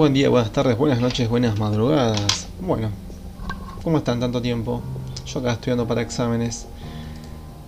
Buen 0.00 0.14
día, 0.14 0.30
buenas 0.30 0.50
tardes, 0.50 0.78
buenas 0.78 0.98
noches, 0.98 1.28
buenas 1.28 1.58
madrugadas. 1.58 2.46
Bueno, 2.62 2.88
¿cómo 3.84 3.98
están 3.98 4.18
tanto 4.18 4.40
tiempo? 4.40 4.80
Yo 5.26 5.40
acá 5.40 5.52
estudiando 5.52 5.86
para 5.86 6.00
exámenes. 6.00 6.64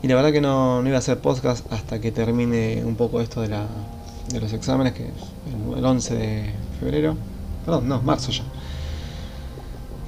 Y 0.03 0.09
la 0.09 0.15
verdad 0.15 0.33
que 0.33 0.41
no, 0.41 0.83
iba 0.83 0.97
a 0.97 0.99
hacer 1.01 1.19
podcast 1.19 1.71
hasta 1.71 2.01
que 2.01 2.11
termine 2.11 2.87
un 2.87 2.97
poco 2.97 3.21
esto 3.21 3.43
de, 3.43 3.49
la, 3.49 3.67
de 4.33 4.41
los 4.41 4.51
exámenes, 4.55 4.95
que 4.95 5.09
es 5.09 5.77
el 5.77 5.85
11 5.85 6.15
de 6.15 6.55
febrero. 6.81 7.17
Perdón, 7.67 7.87
no, 7.87 8.01
marzo 8.01 8.33
ya. 8.33 8.45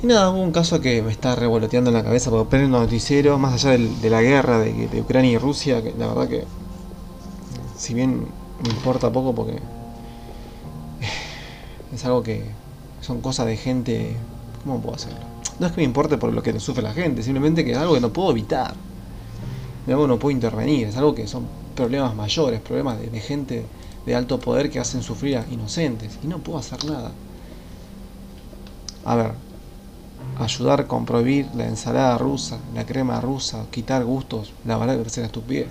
Y 0.03 0.07
nada, 0.07 0.31
hubo 0.31 0.41
un 0.41 0.53
caso 0.53 0.81
que 0.81 1.03
me 1.03 1.13
está 1.13 1.37
revoloteando 1.37 1.91
en 1.91 1.95
la 1.95 2.05
cabeza 2.05 2.31
porque 2.31 2.49
prendo 2.49 2.81
noticiero, 2.81 3.37
más 3.37 3.53
allá 3.53 3.77
de, 3.77 4.09
la 4.09 4.23
guerra 4.23 4.61
de, 4.61 4.89
de 4.89 5.01
Ucrania 5.03 5.33
y 5.33 5.37
Rusia, 5.37 5.83
que 5.83 5.93
la 5.99 6.07
verdad 6.07 6.29
que, 6.29 6.45
si 7.77 7.93
bien 7.93 8.29
me 8.63 8.71
importa 8.71 9.13
poco 9.13 9.35
porque 9.35 9.61
es 11.95 12.05
algo 12.05 12.23
que 12.23 12.43
son 13.01 13.21
cosas 13.21 13.47
de 13.47 13.57
gente. 13.57 14.17
¿Cómo 14.65 14.81
puedo 14.81 14.97
hacerlo? 14.97 15.19
No 15.59 15.67
es 15.67 15.73
que 15.73 15.81
me 15.81 15.85
importe 15.85 16.19
por 16.19 16.33
lo 16.33 16.43
que 16.43 16.59
sufre 16.59 16.83
la 16.83 16.93
gente, 16.93 17.23
simplemente 17.23 17.65
que 17.65 17.73
es 17.73 17.79
algo 17.79 17.95
que 17.95 18.01
no 18.01 18.13
puedo 18.13 18.31
evitar. 18.31 18.75
De 19.87 19.93
algo 19.93 20.05
que 20.05 20.09
no 20.09 20.19
puedo 20.19 20.33
intervenir, 20.33 20.89
es 20.89 20.97
algo 20.97 21.15
que 21.15 21.27
son 21.27 21.47
problemas 21.77 22.15
mayores, 22.15 22.61
problemas 22.61 22.99
de, 22.99 23.21
gente 23.21 23.67
de 24.07 24.15
alto 24.15 24.41
poder 24.41 24.71
que 24.71 24.81
hacen 24.81 25.03
sufrir 25.03 25.39
a 25.39 25.47
inocentes 25.51 26.19
y 26.23 26.27
no 26.27 26.39
puedo 26.39 26.59
hacer 26.59 26.85
nada. 26.85 27.13
A 29.05 29.15
ver, 29.17 29.33
ayudar 30.39 30.87
con 30.87 31.05
prohibir 31.05 31.47
la 31.55 31.67
ensalada 31.67 32.17
rusa, 32.17 32.59
la 32.75 32.87
crema 32.87 33.21
rusa, 33.21 33.67
quitar 33.71 34.05
gustos, 34.05 34.53
la 34.65 34.79
verdad 34.79 34.95
que 34.95 35.21
una 35.21 35.27
estupidez. 35.27 35.69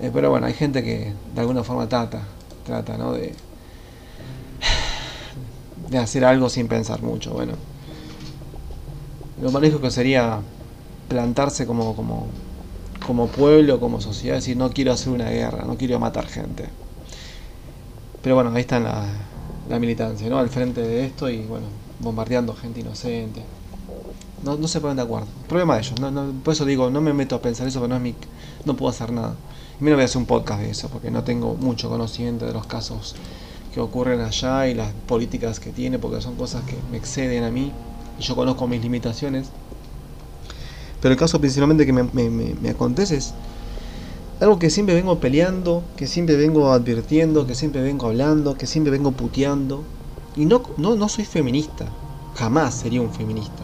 Eh, 0.00 0.10
pero 0.12 0.30
bueno, 0.30 0.46
hay 0.46 0.54
gente 0.54 0.82
que 0.82 1.12
de 1.34 1.40
alguna 1.40 1.62
forma 1.62 1.88
trata, 1.88 2.22
trata, 2.64 2.96
¿no? 2.96 3.12
De, 3.12 3.34
de 5.90 5.98
hacer 5.98 6.24
algo 6.24 6.48
sin 6.48 6.68
pensar 6.68 7.02
mucho. 7.02 7.32
Bueno, 7.32 7.54
lo 9.42 9.50
más 9.50 9.62
lógico 9.62 9.90
sería 9.90 10.40
plantarse 11.08 11.66
como, 11.66 11.94
como, 11.94 12.26
como 13.06 13.28
pueblo, 13.28 13.80
como 13.80 14.00
sociedad, 14.00 14.36
decir 14.36 14.56
no 14.56 14.70
quiero 14.70 14.92
hacer 14.92 15.12
una 15.12 15.30
guerra, 15.30 15.64
no 15.66 15.76
quiero 15.76 15.98
matar 15.98 16.26
gente. 16.26 16.68
Pero 18.22 18.34
bueno, 18.36 18.50
ahí 18.54 18.60
está 18.60 18.80
la, 18.80 19.04
la 19.68 19.78
militancia, 19.78 20.28
¿no? 20.28 20.38
Al 20.38 20.48
frente 20.48 20.80
de 20.80 21.04
esto 21.04 21.28
y 21.28 21.42
bueno, 21.42 21.66
bombardeando 22.00 22.54
gente 22.54 22.80
inocente. 22.80 23.42
No, 24.42 24.56
no 24.56 24.68
se 24.68 24.80
ponen 24.80 24.96
de 24.96 25.02
acuerdo. 25.02 25.26
Problema 25.48 25.74
de 25.74 25.80
ellos. 25.80 26.00
No, 26.00 26.10
no, 26.10 26.32
por 26.42 26.52
eso 26.52 26.64
digo, 26.64 26.90
no 26.90 27.00
me 27.00 27.12
meto 27.12 27.34
a 27.34 27.42
pensar 27.42 27.66
eso, 27.66 27.80
porque 27.80 27.90
no 27.90 27.96
es 27.96 28.02
mi, 28.02 28.14
no 28.64 28.76
puedo 28.76 28.90
hacer 28.90 29.10
nada. 29.10 29.34
Y 29.80 29.84
no 29.84 29.92
voy 29.92 30.02
a 30.02 30.04
hacer 30.04 30.18
un 30.18 30.26
podcast 30.26 30.60
de 30.60 30.70
eso, 30.70 30.88
porque 30.88 31.10
no 31.10 31.24
tengo 31.24 31.54
mucho 31.54 31.88
conocimiento 31.88 32.46
de 32.46 32.52
los 32.52 32.66
casos 32.66 33.14
que 33.74 33.80
ocurren 33.80 34.20
allá 34.20 34.68
y 34.68 34.74
las 34.74 34.92
políticas 35.08 35.58
que 35.58 35.70
tiene, 35.70 35.98
porque 35.98 36.20
son 36.22 36.36
cosas 36.36 36.62
que 36.62 36.76
me 36.92 36.96
exceden 36.96 37.42
a 37.42 37.50
mí 37.50 37.72
y 38.20 38.22
yo 38.22 38.36
conozco 38.36 38.68
mis 38.68 38.80
limitaciones. 38.80 39.48
Pero 41.02 41.12
el 41.12 41.18
caso 41.18 41.40
principalmente 41.40 41.84
que 41.84 41.92
me, 41.92 42.04
me, 42.04 42.30
me, 42.30 42.70
acontece 42.70 43.16
es 43.16 43.34
algo 44.40 44.60
que 44.60 44.70
siempre 44.70 44.94
vengo 44.94 45.18
peleando, 45.18 45.82
que 45.96 46.06
siempre 46.06 46.36
vengo 46.36 46.70
advirtiendo, 46.72 47.48
que 47.48 47.56
siempre 47.56 47.82
vengo 47.82 48.06
hablando, 48.06 48.56
que 48.56 48.68
siempre 48.68 48.92
vengo 48.92 49.10
puteando. 49.10 49.82
Y 50.36 50.44
no, 50.46 50.62
no, 50.76 50.94
no 50.94 51.08
soy 51.08 51.24
feminista, 51.24 51.86
jamás 52.36 52.74
sería 52.74 53.00
un 53.00 53.12
feminista. 53.12 53.63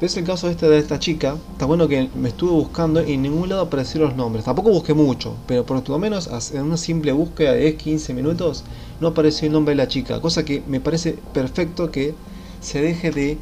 Es 0.00 0.16
el 0.16 0.24
caso 0.24 0.48
este 0.48 0.68
de 0.68 0.78
esta 0.78 1.00
chica. 1.00 1.36
Está 1.52 1.66
bueno 1.66 1.88
que 1.88 2.08
me 2.14 2.28
estuve 2.28 2.52
buscando 2.52 3.04
y 3.04 3.14
en 3.14 3.22
ningún 3.22 3.48
lado 3.48 3.62
aparecieron 3.62 4.10
los 4.10 4.16
nombres. 4.16 4.44
Tampoco 4.44 4.70
busqué 4.70 4.94
mucho, 4.94 5.34
pero 5.48 5.66
por 5.66 5.88
lo 5.88 5.98
menos 5.98 6.30
en 6.52 6.62
una 6.62 6.76
simple 6.76 7.10
búsqueda 7.10 7.52
de 7.52 7.76
10-15 7.76 8.14
minutos 8.14 8.62
no 9.00 9.08
apareció 9.08 9.46
el 9.46 9.52
nombre 9.54 9.72
de 9.72 9.76
la 9.76 9.88
chica. 9.88 10.20
Cosa 10.20 10.44
que 10.44 10.62
me 10.68 10.78
parece 10.78 11.18
perfecto 11.32 11.90
que 11.90 12.14
se 12.60 12.80
deje 12.80 13.10
de 13.10 13.38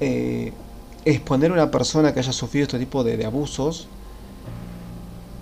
eh, 0.00 0.52
exponer 1.06 1.50
a 1.52 1.54
una 1.54 1.70
persona 1.70 2.12
que 2.12 2.20
haya 2.20 2.32
sufrido 2.32 2.64
este 2.64 2.78
tipo 2.78 3.02
de, 3.02 3.24
abusos 3.24 3.88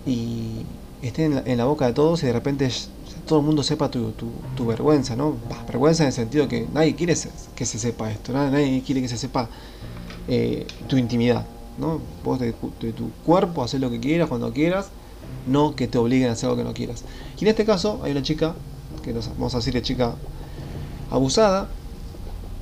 y 0.07 0.63
esté 1.03 1.25
en 1.25 1.59
la, 1.59 1.65
boca 1.65 1.87
de 1.87 1.93
todos 1.93 2.23
y 2.23 2.27
de 2.27 2.33
repente 2.33 2.71
todo 3.29 3.41
el 3.41 3.45
mundo 3.45 3.63
sepa 3.63 3.91
tu, 3.91 4.13
tu, 4.13 4.67
vergüenza, 4.67 5.15
¿no? 5.15 5.37
Vergüenza 5.67 6.03
en 6.03 6.09
el 6.09 6.13
sentido 6.13 6.49
que 6.49 6.67
nadie 6.73 6.97
quiere 6.97 7.15
que 7.55 7.67
se 7.67 7.79
sepa 7.79 8.11
esto, 8.11 8.33
nadie, 8.33 8.51
nadie 8.51 8.83
quiere 8.83 9.03
que 9.03 9.09
se 9.09 9.19
sepa 9.19 9.49
eh, 10.27 10.67
tu 10.89 10.97
intimidad, 10.97 11.47
¿no? 11.79 12.01
Vos 12.25 12.41
de, 12.41 12.53
tu 12.53 13.11
cuerpo 13.25 13.63
haces 13.63 13.81
lo 13.81 13.91
que 13.91 14.01
quieras, 14.01 14.29
cuando 14.29 14.53
quieras, 14.53 14.89
no 15.47 15.77
que 15.77 15.87
te 15.87 15.99
obliguen 15.99 16.31
a 16.31 16.33
hacer 16.33 16.49
algo 16.49 16.57
que 16.57 16.65
no 16.65 16.75
quieras. 16.75 17.05
Y 17.39 17.45
en 17.45 17.49
este 17.49 17.65
caso 17.65 18.01
hay 18.03 18.13
una 18.13 18.23
chica, 18.23 18.55
que 19.05 19.13
nos, 19.13 19.29
vamos 19.29 19.55
a 19.55 19.59
decirle 19.59 19.83
chica 19.83 20.15
abusada, 21.11 21.69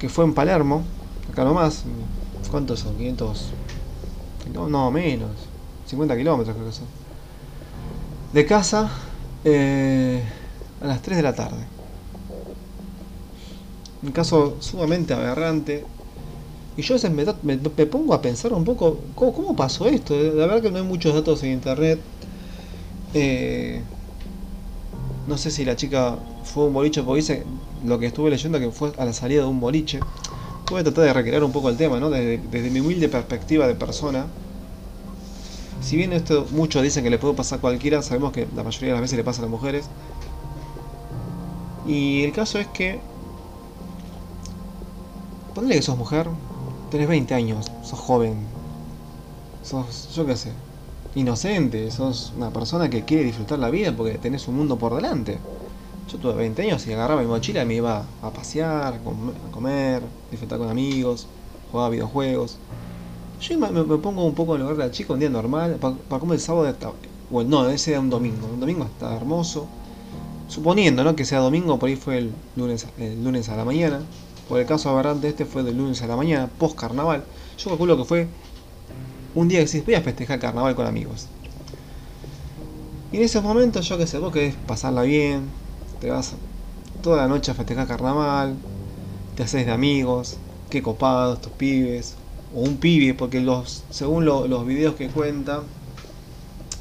que 0.00 0.09
fue 0.09 0.25
en 0.25 0.34
Palermo, 0.34 0.82
acá 1.32 1.44
nomás, 1.44 1.84
¿cuántos 2.50 2.81
son? 2.81 2.97
500, 2.97 3.47
no, 4.53 4.69
no 4.69 4.91
menos, 4.91 5.31
50 5.87 6.16
kilómetros 6.16 6.56
creo 6.56 6.69
que 6.69 6.75
son. 6.75 6.87
De 8.32 8.44
casa 8.44 8.91
eh, 9.44 10.22
a 10.81 10.87
las 10.87 11.03
3 11.03 11.16
de 11.16 11.22
la 11.22 11.34
tarde. 11.34 11.64
Un 14.03 14.12
caso 14.12 14.56
sumamente 14.60 15.14
aberrante. 15.14 15.84
Y 16.76 16.82
yo 16.82 16.94
a 16.94 16.97
veces 16.97 17.10
me, 17.10 17.56
pongo 17.87 18.12
a 18.12 18.20
pensar 18.20 18.53
un 18.53 18.64
poco, 18.64 18.98
¿cómo, 19.14 19.32
¿cómo, 19.32 19.56
pasó 19.56 19.87
esto? 19.87 20.14
La 20.14 20.47
verdad 20.47 20.62
que 20.62 20.70
no 20.70 20.78
hay 20.78 20.84
muchos 20.84 21.14
datos 21.14 21.42
en 21.42 21.53
internet. 21.53 21.98
Eh, 23.14 23.81
no 25.26 25.38
sé 25.38 25.50
si 25.50 25.64
la 25.64 25.75
chica 25.75 26.19
fue 26.44 26.64
un 26.64 26.75
boliche, 26.75 27.03
porque 27.03 27.20
dice 27.20 27.43
lo 27.84 27.98
que 27.98 28.06
estuve 28.06 28.31
leyendo 28.31 28.58
que 28.58 28.70
fue 28.70 28.93
a 28.98 29.04
la 29.04 29.12
salida 29.12 29.43
de 29.43 29.48
un 29.48 29.58
boliche. 29.58 30.00
Voy 30.70 30.81
a 30.81 30.84
tratar 30.84 31.04
de 31.04 31.12
recrear 31.12 31.43
un 31.44 31.53
poco 31.53 31.70
el 31.70 31.76
tema, 31.76 31.98
¿no? 31.98 32.10
Desde, 32.10 32.38
desde 32.38 32.70
mi 32.70 32.81
humilde 32.81 33.08
perspectiva 33.08 33.66
de 33.66 33.75
persona. 33.75 34.26
Si 35.81 35.97
bien 35.97 36.12
esto 36.12 36.47
muchos 36.50 36.82
dicen 36.82 37.04
que 37.04 37.10
le 37.10 37.19
puede 37.19 37.34
pasar 37.34 37.58
a 37.58 37.60
cualquiera, 37.60 38.03
sabemos 38.03 38.32
que 38.32 38.47
la 38.54 38.62
mayoría 38.62 38.88
de 38.88 38.93
las 38.94 39.00
veces 39.03 39.16
le 39.16 39.25
pasa 39.25 39.41
a 39.41 39.43
las 39.43 39.50
mujeres. 39.50 39.87
Y 41.87 42.25
el 42.25 42.33
caso 42.33 42.59
es 42.59 42.67
que. 42.69 43.01
Ponle 45.55 45.75
que 45.75 45.83
sos 45.83 45.97
mujer, 45.97 46.29
tenés 46.91 47.09
20 47.09 47.33
años, 47.35 47.67
sos 47.83 47.99
joven, 47.99 48.35
sos, 49.63 50.15
yo 50.15 50.27
qué 50.27 50.37
sé, 50.37 50.53
inocente, 51.15 51.91
sos 51.91 52.35
una 52.37 52.51
persona 52.51 52.91
que 52.91 53.05
quiere 53.05 53.25
disfrutar 53.25 53.59
la 53.59 53.71
vida 53.71 53.97
porque 53.97 54.19
tenés 54.19 54.49
un 54.49 54.57
mundo 54.57 54.77
por 54.77 54.95
delante. 54.95 55.39
Yo 56.13 56.19
tuve 56.19 56.35
20 56.35 56.63
años 56.63 56.87
y 56.87 56.93
agarraba 56.93 57.23
mi 57.23 57.27
mochila 57.27 57.63
y 57.63 57.67
me 57.67 57.75
iba 57.75 58.05
a 58.23 58.31
pasear, 58.31 58.95
a 58.95 58.99
comer, 59.51 60.03
disfrutar 60.31 60.59
con 60.59 60.69
amigos, 60.69 61.27
jugaba 61.73 61.89
videojuegos. 61.89 62.59
Yo 63.41 63.59
me, 63.59 63.69
pongo 63.99 64.25
un 64.25 64.35
poco 64.35 64.57
en 64.57 64.63
lugar 64.63 64.77
del 64.77 64.91
chico 64.91 65.15
un 65.15 65.21
día 65.21 65.31
normal, 65.31 65.77
para 65.81 65.95
pa 65.95 66.19
comer 66.19 66.37
el 66.37 66.41
sábado, 66.41 66.69
está, 66.69 66.93
bueno, 67.31 67.63
no, 67.63 67.69
ese 67.71 67.93
era 67.93 68.01
un 68.01 68.11
domingo, 68.11 68.47
un 68.53 68.61
domingo 68.61 68.85
está 68.85 69.15
hermoso. 69.17 69.67
Suponiendo 70.49 71.03
¿no? 71.03 71.17
que 71.17 71.25
sea 71.25 71.41
domingo, 71.41 71.79
por 71.79 71.89
ahí 71.89 71.97
fue 71.97 72.19
el 72.19 72.33
lunes, 72.55 72.87
el 72.99 73.23
lunes 73.23 73.49
a 73.49 73.57
la 73.57 73.65
mañana. 73.65 74.01
Por 74.49 74.61
el 74.61 74.67
caso 74.67 74.91
aberrante 74.91 75.29
este 75.29 75.45
fue 75.45 75.62
del 75.65 75.77
lunes 75.77 76.03
a 76.03 76.07
la 76.07 76.17
mañana, 76.17 76.49
post 76.59 76.79
carnaval. 76.79 77.25
Yo 77.59 77.71
calculo 77.71 77.97
que 77.97 78.05
fue 78.05 78.29
un 79.35 79.49
día 79.49 79.59
que 79.59 79.67
decís, 79.67 79.85
voy 79.85 79.95
a 79.95 80.01
festejar 80.03 80.39
carnaval 80.39 80.75
con 80.77 80.87
amigos. 80.87 81.27
Y 83.12 83.17
en 83.19 83.23
esos 83.23 83.43
momentos, 83.43 83.89
yo 83.89 83.99
que 83.99 84.06
sé, 84.06 84.19
vos 84.19 84.33
querés 84.33 84.55
pasarla 84.67 85.03
bien, 85.03 85.43
te 86.01 86.11
vas 86.11 86.35
toda 87.03 87.19
la 87.19 87.29
noche 87.29 87.51
a 87.51 87.55
festejar 87.55 87.87
carnaval, 87.87 88.56
te 89.37 89.43
haces 89.43 89.67
de 89.67 89.73
amigos, 89.73 90.37
qué 90.71 90.83
copados 90.83 91.37
estos 91.37 91.53
pibes, 91.53 92.15
o 92.55 92.61
un 92.61 92.77
pibe, 92.77 93.15
porque 93.15 93.41
los, 93.41 93.85
según 93.91 94.25
lo, 94.25 94.47
los 94.47 94.67
videos 94.67 94.95
que 94.95 95.09
cuenta, 95.09 95.62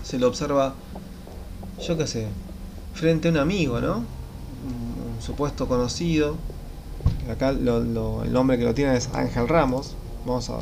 se 0.04 0.20
lo 0.20 0.28
observa, 0.28 0.75
yo 1.86 1.98
qué 1.98 2.07
sé, 2.07 2.28
frente 2.95 3.27
a 3.27 3.31
un 3.31 3.38
amigo, 3.38 3.80
¿no? 3.80 3.97
Un, 3.97 5.21
supuesto 5.21 5.68
conocido. 5.68 6.36
Acá 7.31 7.51
lo, 7.51 8.24
el 8.24 8.33
nombre 8.33 8.57
que 8.57 8.63
lo 8.63 8.74
tiene 8.74 8.97
es 8.97 9.09
Ángel 9.13 9.47
Ramos. 9.47 9.95
Vamos 10.25 10.50
a 10.50 10.57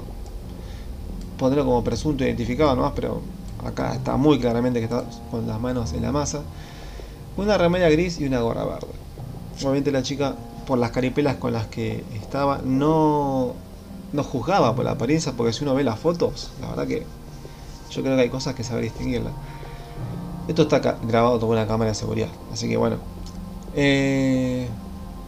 ponerlo 1.38 1.66
como 1.66 1.84
presunto 1.84 2.24
identificado 2.24 2.76
nomás, 2.76 2.94
pero 2.96 3.22
acá 3.66 3.94
está 3.94 4.18
muy 4.18 4.40
claramente 4.40 4.80
que 4.80 4.86
está 4.86 5.06
con 5.32 5.48
las 5.48 5.60
manos 5.60 5.94
en 5.94 6.02
la 6.02 6.12
masa. 6.12 6.42
Una 7.38 7.58
remera 7.58 7.90
gris 7.90 8.20
y 8.20 8.26
una 8.26 8.42
gorra 8.42 8.66
verde. 8.66 8.88
Obviamente 9.60 9.92
la 9.92 10.04
chica, 10.04 10.36
por 10.68 10.78
las 10.78 10.92
caripelas 10.92 11.38
con 11.38 11.54
las 11.54 11.68
que 11.68 12.04
estaba, 12.14 12.60
no 12.64 13.56
no 14.14 14.24
juzgaba 14.24 14.76
por 14.76 14.86
la 14.86 14.92
apariencia, 14.92 15.34
porque 15.36 15.52
si 15.52 15.64
uno 15.64 15.74
ve 15.74 15.84
las 15.84 16.00
fotos, 16.00 16.52
la 16.62 16.70
verdad 16.70 16.88
que 16.88 17.06
yo 17.90 18.02
creo 18.02 18.16
que 18.16 18.22
hay 18.22 18.30
cosas 18.30 18.56
que 18.56 18.64
saber 18.64 18.84
distinguirla. 18.84 19.32
Esto 20.48 20.64
está 20.64 20.80
grabado 20.80 21.40
con 21.40 21.50
una 21.50 21.66
cámara 21.66 21.92
de 21.92 21.96
seguridad, 21.96 22.30
así 22.52 22.68
que 22.68 22.78
bueno. 22.78 22.98
Eh, 23.76 24.68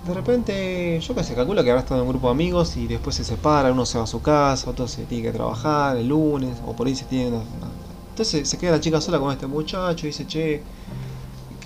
de 0.05 0.13
repente, 0.13 0.99
yo 0.99 1.15
que 1.15 1.23
sé, 1.23 1.33
calculo 1.33 1.63
que 1.63 1.71
habrá 1.71 1.81
estado 1.81 2.01
en 2.01 2.05
un 2.05 2.11
grupo 2.11 2.27
de 2.27 2.33
amigos 2.33 2.77
y 2.77 2.85
después 2.85 3.15
se 3.15 3.23
separa, 3.23 3.71
uno 3.71 3.85
se 3.85 3.97
va 3.97 4.03
a 4.03 4.07
su 4.07 4.21
casa, 4.21 4.69
otro 4.69 4.87
se 4.87 5.03
tiene 5.05 5.23
que 5.23 5.31
trabajar 5.31 5.97
el 5.97 6.09
lunes, 6.09 6.57
o 6.65 6.73
por 6.73 6.87
ahí 6.87 6.95
se 6.95 7.05
tiene... 7.05 7.39
Entonces 8.11 8.47
se 8.47 8.57
queda 8.57 8.73
la 8.73 8.79
chica 8.79 9.01
sola 9.01 9.19
con 9.19 9.31
este 9.31 9.47
muchacho 9.47 10.05
y 10.05 10.09
dice, 10.09 10.27
che, 10.27 10.61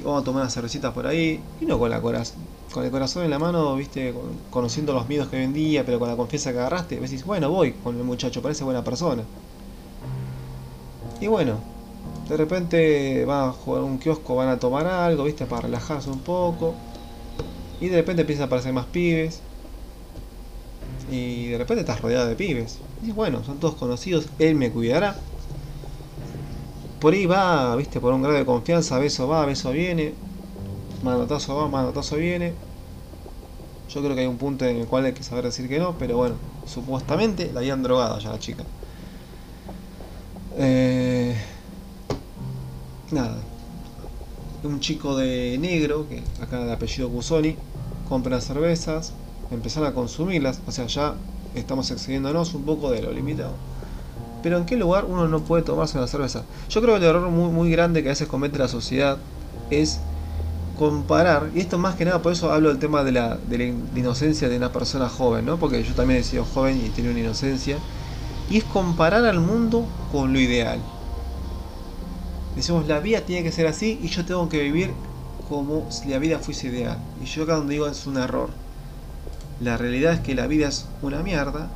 vamos 0.04 0.22
a 0.22 0.26
tomar 0.26 0.44
unas 0.44 0.54
cervecitas 0.54 0.94
por 0.94 1.06
ahí, 1.06 1.42
y 1.60 1.66
no 1.66 1.78
con 1.78 1.90
la 1.90 2.00
con 2.02 2.86
el 2.86 2.92
corazón 2.92 3.24
en 3.24 3.32
la 3.32 3.40
mano, 3.40 3.76
viste, 3.76 4.14
conociendo 4.52 4.94
los 4.94 5.08
miedos 5.10 5.28
que 5.28 5.38
hoy 5.38 5.44
en 5.44 5.54
día, 5.54 5.86
pero 5.86 6.00
con 6.00 6.08
la 6.08 6.16
confianza 6.16 6.54
que 6.54 6.60
agarraste, 6.60 7.00
decís, 7.00 7.26
bueno, 7.26 7.50
voy 7.50 7.74
con 7.74 7.98
el 7.98 8.04
muchacho, 8.04 8.42
parece 8.42 8.64
buena 8.64 8.84
persona. 8.84 9.24
Y 11.20 11.28
bueno, 11.28 11.58
de 12.30 12.38
repente 12.38 13.26
van 13.26 13.50
a 13.50 13.52
jugar 13.52 13.82
un 13.82 13.98
kiosco, 13.98 14.36
van 14.36 14.50
a 14.50 14.60
tomar 14.60 14.86
algo, 14.86 15.24
viste, 15.24 15.46
para 15.48 15.64
relajarse 15.64 16.10
un 16.12 16.20
poco. 16.20 16.76
Y 17.82 17.88
de 17.90 17.98
repente 17.98 18.22
empiezan 18.22 18.44
a 18.44 18.46
aparecer 18.46 18.72
más 18.72 18.86
pibes. 18.86 19.42
Y 21.12 21.48
de 21.48 21.58
repente 21.58 21.82
estás 21.82 22.02
rodeado 22.02 22.28
de 22.28 22.36
pibes. 22.36 22.78
Y 23.04 23.12
bueno, 23.12 23.44
son 23.44 23.60
todos 23.60 23.76
conocidos, 23.76 24.28
él 24.38 24.56
me 24.56 24.72
cuidará. 24.72 25.16
Por 27.00 27.14
ahí 27.14 27.26
va, 27.26 27.76
viste, 27.76 28.00
por 28.00 28.14
un 28.14 28.22
grado 28.22 28.38
de 28.38 28.46
confianza, 28.46 29.00
beso 29.00 29.28
va, 29.28 29.46
beso 29.46 29.72
viene. 29.72 30.14
Manotazo 31.02 31.56
va, 31.56 31.68
manotazo 31.68 32.18
viene. 32.18 32.54
Yo 33.90 34.02
creo 34.02 34.14
que 34.14 34.22
hay 34.22 34.28
un 34.28 34.38
punto 34.38 34.66
en 34.66 34.78
el 34.78 34.88
cual 34.88 35.06
hay 35.06 35.14
que 35.14 35.24
saber 35.24 35.46
decir 35.46 35.68
que 35.68 35.80
no, 35.80 35.98
pero 35.98 36.16
bueno, 36.18 36.36
supuestamente 36.68 37.52
la 37.52 37.62
habían 37.62 37.82
drogado 37.82 38.20
ya 38.20 38.30
la 38.32 38.40
chica. 38.40 38.64
Eh, 40.58 41.36
nada. 43.12 43.38
Un 44.64 44.80
chico 44.80 45.16
de 45.16 45.58
negro, 45.60 46.06
que 46.10 46.22
acá 46.42 46.64
de 46.66 46.74
apellido 46.74 47.10
Cusoni, 47.10 47.56
compra 48.10 48.42
cervezas, 48.42 49.14
empezaron 49.52 49.90
a 49.90 49.94
consumirlas, 49.94 50.60
o 50.68 50.72
sea, 50.72 50.88
ya 50.88 51.14
estamos 51.56 51.90
excediéndonos 51.92 52.54
un 52.54 52.64
poco 52.64 52.92
de 52.92 53.02
lo 53.02 53.12
limitado. 53.12 53.54
Pero 54.44 54.58
¿en 54.58 54.66
qué 54.66 54.78
lugar 54.78 55.06
uno 55.06 55.28
no 55.28 55.42
puede 55.42 55.64
tomarse 55.64 55.98
una 55.98 56.08
cerveza? 56.08 56.44
Yo 56.70 56.82
creo 56.82 56.96
que 56.96 57.06
el 57.06 57.10
error 57.10 57.30
muy, 57.30 57.52
muy 57.52 57.72
grande 57.72 58.02
que 58.02 58.10
a 58.10 58.12
veces 58.12 58.28
comete 58.28 58.58
la 58.58 58.68
sociedad 58.68 59.18
es 59.70 60.00
comparar, 60.78 61.50
y 61.54 61.60
esto 61.60 61.78
más 61.78 61.96
que 61.96 62.06
nada, 62.06 62.22
por 62.22 62.32
eso 62.32 62.52
hablo 62.54 62.70
del 62.70 62.80
tema 62.80 63.04
de 63.04 63.12
la, 63.12 63.38
de 63.38 63.58
la 63.58 63.64
inocencia 64.00 64.48
de 64.48 64.56
una 64.56 64.72
persona 64.72 65.10
joven, 65.10 65.46
¿no? 65.46 65.58
Porque 65.58 65.84
yo 65.84 65.94
también 65.94 66.22
he 66.22 66.24
sido 66.24 66.46
joven 66.46 66.78
y 66.78 66.90
tiene 66.90 67.10
una 67.10 67.20
inocencia, 67.20 67.78
y 68.50 68.58
es 68.58 68.64
comparar 68.64 69.26
al 69.26 69.42
mundo 69.42 69.86
con 70.12 70.32
lo 70.32 70.40
ideal. 70.40 70.80
Decimos, 72.60 72.88
la 72.88 73.00
vida 73.00 73.22
tiene 73.22 73.42
que 73.42 73.54
ser 73.54 73.68
así 73.68 73.98
y 74.04 74.10
yo 74.10 74.26
tengo 74.26 74.50
que 74.50 74.62
vivir 74.62 74.92
como 75.48 75.90
si 75.90 76.10
la 76.10 76.20
vida 76.20 76.40
fuese 76.40 76.68
ideal. 76.68 76.98
Y 77.24 77.26
yo 77.26 77.44
acá 77.44 77.56
donde 77.56 77.76
digo 77.76 77.88
es 77.88 78.06
un 78.06 78.18
error. 78.18 78.50
La 79.62 79.78
realidad 79.78 80.12
es 80.12 80.20
que 80.20 80.36
la 80.36 80.46
vida 80.46 80.68
es 80.68 80.86
una 81.02 81.24
mierda 81.24 81.70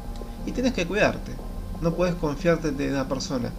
y 0.46 0.52
tenés 0.52 0.74
que 0.74 0.86
cuidarte. 0.86 1.32
No 1.80 1.94
puedes 1.94 2.16
confiarte 2.16 2.72
de 2.72 2.90
una 2.90 3.08
persona. 3.08 3.50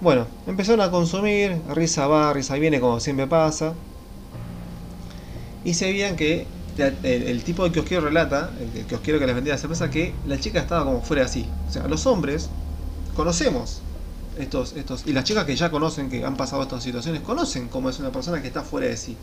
Bueno, 0.00 0.26
empezaron 0.46 0.80
a 0.80 0.90
consumir, 0.90 1.60
risa 1.74 2.06
va, 2.06 2.32
risa 2.32 2.54
viene 2.54 2.80
como 2.80 2.98
siempre 2.98 3.26
pasa. 3.26 3.74
Y 5.66 5.74
se 5.74 5.84
veían 5.84 6.16
que 6.16 6.46
el, 6.78 7.44
tipo 7.44 7.62
de 7.64 7.72
kiosquero 7.72 8.00
relata, 8.00 8.52
el, 8.58 8.86
kiosquero 8.86 9.18
que 9.18 9.26
les 9.26 9.34
vendía 9.34 9.52
la 9.52 9.58
cerveza, 9.58 9.90
que 9.90 10.14
la 10.26 10.40
chica 10.40 10.60
estaba 10.60 10.82
como 10.82 11.02
fuera 11.02 11.26
así. 11.26 11.46
O 11.68 11.70
sea, 11.70 11.86
los 11.88 12.06
hombres 12.06 12.48
conocemos 13.14 13.82
estos, 14.38 14.74
estos, 14.74 15.06
y 15.06 15.12
las 15.12 15.24
chicas 15.24 15.44
que 15.44 15.56
ya 15.56 15.70
conocen, 15.70 16.08
que 16.08 16.24
han 16.24 16.36
pasado 16.36 16.62
estas 16.62 16.82
situaciones, 16.82 17.22
conocen 17.22 17.68
cómo 17.68 17.90
es 17.90 17.98
una 17.98 18.10
persona 18.10 18.40
que 18.40 18.48
está 18.48 18.62
fuera 18.62 18.86
de 18.86 18.96
sí. 18.96 19.16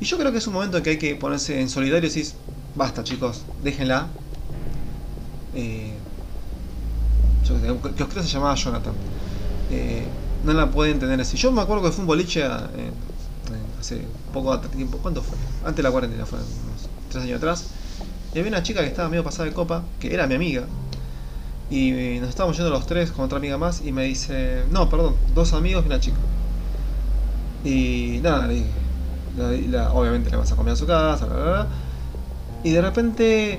Y 0.00 0.04
yo 0.04 0.18
creo 0.18 0.32
que 0.32 0.38
es 0.38 0.46
un 0.46 0.54
momento 0.54 0.78
en 0.78 0.82
que 0.82 0.90
hay 0.90 0.98
que 0.98 1.14
ponerse 1.14 1.60
en 1.60 1.68
solidario 1.68 2.08
y 2.08 2.12
decir, 2.12 2.34
basta 2.74 3.04
chicos, 3.04 3.42
déjenla. 3.62 4.08
Eh, 5.54 5.92
yo 7.96 8.08
que 8.08 8.22
se 8.22 8.28
llamaba 8.28 8.54
Jonathan. 8.54 8.94
Eh, 9.70 10.04
no 10.44 10.52
la 10.52 10.70
pueden 10.70 10.98
tener 10.98 11.20
así. 11.20 11.36
Yo 11.36 11.52
me 11.52 11.60
acuerdo 11.60 11.84
que 11.84 11.92
fue 11.92 12.02
un 12.02 12.06
boliche 12.06 12.40
eh, 12.40 12.90
hace 13.78 14.02
poco 14.32 14.58
tiempo. 14.60 14.98
¿Cuánto 14.98 15.22
fue? 15.22 15.36
Antes 15.60 15.76
de 15.76 15.82
la 15.84 15.90
cuarentena, 15.90 16.26
fue 16.26 16.38
unos 16.38 16.88
tres 17.10 17.24
años 17.24 17.36
atrás. 17.36 17.66
Y 18.34 18.38
había 18.38 18.50
una 18.50 18.62
chica 18.62 18.80
que 18.80 18.88
estaba 18.88 19.08
medio 19.08 19.22
pasada 19.22 19.44
de 19.44 19.54
copa, 19.54 19.84
que 20.00 20.12
era 20.12 20.26
mi 20.26 20.34
amiga. 20.34 20.64
Y 21.70 22.18
nos 22.20 22.28
estábamos 22.28 22.56
yendo 22.56 22.70
los 22.70 22.86
tres 22.86 23.12
con 23.12 23.24
otra 23.24 23.38
amiga 23.38 23.56
más 23.56 23.82
y 23.84 23.92
me 23.92 24.04
dice, 24.04 24.64
no, 24.70 24.90
perdón, 24.90 25.14
dos 25.34 25.52
amigos 25.52 25.84
y 25.84 25.86
una 25.86 26.00
chica. 26.00 26.18
Y 27.64 28.20
nada, 28.22 28.46
le 28.46 28.54
dije, 28.54 28.70
obviamente 29.92 30.30
le 30.30 30.36
vas 30.36 30.52
a 30.52 30.56
comer 30.56 30.74
a 30.74 30.76
su 30.76 30.86
casa, 30.86 31.66
y 32.64 32.70
de 32.70 32.80
repente, 32.80 33.58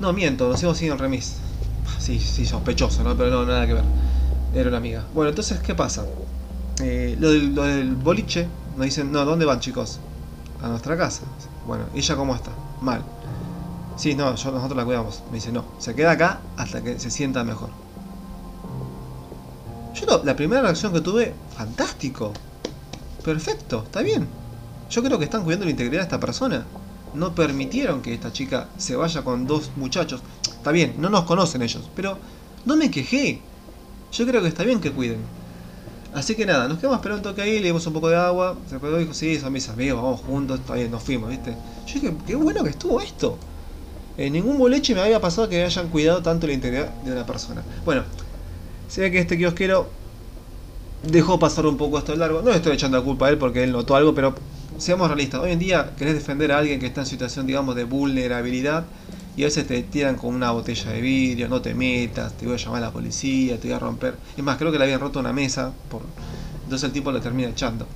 no 0.00 0.12
miento, 0.12 0.48
nos 0.48 0.58
hicimos 0.58 0.78
sin 0.78 0.96
remis. 0.96 1.36
Sí, 1.98 2.18
sí, 2.20 2.46
sospechoso, 2.46 3.02
¿no? 3.02 3.16
Pero 3.16 3.30
no, 3.30 3.46
nada 3.46 3.66
que 3.66 3.74
ver. 3.74 3.84
Era 4.54 4.68
una 4.68 4.78
amiga. 4.78 5.04
Bueno, 5.14 5.30
entonces, 5.30 5.58
¿qué 5.60 5.74
pasa? 5.74 6.04
Eh, 6.82 7.16
lo, 7.18 7.30
del, 7.30 7.94
boliche, 7.96 8.46
nos 8.76 8.84
dicen, 8.84 9.10
no, 9.10 9.24
¿dónde 9.24 9.44
van 9.44 9.60
chicos? 9.60 9.98
A 10.62 10.68
nuestra 10.68 10.96
casa. 10.96 11.22
Bueno, 11.66 11.84
¿ella 11.94 12.16
cómo 12.16 12.34
está? 12.34 12.50
Mal. 12.80 13.02
Sí, 13.96 14.14
no, 14.14 14.34
yo, 14.34 14.50
nosotros 14.50 14.76
la 14.76 14.84
cuidamos. 14.84 15.22
Me 15.30 15.34
dice, 15.36 15.52
no, 15.52 15.64
se 15.78 15.94
queda 15.94 16.12
acá 16.12 16.40
hasta 16.56 16.82
que 16.82 16.98
se 16.98 17.10
sienta 17.10 17.44
mejor. 17.44 17.70
Yo 19.94 20.22
la 20.24 20.34
primera 20.34 20.62
reacción 20.62 20.92
que 20.92 21.00
tuve, 21.00 21.34
fantástico. 21.56 22.32
Perfecto, 23.22 23.82
está 23.84 24.02
bien. 24.02 24.26
Yo 24.90 25.02
creo 25.02 25.18
que 25.18 25.24
están 25.24 25.44
cuidando 25.44 25.64
la 25.66 25.70
integridad 25.70 26.00
de 26.00 26.06
esta 26.06 26.20
persona. 26.20 26.66
No 27.14 27.34
permitieron 27.34 28.02
que 28.02 28.14
esta 28.14 28.32
chica 28.32 28.68
se 28.78 28.96
vaya 28.96 29.22
con 29.22 29.46
dos 29.46 29.70
muchachos. 29.76 30.22
Está 30.44 30.72
bien, 30.72 30.94
no 30.98 31.10
nos 31.10 31.24
conocen 31.24 31.62
ellos, 31.62 31.88
pero 31.94 32.18
no 32.64 32.76
me 32.76 32.90
quejé. 32.90 33.40
Yo 34.12 34.26
creo 34.26 34.42
que 34.42 34.48
está 34.48 34.64
bien 34.64 34.80
que 34.80 34.92
cuiden. 34.92 35.20
Así 36.14 36.34
que 36.34 36.44
nada, 36.44 36.68
nos 36.68 36.78
quedamos 36.78 36.98
esperando 36.98 37.28
un 37.28 37.34
toque 37.34 37.42
ahí, 37.42 37.58
le 37.58 37.66
dimos 37.68 37.86
un 37.86 37.92
poco 37.92 38.08
de 38.08 38.16
agua. 38.16 38.56
Se 38.68 38.78
pegó 38.78 38.96
y 38.96 39.00
dijo, 39.00 39.14
sí, 39.14 39.38
son 39.38 39.52
mis 39.52 39.68
amigos, 39.68 40.02
vamos 40.02 40.20
juntos, 40.20 40.60
está 40.60 40.74
bien, 40.74 40.90
nos 40.90 41.02
fuimos, 41.02 41.30
¿viste? 41.30 41.56
Yo 41.86 41.94
dije, 41.94 42.14
qué 42.26 42.34
bueno 42.34 42.62
que 42.64 42.70
estuvo 42.70 43.00
esto. 43.00 43.38
En 44.18 44.32
ningún 44.32 44.58
boleche 44.58 44.94
me 44.94 45.00
había 45.00 45.20
pasado 45.20 45.48
que 45.48 45.64
hayan 45.64 45.88
cuidado 45.88 46.22
tanto 46.22 46.46
la 46.46 46.52
integridad 46.52 46.90
de 47.02 47.12
una 47.12 47.24
persona. 47.24 47.62
Bueno, 47.84 48.02
se 48.88 49.10
que 49.10 49.18
este 49.18 49.38
kiosquero 49.38 49.88
dejó 51.02 51.38
pasar 51.38 51.66
un 51.66 51.76
poco 51.76 51.98
esto 51.98 52.12
de 52.12 52.18
largo. 52.18 52.42
No 52.42 52.50
le 52.50 52.56
estoy 52.56 52.74
echando 52.74 52.98
la 52.98 53.04
culpa 53.04 53.26
a 53.26 53.30
él 53.30 53.38
porque 53.38 53.64
él 53.64 53.72
notó 53.72 53.96
algo, 53.96 54.14
pero 54.14 54.34
seamos 54.78 55.08
realistas, 55.08 55.40
hoy 55.40 55.52
en 55.52 55.58
día 55.58 55.92
querés 55.96 56.14
defender 56.14 56.52
a 56.52 56.58
alguien 56.58 56.80
que 56.80 56.86
está 56.86 57.02
en 57.02 57.06
situación, 57.06 57.46
digamos, 57.46 57.74
de 57.76 57.84
vulnerabilidad 57.84 58.84
y 59.36 59.42
a 59.42 59.46
veces 59.46 59.66
te 59.66 59.82
tiran 59.82 60.16
con 60.16 60.34
una 60.34 60.50
botella 60.50 60.90
de 60.90 61.00
vidrio, 61.00 61.48
no 61.48 61.62
te 61.62 61.74
metas, 61.74 62.34
te 62.34 62.46
voy 62.46 62.54
a 62.54 62.58
llamar 62.58 62.82
a 62.82 62.86
la 62.86 62.92
policía, 62.92 63.58
te 63.58 63.68
voy 63.68 63.76
a 63.76 63.78
romper. 63.78 64.14
Es 64.36 64.44
más, 64.44 64.56
creo 64.58 64.70
que 64.72 64.78
le 64.78 64.84
habían 64.84 65.00
roto 65.00 65.20
una 65.20 65.32
mesa, 65.32 65.72
por... 65.88 66.02
entonces 66.64 66.86
el 66.86 66.92
tipo 66.92 67.10
le 67.12 67.20
termina 67.20 67.48
echando. 67.48 67.86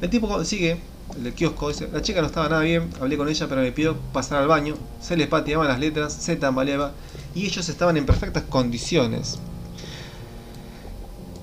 El 0.00 0.10
tipo 0.10 0.44
sigue, 0.44 0.78
el 1.16 1.32
kiosco, 1.34 1.68
dice, 1.68 1.88
la 1.92 2.02
chica 2.02 2.20
no 2.20 2.26
estaba 2.26 2.48
nada 2.48 2.62
bien, 2.62 2.90
hablé 3.00 3.16
con 3.16 3.28
ella, 3.28 3.46
pero 3.48 3.60
me 3.60 3.72
pidió 3.72 3.96
pasar 4.12 4.42
al 4.42 4.48
baño, 4.48 4.74
se 5.00 5.16
les 5.16 5.28
pateaban 5.28 5.68
las 5.68 5.78
letras, 5.78 6.12
se 6.12 6.36
tambaleaba 6.36 6.92
y 7.34 7.46
ellos 7.46 7.68
estaban 7.68 7.96
en 7.96 8.06
perfectas 8.06 8.44
condiciones. 8.44 9.38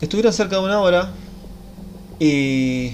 Estuvieron 0.01 0.33
cerca 0.33 0.57
de 0.57 0.63
una 0.63 0.79
hora 0.79 1.11
y 2.19 2.93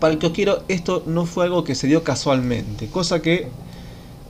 para 0.00 0.14
el 0.14 0.18
que 0.18 0.32
quiero, 0.32 0.62
esto 0.68 1.02
no 1.06 1.26
fue 1.26 1.44
algo 1.44 1.62
que 1.64 1.74
se 1.74 1.86
dio 1.86 2.02
casualmente, 2.02 2.88
cosa 2.88 3.20
que, 3.20 3.48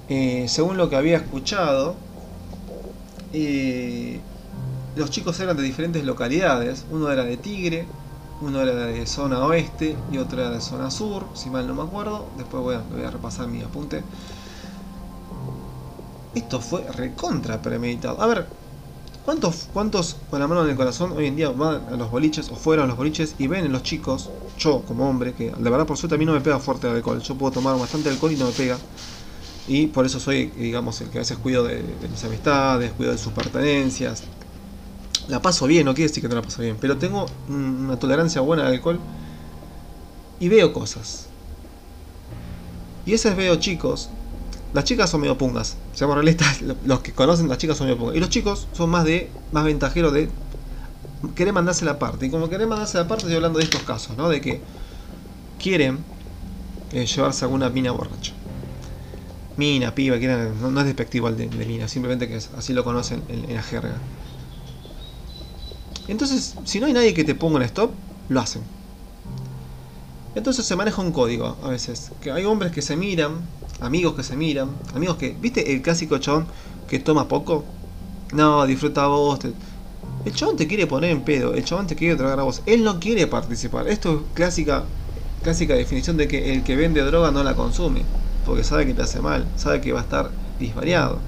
eh, 0.08 0.46
según 0.48 0.76
lo 0.76 0.90
que 0.90 0.96
había 0.96 1.16
escuchado, 1.16 1.94
eh, 3.32 4.18
los 4.96 5.10
chicos 5.10 5.38
eran 5.40 5.56
de 5.56 5.62
diferentes 5.62 6.04
localidades, 6.04 6.84
uno 6.90 7.10
era 7.10 7.24
de 7.24 7.36
Tigre, 7.36 7.86
uno 8.40 8.60
era 8.60 8.74
de 8.74 9.06
zona 9.06 9.44
oeste 9.44 9.96
y 10.12 10.18
otro 10.18 10.40
era 10.40 10.50
de 10.50 10.60
zona 10.60 10.90
sur, 10.90 11.26
si 11.34 11.50
mal 11.50 11.66
no 11.66 11.74
me 11.74 11.82
acuerdo, 11.82 12.26
después 12.36 12.76
a, 12.76 12.82
voy 12.92 13.04
a 13.04 13.10
repasar 13.10 13.48
mi 13.48 13.62
apunte. 13.62 14.02
Esto 16.34 16.60
fue 16.60 16.82
recontra 16.92 17.60
premeditado. 17.60 18.20
A 18.20 18.26
ver, 18.26 18.46
¿Cuántos, 19.24 19.68
¿Cuántos 19.72 20.16
con 20.30 20.40
la 20.40 20.48
mano 20.48 20.64
en 20.64 20.70
el 20.70 20.76
corazón 20.76 21.12
hoy 21.12 21.26
en 21.26 21.36
día 21.36 21.50
van 21.50 21.82
a 21.92 21.96
los 21.96 22.10
boliches 22.10 22.50
o 22.50 22.56
fueron 22.56 22.86
a 22.86 22.88
los 22.88 22.96
boliches 22.96 23.34
y 23.38 23.46
ven 23.46 23.66
en 23.66 23.72
los 23.72 23.82
chicos, 23.82 24.30
yo 24.58 24.82
como 24.88 25.08
hombre, 25.08 25.34
que 25.34 25.50
de 25.50 25.70
verdad 25.70 25.86
por 25.86 25.98
suerte 25.98 26.14
a 26.14 26.18
mí 26.18 26.24
no 26.24 26.32
me 26.32 26.40
pega 26.40 26.58
fuerte 26.58 26.88
alcohol, 26.88 27.20
yo 27.20 27.34
puedo 27.36 27.52
tomar 27.52 27.78
bastante 27.78 28.08
alcohol 28.08 28.32
y 28.32 28.36
no 28.36 28.46
me 28.46 28.52
pega. 28.52 28.78
Y 29.68 29.86
por 29.88 30.06
eso 30.06 30.18
soy, 30.18 30.46
digamos, 30.46 31.00
el 31.00 31.10
que 31.10 31.18
a 31.18 31.20
veces 31.20 31.38
cuido 31.38 31.62
de, 31.64 31.84
mis 32.10 32.24
amistades, 32.24 32.92
cuido 32.92 33.12
de 33.12 33.18
sus 33.18 33.32
pertenencias. 33.32 34.24
La 35.28 35.42
paso 35.42 35.66
bien, 35.66 35.84
no 35.84 35.94
quiere 35.94 36.08
decir 36.08 36.22
que 36.22 36.28
no 36.28 36.34
la 36.34 36.42
paso 36.42 36.62
bien, 36.62 36.76
pero 36.80 36.96
tengo 36.96 37.26
una 37.48 37.98
tolerancia 37.98 38.40
buena 38.40 38.66
al 38.66 38.72
alcohol 38.74 38.98
y 40.38 40.48
veo 40.48 40.72
cosas. 40.72 41.26
Y 43.06 43.12
veces 43.12 43.36
veo 43.36 43.56
chicos 43.56 44.10
las 44.72 44.84
chicas 44.84 45.10
son 45.10 45.20
medio 45.20 45.36
pungas. 45.36 45.76
Seamos 45.94 46.14
realistas, 46.14 46.62
los 46.84 47.00
que 47.00 47.12
conocen 47.12 47.48
las 47.48 47.58
chicas 47.58 47.76
son 47.76 47.86
medio 47.86 47.98
pungas. 47.98 48.16
Y 48.16 48.20
los 48.20 48.28
chicos 48.28 48.68
son 48.72 48.90
más 48.90 49.04
de 49.04 49.30
más 49.52 49.64
ventajeros 49.64 50.12
de 50.12 50.28
querer 51.34 51.52
mandarse 51.52 51.84
la 51.84 51.98
parte. 51.98 52.26
Y 52.26 52.30
como 52.30 52.48
querer 52.48 52.66
mandarse 52.66 52.98
la 52.98 53.08
parte, 53.08 53.24
estoy 53.24 53.36
hablando 53.36 53.58
de 53.58 53.64
estos 53.64 53.82
casos, 53.82 54.16
¿no? 54.16 54.28
De 54.28 54.40
que 54.40 54.60
quieren 55.58 55.98
eh, 56.92 57.06
llevarse 57.06 57.44
alguna 57.44 57.68
mina 57.68 57.90
borracha. 57.90 58.32
Mina, 59.56 59.94
piba, 59.94 60.18
quieren, 60.18 60.54
no, 60.60 60.80
es 60.80 60.86
despectivo 60.86 61.26
al 61.26 61.36
de, 61.36 61.48
mina, 61.48 61.86
simplemente 61.88 62.28
que 62.28 62.36
así 62.56 62.72
lo 62.72 62.84
conocen 62.84 63.22
en, 63.28 63.54
la 63.54 63.62
jerga. 63.62 63.96
Entonces, 66.10 66.56
si 66.64 66.80
no 66.80 66.86
hay 66.86 66.92
nadie 66.92 67.14
que 67.14 67.22
te 67.22 67.36
ponga 67.36 67.56
un 67.56 67.62
stop, 67.62 67.92
lo 68.28 68.40
hacen. 68.40 68.62
Entonces 70.34 70.66
se 70.66 70.74
maneja 70.74 71.00
un 71.00 71.12
código 71.12 71.56
a 71.62 71.68
veces. 71.68 72.10
Que 72.20 72.32
hay 72.32 72.44
hombres 72.44 72.72
que 72.72 72.82
se 72.82 72.96
miran, 72.96 73.40
amigos 73.80 74.14
que 74.14 74.24
se 74.24 74.36
miran, 74.36 74.70
amigos 74.92 75.16
que. 75.16 75.36
¿Viste 75.40 75.72
el 75.72 75.82
clásico 75.82 76.18
chabón 76.18 76.46
que 76.88 76.98
toma 76.98 77.28
poco? 77.28 77.64
No, 78.32 78.66
disfruta 78.66 79.06
vos. 79.06 79.38
El 80.24 80.34
chabón 80.34 80.56
te 80.56 80.66
quiere 80.66 80.88
poner 80.88 81.10
en 81.10 81.22
pedo, 81.22 81.54
el 81.54 81.64
chabón 81.64 81.86
te 81.86 81.94
quiere 81.94 82.16
tragar 82.16 82.40
a 82.40 82.42
vos. 82.42 82.62
Él 82.66 82.82
no 82.82 82.98
quiere 82.98 83.28
participar. 83.28 83.86
Esto 83.86 84.14
es 84.14 84.34
clásica, 84.34 84.84
clásica 85.44 85.74
definición 85.74 86.16
de 86.16 86.26
que 86.26 86.54
el 86.54 86.64
que 86.64 86.74
vende 86.74 87.02
droga 87.02 87.30
no 87.30 87.44
la 87.44 87.54
consume. 87.54 88.02
Porque 88.44 88.64
sabe 88.64 88.84
que 88.84 88.94
te 88.94 89.02
hace 89.02 89.20
mal, 89.20 89.46
sabe 89.56 89.80
que 89.80 89.92
va 89.92 90.00
a 90.00 90.02
estar 90.02 90.30
disvariado. 90.58 91.18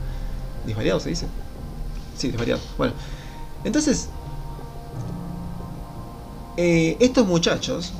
¿Disvariado 0.66 0.98
se 0.98 1.10
dice? 1.10 1.26
Sí, 2.18 2.28
disvariado. 2.28 2.60
Bueno, 2.78 2.94
entonces, 3.64 4.08
eh, 6.56 6.96
estos 7.00 7.26
muchachos, 7.26 7.92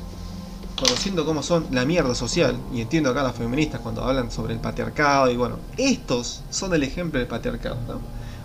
conociendo 0.79 1.25
cómo 1.25 1.43
son 1.43 1.67
la 1.71 1.85
mierda 1.85 2.15
social, 2.15 2.57
y 2.73 2.81
entiendo 2.81 3.11
acá 3.11 3.23
las 3.23 3.37
feministas 3.37 3.81
cuando 3.81 4.03
hablan 4.03 4.31
sobre 4.31 4.55
el 4.55 4.61
patriarcado, 4.61 5.31
y 5.31 5.37
bueno, 5.37 5.57
estos 5.77 6.43
son 6.51 6.75
el 6.75 6.83
ejemplo 6.83 7.19
del 7.19 7.29
patriarcado. 7.29 7.77
¿no? 7.89 8.01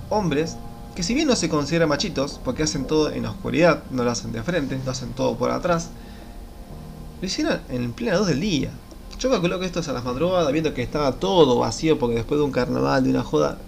Hombres 0.09 0.55
que 0.97 1.03
si 1.03 1.13
bien 1.13 1.27
no 1.27 1.35
se 1.35 1.47
consideran 1.47 1.89
machitos, 1.89 2.39
porque 2.43 2.63
hacen 2.63 2.87
todo 2.87 3.11
en 3.11 3.21
la 3.21 3.29
oscuridad, 3.29 3.83
no 3.91 4.03
lo 4.03 4.09
hacen 4.09 4.31
de 4.31 4.41
frente, 4.41 4.79
lo 4.83 4.89
hacen 4.89 5.13
todo 5.13 5.35
por 5.35 5.51
atrás, 5.51 5.89
lo 7.21 7.27
hicieron 7.27 7.59
en 7.69 7.93
plena 7.93 8.17
luz 8.17 8.25
del 8.25 8.39
día. 8.39 8.71
Yo 9.19 9.29
calculo 9.29 9.59
que 9.59 9.67
esto 9.67 9.81
es 9.81 9.87
a 9.89 9.93
las 9.93 10.03
madrugadas, 10.03 10.51
viendo 10.51 10.73
que 10.73 10.81
estaba 10.81 11.11
todo 11.11 11.59
vacío, 11.59 11.99
porque 11.99 12.15
después 12.15 12.39
de 12.39 12.45
un 12.45 12.51
carnaval, 12.51 13.03
de 13.03 13.11
una 13.11 13.21
joda, 13.21 13.59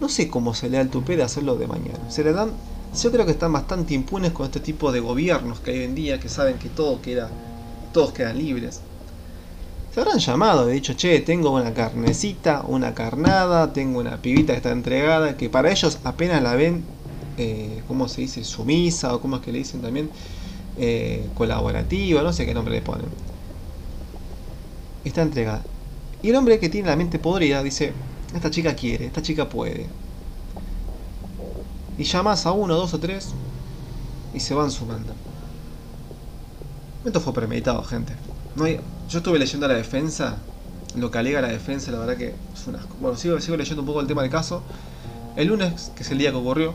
no 0.00 0.08
sé 0.08 0.30
cómo 0.30 0.54
se 0.54 0.70
le 0.70 0.78
da 0.78 0.82
el 0.82 0.88
tupé 0.88 1.18
de 1.18 1.24
hacerlo 1.24 1.56
de 1.56 1.66
mañana. 1.66 2.10
Se 2.10 2.24
le 2.24 2.32
dan, 2.32 2.52
yo 2.92 3.10
creo 3.12 3.24
que 3.24 3.32
están 3.32 3.52
bastante 3.52 3.94
impunes 3.94 4.32
con 4.32 4.46
este 4.46 4.60
tipo 4.60 4.92
de 4.92 5.00
gobiernos 5.00 5.60
que 5.60 5.70
hay 5.70 5.78
hoy 5.78 5.84
en 5.84 5.94
día, 5.94 6.20
que 6.20 6.28
saben 6.28 6.58
que 6.58 6.68
todo 6.68 7.00
queda, 7.00 7.30
todos 7.92 8.12
quedan 8.12 8.38
libres. 8.38 8.80
Se 9.90 10.00
habrán 10.00 10.18
llamado, 10.18 10.68
he 10.68 10.72
dicho, 10.74 10.94
che, 10.94 11.20
tengo 11.20 11.50
una 11.50 11.74
carnecita, 11.74 12.62
una 12.66 12.94
carnada, 12.94 13.72
tengo 13.72 13.98
una 14.00 14.22
pibita 14.22 14.52
que 14.52 14.58
está 14.58 14.70
entregada, 14.70 15.36
que 15.36 15.50
para 15.50 15.70
ellos 15.70 15.98
apenas 16.04 16.42
la 16.42 16.54
ven, 16.54 16.84
eh, 17.36 17.82
¿cómo 17.88 18.08
se 18.08 18.22
dice? 18.22 18.44
Sumisa, 18.44 19.14
o 19.14 19.20
cómo 19.20 19.36
es 19.36 19.42
que 19.42 19.52
le 19.52 19.58
dicen 19.58 19.82
también, 19.82 20.10
eh, 20.76 21.30
colaborativa, 21.34 22.22
no 22.22 22.32
sé 22.32 22.46
qué 22.46 22.54
nombre 22.54 22.74
le 22.74 22.82
ponen. 22.82 23.06
Está 25.04 25.22
entregada. 25.22 25.66
Y 26.22 26.30
el 26.30 26.36
hombre 26.36 26.58
que 26.58 26.68
tiene 26.68 26.88
la 26.88 26.96
mente 26.96 27.18
podrida 27.18 27.62
dice, 27.62 27.92
esta 28.34 28.50
chica 28.50 28.74
quiere, 28.76 29.06
esta 29.06 29.22
chica 29.22 29.48
puede. 29.48 29.86
Y 32.00 32.04
llamas 32.04 32.46
a 32.46 32.52
uno, 32.52 32.76
dos 32.76 32.94
o 32.94 32.98
tres, 32.98 33.28
y 34.32 34.40
se 34.40 34.54
van 34.54 34.70
sumando. 34.70 35.12
Esto 37.04 37.20
fue 37.20 37.34
premeditado, 37.34 37.82
gente. 37.84 38.14
No 38.56 38.64
hay, 38.64 38.80
yo 39.10 39.18
estuve 39.18 39.38
leyendo 39.38 39.68
la 39.68 39.74
defensa, 39.74 40.38
lo 40.96 41.10
que 41.10 41.18
alega 41.18 41.42
la 41.42 41.48
defensa, 41.48 41.90
la 41.90 41.98
verdad 41.98 42.16
que 42.16 42.28
es 42.54 42.66
un 42.66 42.76
asco. 42.76 42.96
Bueno, 43.02 43.18
sigo, 43.18 43.38
sigo 43.38 43.58
leyendo 43.58 43.82
un 43.82 43.86
poco 43.86 44.00
el 44.00 44.06
tema 44.06 44.22
del 44.22 44.30
caso. 44.30 44.62
El 45.36 45.48
lunes, 45.48 45.92
que 45.94 46.02
es 46.02 46.10
el 46.10 46.16
día 46.16 46.30
que 46.30 46.38
ocurrió, 46.38 46.72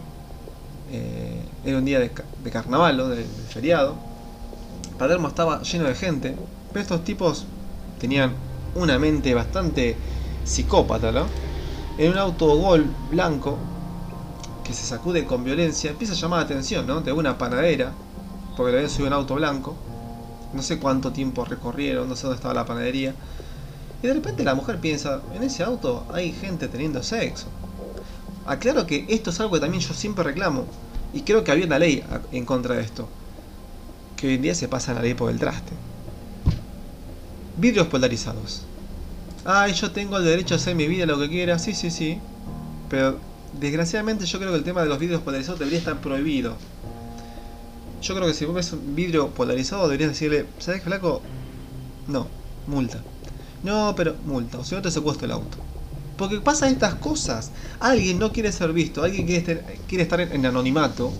eh, 0.91 1.41
era 1.65 1.79
un 1.79 1.85
día 1.85 1.99
de, 1.99 2.11
carnaval, 2.51 2.95
¿no? 2.95 3.07
de, 3.09 3.15
de, 3.15 3.25
feriado. 3.49 3.95
Palermo 4.99 5.27
estaba 5.27 5.63
lleno 5.63 5.85
de 5.85 5.95
gente, 5.95 6.35
pero 6.71 6.83
estos 6.83 7.03
tipos 7.03 7.45
tenían 7.99 8.31
una 8.75 8.99
mente 8.99 9.33
bastante 9.33 9.95
psicópata, 10.43 11.11
¿no? 11.11 11.25
En 11.97 12.11
un 12.11 12.19
auto 12.19 12.55
gol 12.57 12.85
blanco 13.09 13.57
que 14.65 14.73
se 14.73 14.85
sacude 14.85 15.25
con 15.25 15.43
violencia, 15.43 15.91
empieza 15.91 16.13
a 16.13 16.17
llamar 16.17 16.39
la 16.39 16.45
atención, 16.45 16.87
¿no? 16.87 17.01
De 17.01 17.13
una 17.13 17.37
panadera, 17.37 17.91
porque 18.57 18.71
le 18.71 18.77
habían 18.79 18.89
subido 18.89 19.07
un 19.07 19.13
auto 19.13 19.35
blanco 19.35 19.75
no 20.55 20.63
sé 20.63 20.79
cuánto 20.79 21.11
tiempo 21.11 21.45
recorrieron, 21.45 22.07
no 22.07 22.15
sé 22.15 22.23
dónde 22.23 22.37
estaba 22.37 22.53
la 22.53 22.65
panadería. 22.65 23.13
Y 24.01 24.07
de 24.07 24.13
repente 24.13 24.43
la 24.43 24.55
mujer 24.55 24.79
piensa, 24.79 25.21
en 25.33 25.43
ese 25.43 25.63
auto 25.63 26.05
hay 26.11 26.31
gente 26.31 26.67
teniendo 26.67 27.03
sexo. 27.03 27.47
Aclaro 28.45 28.87
que 28.87 29.05
esto 29.09 29.31
es 29.31 29.39
algo 29.39 29.53
que 29.53 29.59
también 29.59 29.83
yo 29.83 29.93
siempre 29.93 30.23
reclamo. 30.23 30.65
Y 31.13 31.21
creo 31.21 31.43
que 31.43 31.51
había 31.51 31.65
una 31.65 31.79
ley 31.79 32.03
en 32.31 32.45
contra 32.45 32.75
de 32.75 32.81
esto. 32.81 33.07
Que 34.15 34.27
hoy 34.27 34.35
en 34.35 34.43
día 34.43 34.55
se 34.55 34.67
pasa 34.67 34.93
la 34.93 35.01
ley 35.01 35.13
por 35.13 35.29
el 35.29 35.39
traste. 35.39 35.73
Vidrios 37.57 37.87
polarizados. 37.87 38.61
Ay, 39.43 39.73
yo 39.73 39.91
tengo 39.91 40.17
el 40.17 40.25
derecho 40.25 40.55
a 40.55 40.57
hacer 40.57 40.75
mi 40.75 40.87
vida 40.87 41.05
lo 41.05 41.19
que 41.19 41.29
quiera. 41.29 41.59
Sí, 41.59 41.73
sí, 41.73 41.91
sí. 41.91 42.19
Pero 42.89 43.17
desgraciadamente 43.59 44.25
yo 44.25 44.39
creo 44.39 44.51
que 44.51 44.57
el 44.57 44.63
tema 44.63 44.81
de 44.83 44.89
los 44.89 44.99
vidrios 44.99 45.21
polarizados 45.21 45.59
debería 45.59 45.79
estar 45.79 45.99
prohibido. 45.99 46.55
Yo 48.01 48.15
creo 48.15 48.27
que 48.27 48.33
si 48.33 48.45
vos 48.45 48.55
ves 48.55 48.71
un 48.73 48.95
vidrio 48.95 49.29
polarizado 49.29 49.83
deberías 49.87 50.11
decirle, 50.11 50.45
¿sabes 50.59 50.83
flaco? 50.83 51.21
No, 52.07 52.27
multa. 52.67 52.99
No, 53.63 53.93
pero 53.95 54.15
multa, 54.25 54.59
o 54.59 54.63
si 54.63 54.75
no 54.75 54.81
te 54.81 54.91
secuestro 54.91 55.25
el 55.25 55.31
auto. 55.31 55.57
Porque 56.17 56.39
pasan 56.39 56.71
estas 56.71 56.95
cosas. 56.95 57.51
Alguien 57.79 58.19
no 58.19 58.31
quiere 58.31 58.51
ser 58.51 58.71
visto, 58.73 59.03
alguien 59.03 59.25
quiere 59.25 60.03
estar 60.03 60.21
en 60.21 60.45
anonimato 60.45 61.11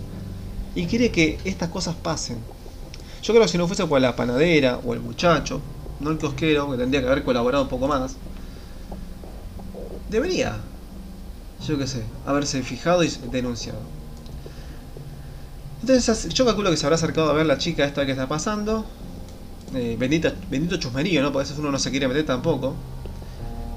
y 0.74 0.86
quiere 0.86 1.10
que 1.10 1.38
estas 1.44 1.70
cosas 1.70 1.96
pasen. 1.96 2.38
Yo 3.22 3.32
creo 3.32 3.42
que 3.44 3.50
si 3.50 3.58
no 3.58 3.66
fuese 3.66 3.84
por 3.86 4.00
la 4.00 4.14
panadera 4.14 4.78
o 4.84 4.94
el 4.94 5.00
muchacho, 5.00 5.60
no 5.98 6.10
el 6.10 6.18
cosquero, 6.18 6.70
que 6.70 6.76
tendría 6.76 7.00
que 7.00 7.08
haber 7.08 7.24
colaborado 7.24 7.64
un 7.64 7.68
poco 7.68 7.88
más, 7.88 8.14
debería, 10.08 10.60
yo 11.64 11.78
qué 11.78 11.86
sé, 11.86 12.02
haberse 12.26 12.62
fijado 12.62 13.02
y 13.04 13.08
denunciado. 13.30 13.80
Entonces 15.80 16.28
yo 16.30 16.44
calculo 16.44 16.70
que 16.70 16.76
se 16.76 16.86
habrá 16.86 16.96
acercado 16.96 17.30
a 17.30 17.32
ver 17.32 17.46
la 17.46 17.58
chica 17.58 17.84
esta 17.84 18.04
que 18.04 18.12
está 18.12 18.26
pasando. 18.26 18.84
Eh, 19.74 19.96
bendita, 19.98 20.32
bendito 20.50 20.76
chusmerío, 20.76 21.22
¿no? 21.22 21.32
Porque 21.32 21.44
a 21.44 21.48
veces 21.48 21.58
uno 21.58 21.70
no 21.70 21.78
se 21.78 21.90
quiere 21.90 22.08
meter 22.08 22.26
tampoco. 22.26 22.74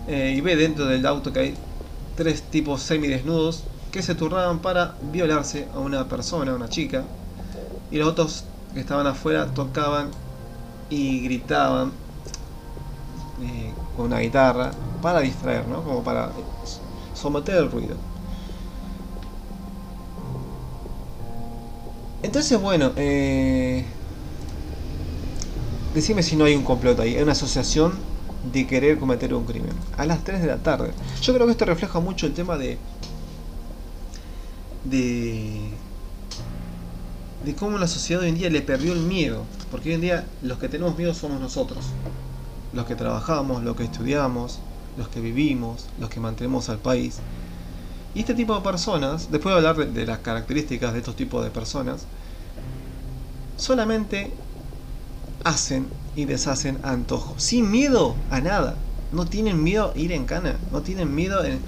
Eh, 0.07 0.33
y 0.35 0.41
ve 0.41 0.55
dentro 0.55 0.85
del 0.85 1.05
auto 1.05 1.31
que 1.31 1.39
hay 1.39 1.55
tres 2.15 2.41
tipos 2.41 2.81
semidesnudos 2.81 3.63
que 3.91 4.01
se 4.01 4.15
turnaban 4.15 4.59
para 4.59 4.95
violarse 5.11 5.67
a 5.73 5.79
una 5.79 6.07
persona, 6.07 6.51
a 6.51 6.55
una 6.55 6.69
chica. 6.69 7.03
Y 7.91 7.97
los 7.97 8.07
otros 8.07 8.43
que 8.73 8.79
estaban 8.79 9.07
afuera 9.07 9.47
tocaban 9.53 10.09
y 10.89 11.21
gritaban 11.21 11.91
eh, 13.41 13.73
con 13.95 14.07
una 14.07 14.19
guitarra 14.19 14.71
para 15.01 15.21
distraer, 15.21 15.67
¿no? 15.67 15.83
Como 15.83 16.03
para 16.03 16.31
someter 17.19 17.55
el 17.55 17.71
ruido. 17.71 17.95
Entonces, 22.21 22.59
bueno, 22.59 22.91
eh, 22.95 23.85
decime 25.93 26.21
si 26.21 26.35
no 26.35 26.45
hay 26.45 26.55
un 26.55 26.63
complot 26.63 26.99
ahí, 26.99 27.15
hay 27.15 27.23
una 27.23 27.31
asociación 27.31 27.93
de 28.51 28.67
querer 28.67 28.99
cometer 28.99 29.33
un 29.33 29.45
crimen. 29.45 29.71
A 29.97 30.05
las 30.05 30.23
3 30.23 30.41
de 30.41 30.47
la 30.47 30.57
tarde. 30.57 30.91
Yo 31.21 31.33
creo 31.33 31.45
que 31.45 31.51
esto 31.53 31.65
refleja 31.65 31.99
mucho 31.99 32.25
el 32.25 32.33
tema 32.33 32.57
de. 32.57 32.77
de. 34.85 35.71
de 37.45 37.55
cómo 37.55 37.77
la 37.77 37.87
sociedad 37.87 38.23
hoy 38.23 38.29
en 38.29 38.35
día 38.35 38.49
le 38.49 38.61
perdió 38.61 38.93
el 38.93 38.99
miedo. 38.99 39.43
Porque 39.71 39.89
hoy 39.89 39.95
en 39.95 40.01
día 40.01 40.25
los 40.41 40.57
que 40.57 40.67
tenemos 40.69 40.97
miedo 40.97 41.13
somos 41.13 41.39
nosotros. 41.39 41.85
Los 42.73 42.85
que 42.85 42.95
trabajamos, 42.95 43.63
los 43.63 43.75
que 43.75 43.83
estudiamos, 43.83 44.59
los 44.99 45.07
que 45.07 45.21
vivimos, 45.21 45.87
los 45.99 46.09
que 46.09 46.19
mantenemos 46.19 46.69
al 46.69 46.77
país. 46.77 47.19
Y 48.13 48.19
este 48.19 48.35
tipo 48.35 48.53
de 48.53 48.61
personas, 48.61 49.31
después 49.31 49.53
de 49.53 49.57
hablar 49.57 49.93
de, 49.93 50.05
las 50.05 50.19
características 50.19 50.93
de 50.93 50.99
estos 50.99 51.15
tipos 51.15 51.43
de 51.43 51.49
personas, 51.49 52.01
solamente 53.57 54.31
hacen 55.43 55.87
y 56.15 56.25
deshacen 56.25 56.79
antojos, 56.83 57.41
sin 57.41 57.71
miedo 57.71 58.15
a 58.29 58.41
nada. 58.41 58.75
No 59.11 59.25
tienen 59.25 59.63
miedo 59.63 59.93
a 59.95 59.97
ir 59.97 60.11
en 60.11 60.25
cana, 60.25 60.57
no 60.71 60.81
tienen 60.81 61.15
miedo 61.15 61.43
en... 61.43 61.59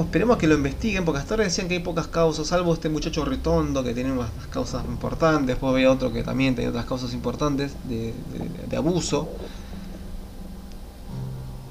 Esperemos 0.00 0.36
que 0.36 0.46
lo 0.46 0.54
investiguen, 0.54 1.04
porque 1.04 1.18
hasta 1.18 1.34
ahora 1.34 1.44
decían 1.44 1.66
que 1.66 1.74
hay 1.74 1.80
pocas 1.80 2.06
causas, 2.06 2.46
salvo 2.46 2.72
este 2.72 2.88
muchacho 2.88 3.24
Ritondo 3.24 3.82
que 3.82 3.94
tiene 3.94 4.12
unas 4.12 4.30
causas 4.50 4.84
importantes, 4.84 5.46
después 5.48 5.72
había 5.72 5.90
otro 5.90 6.12
que 6.12 6.22
también 6.22 6.54
tenía 6.54 6.70
otras 6.70 6.84
causas 6.84 7.12
importantes 7.14 7.72
de 7.88 8.76
abuso. 8.76 9.28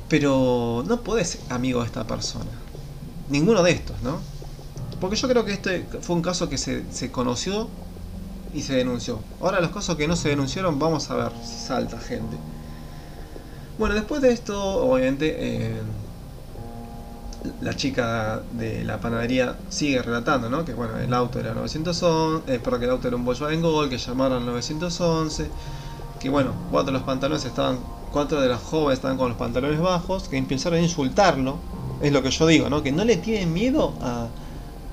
Pero 0.09 0.83
no 0.87 1.01
podés 1.01 1.39
amigo 1.49 1.81
de 1.81 1.87
esta 1.87 2.05
persona 2.05 2.51
ninguno 3.29 3.63
de 3.63 3.71
estos, 3.71 4.01
¿no? 4.01 4.19
Porque 4.99 5.15
yo 5.15 5.27
creo 5.27 5.45
que 5.45 5.53
este 5.53 5.85
fue 6.01 6.15
un 6.15 6.21
caso 6.21 6.49
que 6.49 6.57
se, 6.57 6.83
se, 6.91 7.11
conoció 7.11 7.67
y 8.53 8.61
se 8.61 8.75
denunció. 8.75 9.19
Ahora 9.41 9.59
los 9.59 9.71
casos 9.71 9.95
que 9.95 10.07
no 10.07 10.15
se 10.15 10.29
denunciaron, 10.29 10.79
vamos 10.79 11.09
a 11.09 11.15
ver 11.15 11.31
si 11.43 11.65
salta 11.65 11.99
gente. 11.99 12.37
Bueno, 13.77 13.95
después 13.95 14.21
de 14.21 14.31
esto, 14.31 14.57
obviamente, 14.77 15.35
eh, 15.37 15.81
la 17.61 17.75
chica 17.75 18.41
de 18.53 18.85
la 18.85 18.99
panadería 18.99 19.57
sigue 19.69 20.01
relatando, 20.01 20.49
¿no? 20.49 20.63
Que 20.63 20.73
bueno, 20.73 20.97
el 20.97 21.13
auto 21.13 21.39
era 21.39 21.53
911, 21.53 22.53
eh, 22.53 22.59
perdón, 22.59 22.83
el 22.83 22.89
auto 22.91 23.07
era 23.07 23.17
un 23.17 23.25
Volkswagen 23.25 23.61
Gol, 23.61 23.89
que 23.89 23.97
llamaron 23.97 24.39
al 24.39 24.45
911, 24.45 25.49
que 26.19 26.29
bueno, 26.29 26.53
cuatro 26.71 26.93
de 26.93 26.99
los 26.99 27.03
pantalones 27.03 27.43
estaban, 27.43 27.79
cuatro 28.11 28.41
de 28.41 28.47
las 28.47 28.61
jóvenes 28.61 28.99
estaban 28.99 29.17
con 29.17 29.29
los 29.29 29.37
pantalones 29.37 29.79
bajos, 29.79 30.27
que 30.27 30.37
empezaron 30.37 30.79
a 30.79 30.81
insultarlo, 30.81 31.57
es 32.01 32.11
lo 32.11 32.23
que 32.23 32.31
yo 32.31 32.47
digo, 32.47 32.69
¿no? 32.69 32.83
Que 32.83 32.91
no 32.91 33.05
le 33.05 33.17
tienen 33.17 33.53
miedo 33.53 33.93
a, 34.01 34.27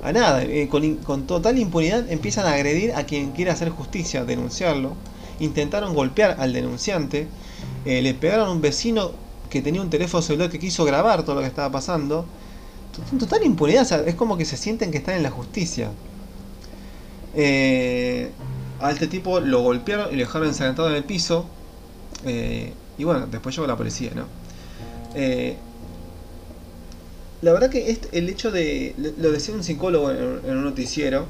a 0.02 0.12
nada. 0.12 0.42
Eh, 0.42 0.68
con, 0.68 0.96
con, 0.96 1.26
total 1.26 1.58
impunidad 1.58 2.10
empiezan 2.10 2.46
a 2.46 2.52
agredir 2.52 2.92
a 2.94 3.04
quien 3.04 3.32
quiera 3.32 3.52
hacer 3.52 3.70
justicia, 3.70 4.24
denunciarlo. 4.24 4.94
intentaron 5.40 5.94
golpear 5.94 6.36
al 6.38 6.52
denunciante, 6.52 7.28
eh, 7.84 8.02
le 8.02 8.14
pegaron 8.14 8.48
a 8.48 8.52
un 8.52 8.60
vecino 8.60 9.12
que 9.50 9.60
tenía 9.62 9.82
un 9.82 9.90
teléfono 9.90 10.22
celular 10.22 10.50
que 10.50 10.58
quiso 10.58 10.84
grabar 10.84 11.24
todo 11.24 11.36
lo 11.36 11.40
que 11.42 11.46
estaba 11.46 11.70
pasando. 11.70 12.26
Total 13.18 13.42
impunidad, 13.44 13.82
o 13.82 13.86
sea, 13.86 13.98
es 14.00 14.14
como 14.14 14.36
que 14.36 14.44
se 14.44 14.56
sienten 14.56 14.90
que 14.90 14.98
están 14.98 15.16
en 15.16 15.22
la 15.22 15.30
justicia. 15.30 15.90
Eh, 17.34 18.30
a 18.80 18.90
este 18.90 19.06
tipo 19.06 19.40
lo 19.40 19.62
golpearon 19.62 20.08
y 20.12 20.16
lo 20.16 20.20
dejaron 20.20 20.48
ensangrentado 20.48 20.90
en 20.90 20.96
el 20.96 21.04
piso. 21.04 21.46
Eh, 22.24 22.72
y 22.98 23.04
bueno, 23.04 23.26
después 23.26 23.54
llegó 23.54 23.66
la 23.66 23.76
policía, 23.76 24.12
¿no? 24.14 24.26
Eh, 25.14 25.56
la 27.42 27.52
verdad 27.52 27.70
que 27.70 27.90
este, 27.90 28.16
el 28.16 28.28
hecho 28.28 28.50
de, 28.52 28.94
lo 29.18 29.32
decía 29.32 29.54
un 29.54 29.64
psicólogo 29.64 30.10
en, 30.12 30.56
un 30.56 30.64
noticiero, 30.64 31.26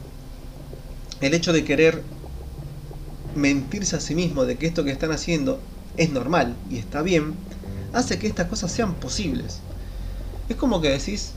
el 1.20 1.32
hecho 1.32 1.52
de 1.52 1.64
querer 1.64 2.02
mentirse 3.34 3.96
a 3.96 4.00
sí 4.00 4.14
mismo 4.14 4.44
de 4.44 4.58
que 4.58 4.66
esto 4.66 4.84
que 4.84 4.90
están 4.90 5.10
haciendo 5.10 5.58
es 5.96 6.10
normal 6.10 6.54
y 6.70 6.76
está 6.76 7.00
bien, 7.00 7.34
hace 7.94 8.18
que 8.18 8.26
estas 8.26 8.48
cosas 8.48 8.70
sean 8.70 8.94
posibles. 8.94 9.60
Es 10.48 10.56
como 10.56 10.82
que 10.82 10.90
decís, 10.90 11.32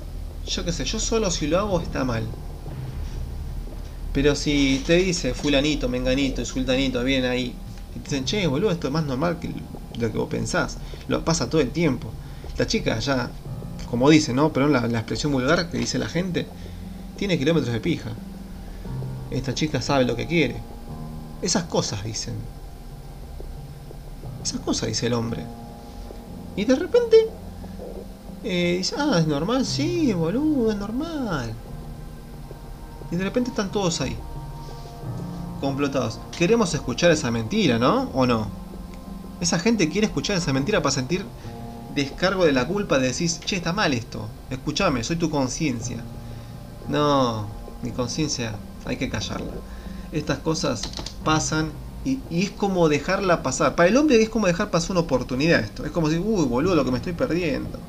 yo 0.46 0.66
qué 0.66 0.74
sé, 0.74 0.84
yo 0.84 1.00
solo 1.00 1.32
si 1.32 1.48
lo 1.48 1.58
hago 1.60 1.80
está 1.80 2.04
mal. 2.04 2.24
Pero 4.14 4.36
si 4.36 4.82
te 4.86 4.96
dice 4.96 5.34
fulanito, 5.34 5.88
menganito 5.88 6.44
sultanito 6.44 7.04
vienen 7.04 7.32
ahí 7.32 7.54
y 7.96 8.00
te 8.00 8.10
dicen, 8.10 8.26
che, 8.26 8.48
boludo, 8.48 8.72
esto 8.72 8.88
es 8.88 8.94
más 8.94 9.06
normal 9.06 9.40
que 9.40 9.54
lo 9.98 10.12
que 10.12 10.18
vos 10.18 10.30
pensás. 10.30 10.78
Lo 11.08 11.24
pasa 11.24 11.50
todo 11.50 11.62
el 11.62 11.72
tiempo. 11.72 12.10
La 12.58 12.68
chica 12.68 13.00
ya 13.00 13.30
como 13.90 14.10
dice, 14.10 14.34
¿no? 14.34 14.52
Pero 14.52 14.68
la, 14.68 14.88
la 14.88 15.00
expresión 15.00 15.32
vulgar 15.32 15.70
que 15.70 15.78
dice 15.78 15.98
la 15.98 16.10
gente, 16.10 16.46
tiene 17.18 17.38
kilómetros 17.38 17.72
de 17.74 17.80
pija. 17.80 18.10
Esta 19.32 19.54
chica 19.54 19.82
sabe 19.82 20.06
lo 20.06 20.16
que 20.16 20.28
quiere. 20.28 20.58
Esas 21.42 21.64
cosas 21.64 22.04
dicen. 22.04 22.36
Esas 24.44 24.60
cosas 24.62 24.90
dice 24.90 25.08
el 25.08 25.14
hombre. 25.14 25.44
Y 26.56 26.66
de 26.66 26.76
repente 26.76 27.28
eh, 28.44 28.76
dice, 28.78 28.96
ah, 28.98 29.18
es 29.20 29.28
normal, 29.28 29.66
sí, 29.66 30.14
boludo, 30.14 30.72
es 30.72 30.78
normal. 30.78 31.54
Y 33.12 33.16
de 33.16 33.24
repente 33.24 33.50
están 33.50 33.72
todos 33.72 34.02
ahí. 34.02 34.18
Complotados. 35.62 36.20
Queremos 36.38 36.74
escuchar 36.74 37.12
esa 37.12 37.32
mentira, 37.32 37.80
¿no? 37.80 38.10
¿O 38.14 38.26
no? 38.26 38.65
Esa 39.42 39.60
gente 39.60 39.90
quiere 39.90 40.08
escuchar 40.08 40.38
esa 40.38 40.54
mentira 40.54 40.82
para 40.82 40.96
sentir 40.96 41.26
descargo 41.96 42.46
de 42.46 42.52
la 42.52 42.68
culpa 42.68 43.00
de 43.00 43.08
decir, 43.08 43.32
che, 43.46 43.56
está 43.56 43.74
mal 43.74 43.94
esto, 43.94 44.28
escúchame, 44.50 45.04
soy 45.04 45.16
tu 45.16 45.30
conciencia. 45.30 45.98
No, 46.90 47.48
mi 47.82 47.92
conciencia 47.92 48.54
hay 48.86 48.98
que 48.98 49.10
callarla. 49.10 49.54
Estas 50.12 50.40
cosas 50.40 50.82
pasan 51.24 51.72
y, 52.04 52.20
es 52.30 52.52
como 52.52 52.90
dejarla 52.90 53.44
pasar. 53.44 53.76
Para 53.76 53.90
el 53.90 53.98
hombre 53.98 54.22
es 54.22 54.30
como 54.30 54.48
dejar 54.48 54.70
pasar 54.70 54.92
una 54.92 55.00
oportunidad 55.02 55.62
esto. 55.62 55.86
Es 55.86 55.92
como 55.92 56.10
decir, 56.10 56.24
uy, 56.26 56.46
boludo, 56.46 56.76
lo 56.76 56.86
que 56.86 56.92
me 56.92 56.98
estoy 56.98 57.14
perdiendo. 57.14 57.80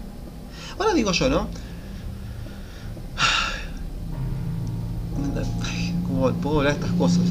Ahora 0.79 0.95
digo 0.95 1.13
yo, 1.13 1.29
¿no? 1.29 1.49
¿Cómo 6.07 6.33
puedo 6.35 6.59
hablar 6.59 6.75
de 6.75 6.81
estas 6.81 6.97
cosas? 6.97 7.23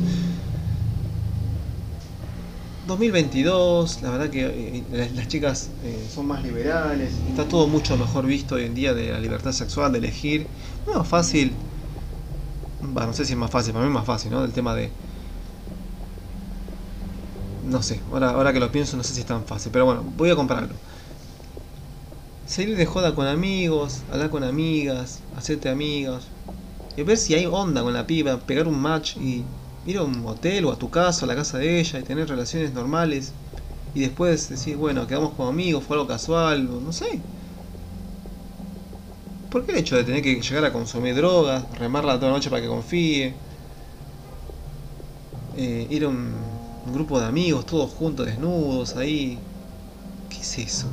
2022, 2.86 4.02
la 4.04 4.12
verdad 4.12 4.30
que 4.30 4.46
eh, 4.46 5.10
las, 5.16 5.28
chicas 5.28 5.70
eh, 5.84 6.08
son 6.14 6.28
más 6.28 6.44
liberales, 6.44 7.14
está 7.28 7.48
todo 7.48 7.68
mucho 7.68 7.98
mejor 7.98 8.26
visto 8.26 8.56
hoy 8.56 8.66
en 8.66 8.76
día 8.76 8.94
de 8.94 9.12
la 9.12 9.20
libertad 9.20 9.52
sexual, 9.52 9.92
de 9.92 9.98
elegir. 9.98 10.48
No 10.86 11.04
fácil, 11.04 11.56
no 12.82 13.14
sé 13.14 13.26
si 13.26 13.34
es 13.34 13.40
más 13.40 13.50
fácil, 13.50 13.74
para 13.74 13.86
mí 13.86 13.90
es 13.90 13.94
más 13.94 14.06
fácil, 14.06 14.32
¿no? 14.32 14.42
Del 14.42 14.52
tema 14.52 14.76
de... 14.76 14.92
No 17.64 17.82
sé, 17.82 18.00
ahora, 18.12 18.30
ahora 18.32 18.54
que 18.54 18.60
lo 18.60 18.72
pienso 18.72 18.96
no 18.96 19.04
sé 19.04 19.14
si 19.14 19.22
es 19.22 19.26
tan 19.26 19.44
fácil, 19.46 19.72
pero 19.72 19.86
bueno, 19.86 20.04
voy 20.16 20.30
a 20.30 20.36
comprarlo. 20.36 20.76
Salir 22.46 22.78
de 22.78 22.86
joda 22.86 23.16
con 23.16 23.26
amigos, 23.26 24.02
hablar 24.12 24.30
con 24.30 24.44
amigas, 24.44 25.22
hacerte 25.36 25.70
amigas, 25.70 26.26
y 26.96 27.02
ver 27.02 27.18
si 27.18 27.34
hay 27.34 27.48
onda 27.48 27.82
con 27.82 27.94
la 27.94 28.06
piba, 28.06 28.38
pegar 28.38 28.68
un 28.68 28.80
match 28.80 29.18
y 29.18 29.44
ir 29.86 29.98
a 29.98 30.04
un 30.04 30.26
hotel 30.26 30.66
o 30.66 30.72
a 30.72 30.78
tu 30.78 30.90
casa, 30.90 31.26
a 31.26 31.28
la 31.28 31.36
casa 31.36 31.58
de 31.58 31.80
ella 31.80 32.00
y 32.00 32.04
tener 32.04 32.28
relaciones 32.28 32.74
normales 32.74 33.34
y 33.94 34.02
después 34.02 34.50
decir, 34.50 34.76
bueno, 34.76 35.08
quedamos 35.08 35.32
como 35.32 35.48
amigos, 35.48 35.84
fue 35.84 35.96
algo 35.96 36.08
casual, 36.08 36.68
no 36.84 36.92
sé. 36.92 37.22
¿Por 39.50 39.66
qué 39.66 39.72
el 39.72 39.78
hecho 39.78 39.96
de 39.96 40.04
tener 40.04 40.22
que 40.22 40.42
llegar 40.42 40.66
a 40.66 40.74
consumir 40.74 41.16
drogas, 41.16 41.64
remarla 41.80 42.16
toda 42.16 42.28
la 42.32 42.38
noche 42.38 42.50
para 42.50 42.62
que 42.62 42.68
confíe? 42.68 43.34
Eh, 45.56 45.88
ir 45.90 46.04
a 46.04 46.10
un, 46.10 46.34
grupo 46.94 47.20
de 47.20 47.26
amigos, 47.26 47.66
todos 47.66 47.90
juntos, 47.92 48.26
desnudos, 48.26 48.98
ahí. 48.98 49.40
¿Qué 50.30 50.42
es 50.42 50.58
eso? 50.60 50.88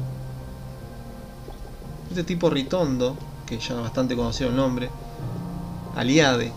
Este 2.08 2.22
tipo 2.22 2.48
Ritondo, 2.50 3.16
que 3.46 3.58
ya 3.58 3.74
bastante 3.74 4.14
conocido 4.14 4.50
el 4.50 4.56
nombre, 4.56 4.90
Aliade, 5.96 6.52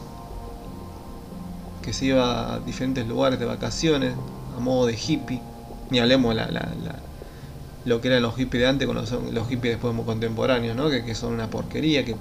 que 1.85 1.93
se 1.93 2.05
iba 2.05 2.55
a 2.55 2.59
diferentes 2.59 3.07
lugares 3.07 3.39
de 3.39 3.45
vacaciones, 3.45 4.15
a 4.57 4.59
modo 4.59 4.87
de 4.87 4.97
hippie. 4.97 5.39
Ni 5.91 5.99
hablemos 5.99 6.33
la, 6.33 6.49
la, 6.49 6.67
lo 7.85 8.01
que 8.01 8.07
eran 8.07 8.23
los 8.23 8.35
hippies 8.35 8.63
de 8.63 8.67
antes 8.67 8.87
con 8.87 8.95
los, 8.95 9.11
los 9.11 9.47
hippies 9.47 9.75
después 9.75 9.93
contemporáneos, 10.03 10.75
¿no? 10.75 10.89
que, 10.89 11.13
son 11.13 11.33
una 11.33 11.51
porquería, 11.51 12.03
que 12.03 12.15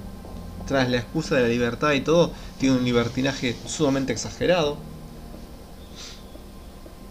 tras 0.67 0.87
la 0.89 0.97
excusa 0.97 1.35
de 1.35 1.41
la 1.41 1.47
libertad 1.47 1.93
y 1.93 2.01
todo, 2.01 2.31
tiene 2.59 2.77
un 2.77 2.85
libertinaje 2.85 3.55
sumamente 3.65 4.13
exagerado. 4.13 4.77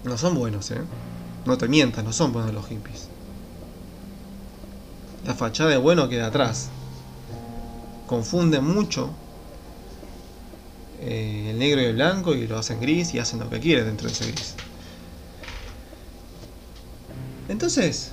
No 0.04 0.16
son 0.16 0.36
buenos, 0.36 0.70
¿eh? 0.70 0.80
No 1.46 1.58
te 1.58 1.66
mientas, 1.66 2.04
no 2.04 2.12
son 2.12 2.32
buenos 2.32 2.54
los 2.54 2.66
hippies. 2.68 3.08
La 5.26 5.34
fachada 5.34 5.70
de 5.70 5.76
bueno 5.76 6.08
queda 6.08 6.28
atrás. 6.28 6.68
Confunden 8.06 8.64
mucho 8.64 9.10
eh, 11.00 11.48
el 11.50 11.58
negro 11.58 11.80
y 11.80 11.84
el 11.86 11.94
blanco 11.94 12.34
y 12.34 12.46
lo 12.46 12.58
hacen 12.58 12.80
gris 12.80 13.14
y 13.14 13.18
hacen 13.18 13.40
lo 13.40 13.50
que 13.50 13.60
quieren 13.60 13.86
dentro 13.86 14.06
de 14.08 14.12
ese 14.12 14.26
gris. 14.26 14.54
Entonces, 17.48 18.12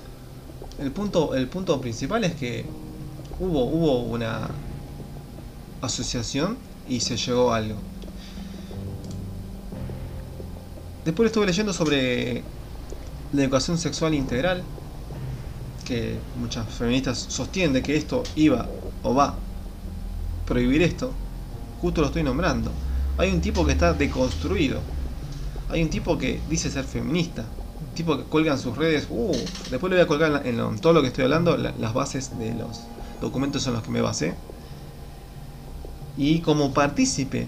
el 0.79 0.91
punto, 0.91 1.35
el 1.35 1.47
punto 1.47 1.79
principal 1.79 2.23
es 2.23 2.35
que 2.35 2.65
hubo, 3.39 3.65
hubo 3.65 4.03
una 4.03 4.49
asociación 5.81 6.57
y 6.89 6.99
se 6.99 7.17
llegó 7.17 7.53
a 7.53 7.57
algo. 7.57 7.75
Después 11.05 11.27
estuve 11.27 11.47
leyendo 11.47 11.73
sobre 11.73 12.43
la 13.33 13.43
educación 13.43 13.77
sexual 13.77 14.13
integral, 14.13 14.63
que 15.85 16.19
muchas 16.39 16.67
feministas 16.69 17.25
sostienen 17.29 17.81
que 17.81 17.95
esto 17.95 18.23
iba 18.35 18.67
o 19.03 19.15
va 19.15 19.25
a 19.25 19.35
prohibir 20.45 20.81
esto, 20.81 21.11
justo 21.81 22.01
lo 22.01 22.07
estoy 22.07 22.23
nombrando. 22.23 22.71
Hay 23.17 23.31
un 23.31 23.41
tipo 23.41 23.65
que 23.65 23.73
está 23.73 23.93
deconstruido. 23.93 24.79
Hay 25.69 25.81
un 25.81 25.89
tipo 25.89 26.17
que 26.17 26.39
dice 26.49 26.69
ser 26.69 26.85
feminista. 26.85 27.43
Un 27.81 27.95
tipo 27.95 28.17
que 28.17 28.23
cuelga 28.23 28.53
en 28.53 28.59
sus 28.59 28.77
redes. 28.77 29.07
Uh, 29.09 29.31
después 29.69 29.89
le 29.89 29.97
voy 29.97 29.99
a 29.99 30.07
colgar 30.07 30.45
en, 30.45 30.79
todo 30.79 30.93
lo 30.93 31.01
que 31.01 31.07
estoy 31.07 31.23
hablando 31.23 31.57
las 31.57 31.93
bases 31.93 32.37
de 32.37 32.53
los 32.53 32.81
documentos 33.19 33.65
en 33.67 33.73
los 33.73 33.83
que 33.83 33.89
me 33.89 34.01
basé. 34.01 34.35
Y 36.17 36.39
como 36.39 36.73
partícipe 36.73 37.47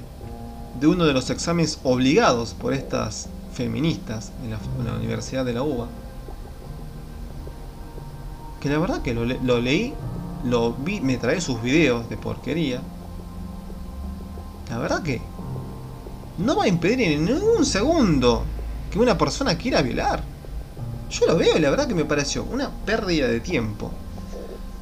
de 0.80 0.88
uno 0.88 1.06
de 1.06 1.14
los 1.14 1.30
exámenes 1.30 1.80
obligados 1.84 2.54
por 2.54 2.74
estas 2.74 3.30
feministas 3.54 4.32
en 4.44 4.52
la, 4.86 4.94
Universidad 4.96 5.46
de 5.46 5.54
la 5.54 5.62
UBA, 5.62 5.88
que 8.60 8.70
la 8.70 8.80
verdad 8.80 9.02
que 9.02 9.14
lo, 9.14 9.26
lo 9.26 9.62
leí, 9.62 9.94
lo 10.44 10.74
vi, 10.74 11.02
me 11.02 11.18
trae 11.18 11.42
sus 11.42 11.62
videos 11.62 12.10
de 12.10 12.18
porquería, 12.18 12.82
la 14.70 14.78
verdad 14.78 15.04
que 15.04 15.22
no 16.38 16.56
va 16.56 16.64
a 16.64 16.68
impedir 16.68 17.02
en 17.02 17.26
ningún 17.26 17.66
segundo 17.66 18.44
que 18.92 19.00
una 19.00 19.18
persona 19.18 19.58
quiera 19.58 19.82
violar. 19.82 20.24
Yo 21.10 21.28
lo 21.28 21.38
veo 21.38 21.58
y 21.58 21.60
la 21.60 21.70
verdad 21.70 21.88
que 21.88 21.96
me 21.96 22.06
pareció 22.06 22.44
una 22.44 22.70
pérdida 22.86 23.28
de 23.28 23.40
tiempo. 23.40 23.92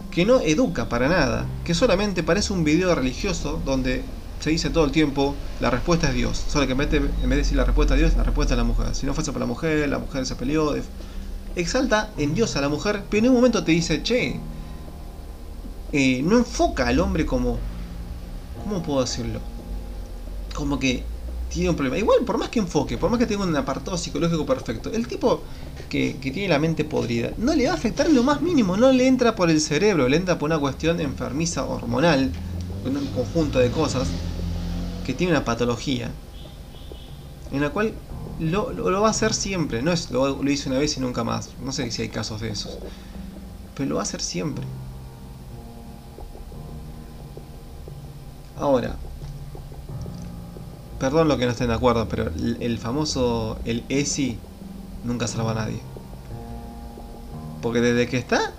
Que 0.09 0.25
no 0.25 0.39
educa 0.39 0.87
para 0.87 1.09
nada. 1.09 1.45
Que 1.65 1.73
solamente 1.73 2.23
parece 2.23 2.53
un 2.53 2.63
video 2.63 2.93
religioso 2.95 3.61
donde 3.65 4.03
se 4.39 4.49
dice 4.49 4.69
todo 4.69 4.85
el 4.85 4.91
tiempo 4.91 5.35
la 5.59 5.69
respuesta 5.69 6.09
es 6.09 6.15
Dios. 6.15 6.43
Solo 6.47 6.65
que 6.65 6.71
en 6.71 6.77
vez 6.77 6.89
de, 6.89 6.99
decir 7.27 7.57
la 7.57 7.65
respuesta 7.65 7.93
es 7.95 7.99
Dios, 7.99 8.15
la 8.15 8.23
respuesta 8.23 8.53
es 8.53 8.57
la 8.57 8.63
mujer. 8.63 8.95
Si 8.95 9.05
no 9.05 9.13
fuese 9.13 9.31
por 9.31 9.39
la 9.39 9.47
mujer, 9.47 9.87
la 9.87 9.99
mujer 9.99 10.25
se 10.25 10.35
peleó. 10.35 10.75
Exalta 11.55 12.11
en 12.17 12.33
Dios 12.33 12.55
a 12.55 12.61
la 12.61 12.69
mujer, 12.69 13.03
pero 13.09 13.25
en 13.25 13.31
un 13.31 13.35
momento 13.35 13.63
te 13.63 13.73
dice, 13.73 14.01
che, 14.03 14.39
eh, 15.91 16.21
no 16.23 16.37
enfoca 16.37 16.87
al 16.87 16.99
hombre 16.99 17.25
como... 17.25 17.59
¿Cómo 18.63 18.81
puedo 18.83 19.01
decirlo? 19.01 19.39
Como 20.61 20.79
que 20.79 21.03
tiene 21.51 21.69
un 21.69 21.75
problema. 21.75 21.97
Igual, 21.97 22.19
por 22.23 22.37
más 22.37 22.49
que 22.49 22.59
enfoque, 22.59 22.97
por 22.97 23.09
más 23.09 23.19
que 23.19 23.25
tenga 23.25 23.43
un 23.43 23.55
apartado 23.55 23.97
psicológico 23.97 24.45
perfecto, 24.45 24.91
el 24.91 25.07
tipo 25.07 25.41
que, 25.89 26.13
tiene 26.21 26.47
la 26.47 26.59
mente 26.59 26.85
podrida 26.85 27.31
no 27.37 27.55
le 27.55 27.65
va 27.65 27.71
a 27.71 27.75
afectar 27.75 28.09
lo 28.09 28.23
más 28.23 28.41
mínimo, 28.41 28.77
no 28.77 28.91
le 28.91 29.07
entra 29.07 29.35
por 29.35 29.49
el 29.49 29.59
cerebro, 29.59 30.07
le 30.07 30.17
entra 30.17 30.37
por 30.37 30.47
una 30.47 30.59
cuestión 30.59 31.01
enfermiza 31.01 31.65
hormonal, 31.65 32.31
un 32.85 33.07
conjunto 33.07 33.59
de 33.59 33.71
cosas 33.71 34.07
que 35.03 35.13
tiene 35.13 35.33
una 35.33 35.43
patología 35.43 36.11
en 37.51 37.61
la 37.61 37.71
cual 37.71 37.93
lo, 38.39 39.01
va 39.01 39.07
a 39.07 39.11
hacer 39.11 39.33
siempre. 39.33 39.81
No 39.81 39.91
es 39.91 40.11
lo, 40.11 40.41
lo 40.41 40.51
hice 40.51 40.69
una 40.69 40.77
vez 40.77 40.95
y 40.95 40.99
nunca 40.99 41.23
más. 41.23 41.49
No 41.65 41.71
sé 41.71 41.89
si 41.91 42.03
hay 42.03 42.09
casos 42.09 42.39
de 42.39 42.49
esos. 42.49 42.77
Pero 43.75 43.89
lo 43.89 43.95
va 43.95 44.01
a 44.01 44.03
hacer 44.03 44.21
siempre. 44.21 44.63
Ahora, 48.57 48.95
perdón 51.01 51.27
lo 51.27 51.35
que 51.39 51.45
no 51.45 51.51
estén 51.51 51.69
de 51.69 51.73
acuerdo, 51.73 52.07
pero 52.07 52.29
el, 52.37 52.77
famoso, 52.77 53.57
el 53.65 53.83
ESI, 53.89 54.37
nunca 55.03 55.25
salva 55.25 55.49
a 55.49 55.55
nadie. 55.55 55.81
Porque 57.63 57.81
desde 57.81 58.07
que 58.07 58.17
está, 58.17 58.51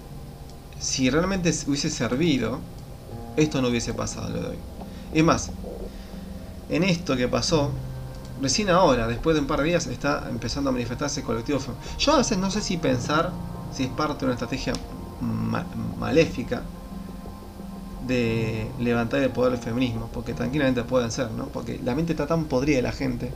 si 0.80 1.08
realmente 1.08 1.54
hubiese 1.68 1.88
servido, 1.88 2.58
esto 3.36 3.62
no 3.62 3.68
hubiese 3.68 3.94
pasado 3.94 4.30
lo 4.30 4.40
de 4.40 4.48
hoy. 4.48 4.56
Es 5.14 5.22
más, 5.22 5.52
en 6.68 6.82
esto 6.82 7.16
que 7.16 7.28
pasó, 7.28 7.70
recién 8.40 8.70
ahora, 8.70 9.06
después 9.06 9.34
de 9.34 9.40
un 9.42 9.46
par 9.46 9.60
de 9.60 9.66
días, 9.66 9.86
está 9.86 10.26
empezando 10.28 10.70
a 10.70 10.72
manifestarse 10.72 11.20
el 11.20 11.26
colectivo. 11.26 11.60
Yo 11.96 12.14
a 12.14 12.18
veces 12.18 12.38
no 12.38 12.50
sé 12.50 12.60
si 12.60 12.76
pensar 12.76 13.30
si 13.72 13.84
es 13.84 13.90
parte 13.90 14.20
de 14.20 14.24
una 14.24 14.34
estrategia 14.34 14.72
maléfica 16.00 16.62
de 18.06 18.66
levantar 18.78 19.22
el 19.22 19.30
poder 19.30 19.52
del 19.52 19.60
feminismo, 19.60 20.08
porque 20.12 20.34
tranquilamente 20.34 20.82
pueden 20.82 21.10
ser, 21.10 21.30
¿no? 21.30 21.46
Porque 21.46 21.80
la 21.84 21.94
mente 21.94 22.12
está 22.12 22.26
tan 22.26 22.44
podrida 22.46 22.76
de 22.76 22.82
la 22.82 22.92
gente. 22.92 23.30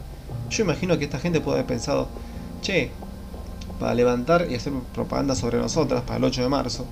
Yo 0.50 0.64
imagino 0.64 0.98
que 0.98 1.04
esta 1.04 1.18
gente 1.18 1.40
puede 1.40 1.58
haber 1.58 1.66
pensado, 1.66 2.08
che, 2.62 2.90
para 3.78 3.94
levantar 3.94 4.46
y 4.50 4.54
hacer 4.54 4.72
propaganda 4.94 5.34
sobre 5.34 5.58
nosotras 5.58 6.02
para 6.02 6.16
el 6.18 6.24
8 6.24 6.42
de 6.42 6.48
marzo, 6.48 6.86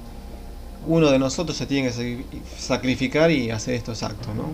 uno 0.86 1.10
de 1.10 1.18
nosotros 1.18 1.56
se 1.56 1.66
tiene 1.66 1.90
que 1.90 2.24
sacrificar 2.58 3.30
y 3.30 3.50
hacer 3.50 3.74
estos 3.74 4.02
actos, 4.02 4.34
¿no? 4.34 4.44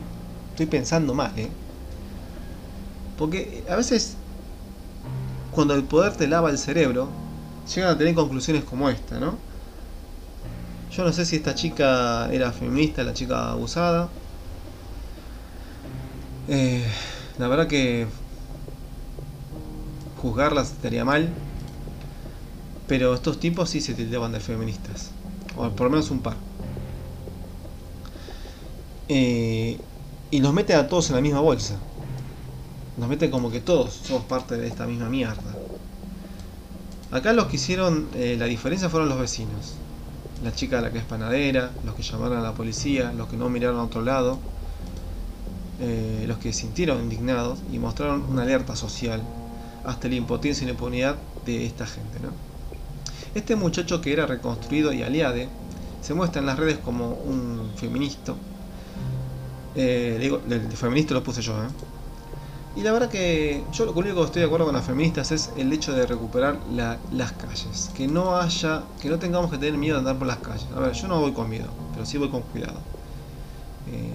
Estoy 0.50 0.66
pensando 0.66 1.14
mal, 1.14 1.32
¿eh? 1.36 1.48
Porque 3.18 3.64
a 3.68 3.76
veces, 3.76 4.14
cuando 5.50 5.74
el 5.74 5.82
poder 5.84 6.16
te 6.16 6.26
lava 6.26 6.50
el 6.50 6.58
cerebro, 6.58 7.08
llegan 7.74 7.90
a 7.90 7.98
tener 7.98 8.14
conclusiones 8.14 8.64
como 8.64 8.88
esta, 8.88 9.18
¿no? 9.18 9.49
Yo 10.90 11.04
no 11.04 11.12
sé 11.12 11.24
si 11.24 11.36
esta 11.36 11.54
chica 11.54 12.28
era 12.32 12.52
feminista, 12.52 13.02
la 13.04 13.14
chica 13.14 13.52
abusada. 13.52 14.08
Eh, 16.48 16.84
la 17.38 17.48
verdad 17.48 17.68
que 17.68 18.06
juzgarlas 20.20 20.72
estaría 20.72 21.04
mal. 21.04 21.28
Pero 22.88 23.14
estos 23.14 23.38
tipos 23.38 23.70
sí 23.70 23.80
se 23.80 23.94
tildaban 23.94 24.32
de 24.32 24.40
feministas. 24.40 25.10
O 25.56 25.68
por 25.70 25.84
lo 25.84 25.90
menos 25.90 26.10
un 26.10 26.20
par. 26.20 26.36
Eh, 29.08 29.78
y 30.30 30.40
los 30.40 30.52
mete 30.52 30.74
a 30.74 30.88
todos 30.88 31.10
en 31.10 31.16
la 31.16 31.22
misma 31.22 31.40
bolsa 31.40 31.76
nos 33.00 33.08
mete 33.08 33.30
como 33.30 33.50
que 33.50 33.60
todos 33.60 33.94
somos 33.94 34.24
parte 34.24 34.56
de 34.56 34.68
esta 34.68 34.86
misma 34.86 35.08
mierda. 35.08 35.56
Acá 37.10 37.32
los 37.32 37.46
que 37.46 37.56
hicieron 37.56 38.08
eh, 38.14 38.36
la 38.38 38.44
diferencia 38.44 38.90
fueron 38.90 39.08
los 39.08 39.18
vecinos. 39.18 39.79
La 40.42 40.52
chica 40.52 40.80
la 40.80 40.90
que 40.90 40.98
es 40.98 41.04
panadera, 41.04 41.70
los 41.84 41.94
que 41.94 42.02
llamaron 42.02 42.38
a 42.38 42.42
la 42.42 42.52
policía, 42.52 43.12
los 43.12 43.28
que 43.28 43.36
no 43.36 43.48
miraron 43.48 43.78
a 43.78 43.84
otro 43.84 44.02
lado, 44.02 44.38
eh, 45.80 46.24
los 46.26 46.38
que 46.38 46.52
sintieron 46.52 47.00
indignados 47.00 47.58
y 47.72 47.78
mostraron 47.78 48.24
una 48.30 48.42
alerta 48.42 48.76
social 48.76 49.22
hasta 49.84 50.08
la 50.08 50.14
impotencia 50.14 50.64
y 50.64 50.66
la 50.66 50.72
impunidad 50.72 51.16
de 51.46 51.66
esta 51.66 51.86
gente. 51.86 52.20
¿no? 52.20 52.30
Este 53.34 53.56
muchacho 53.56 54.00
que 54.00 54.12
era 54.12 54.26
reconstruido 54.26 54.92
y 54.92 55.02
aliade 55.02 55.48
se 56.02 56.14
muestra 56.14 56.40
en 56.40 56.46
las 56.46 56.58
redes 56.58 56.78
como 56.78 57.10
un 57.12 57.70
feminista. 57.76 58.34
Eh, 59.74 60.18
digo, 60.20 60.40
el 60.50 60.72
feminista 60.72 61.14
lo 61.14 61.22
puse 61.22 61.42
yo, 61.42 61.52
¿eh? 61.62 61.68
Y 62.76 62.82
la 62.82 62.92
verdad 62.92 63.08
que 63.08 63.64
yo 63.72 63.84
lo 63.84 63.92
único 63.92 64.20
que 64.20 64.26
estoy 64.26 64.40
de 64.40 64.46
acuerdo 64.46 64.66
con 64.66 64.74
las 64.74 64.84
feministas 64.84 65.32
es 65.32 65.50
el 65.56 65.72
hecho 65.72 65.92
de 65.92 66.06
recuperar 66.06 66.60
las 66.68 67.32
calles. 67.32 67.90
Que 67.96 68.06
no 68.06 68.36
haya, 68.36 68.82
que 69.00 69.08
no 69.08 69.18
tengamos 69.18 69.50
que 69.50 69.58
tener 69.58 69.76
miedo 69.76 69.96
de 69.96 70.00
andar 70.00 70.16
por 70.16 70.28
las 70.28 70.38
calles. 70.38 70.66
A 70.76 70.80
ver, 70.80 70.92
yo 70.92 71.08
no 71.08 71.20
voy 71.20 71.32
con 71.32 71.50
miedo, 71.50 71.68
pero 71.92 72.06
sí 72.06 72.16
voy 72.16 72.28
con 72.28 72.42
cuidado. 72.42 72.78
Eh, 73.92 74.12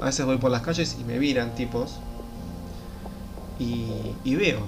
a 0.00 0.04
veces 0.04 0.24
voy 0.24 0.38
por 0.38 0.50
las 0.50 0.62
calles 0.62 0.96
y 1.00 1.04
me 1.04 1.18
viran 1.18 1.54
tipos 1.54 1.96
y, 3.58 4.34
veo 4.34 4.60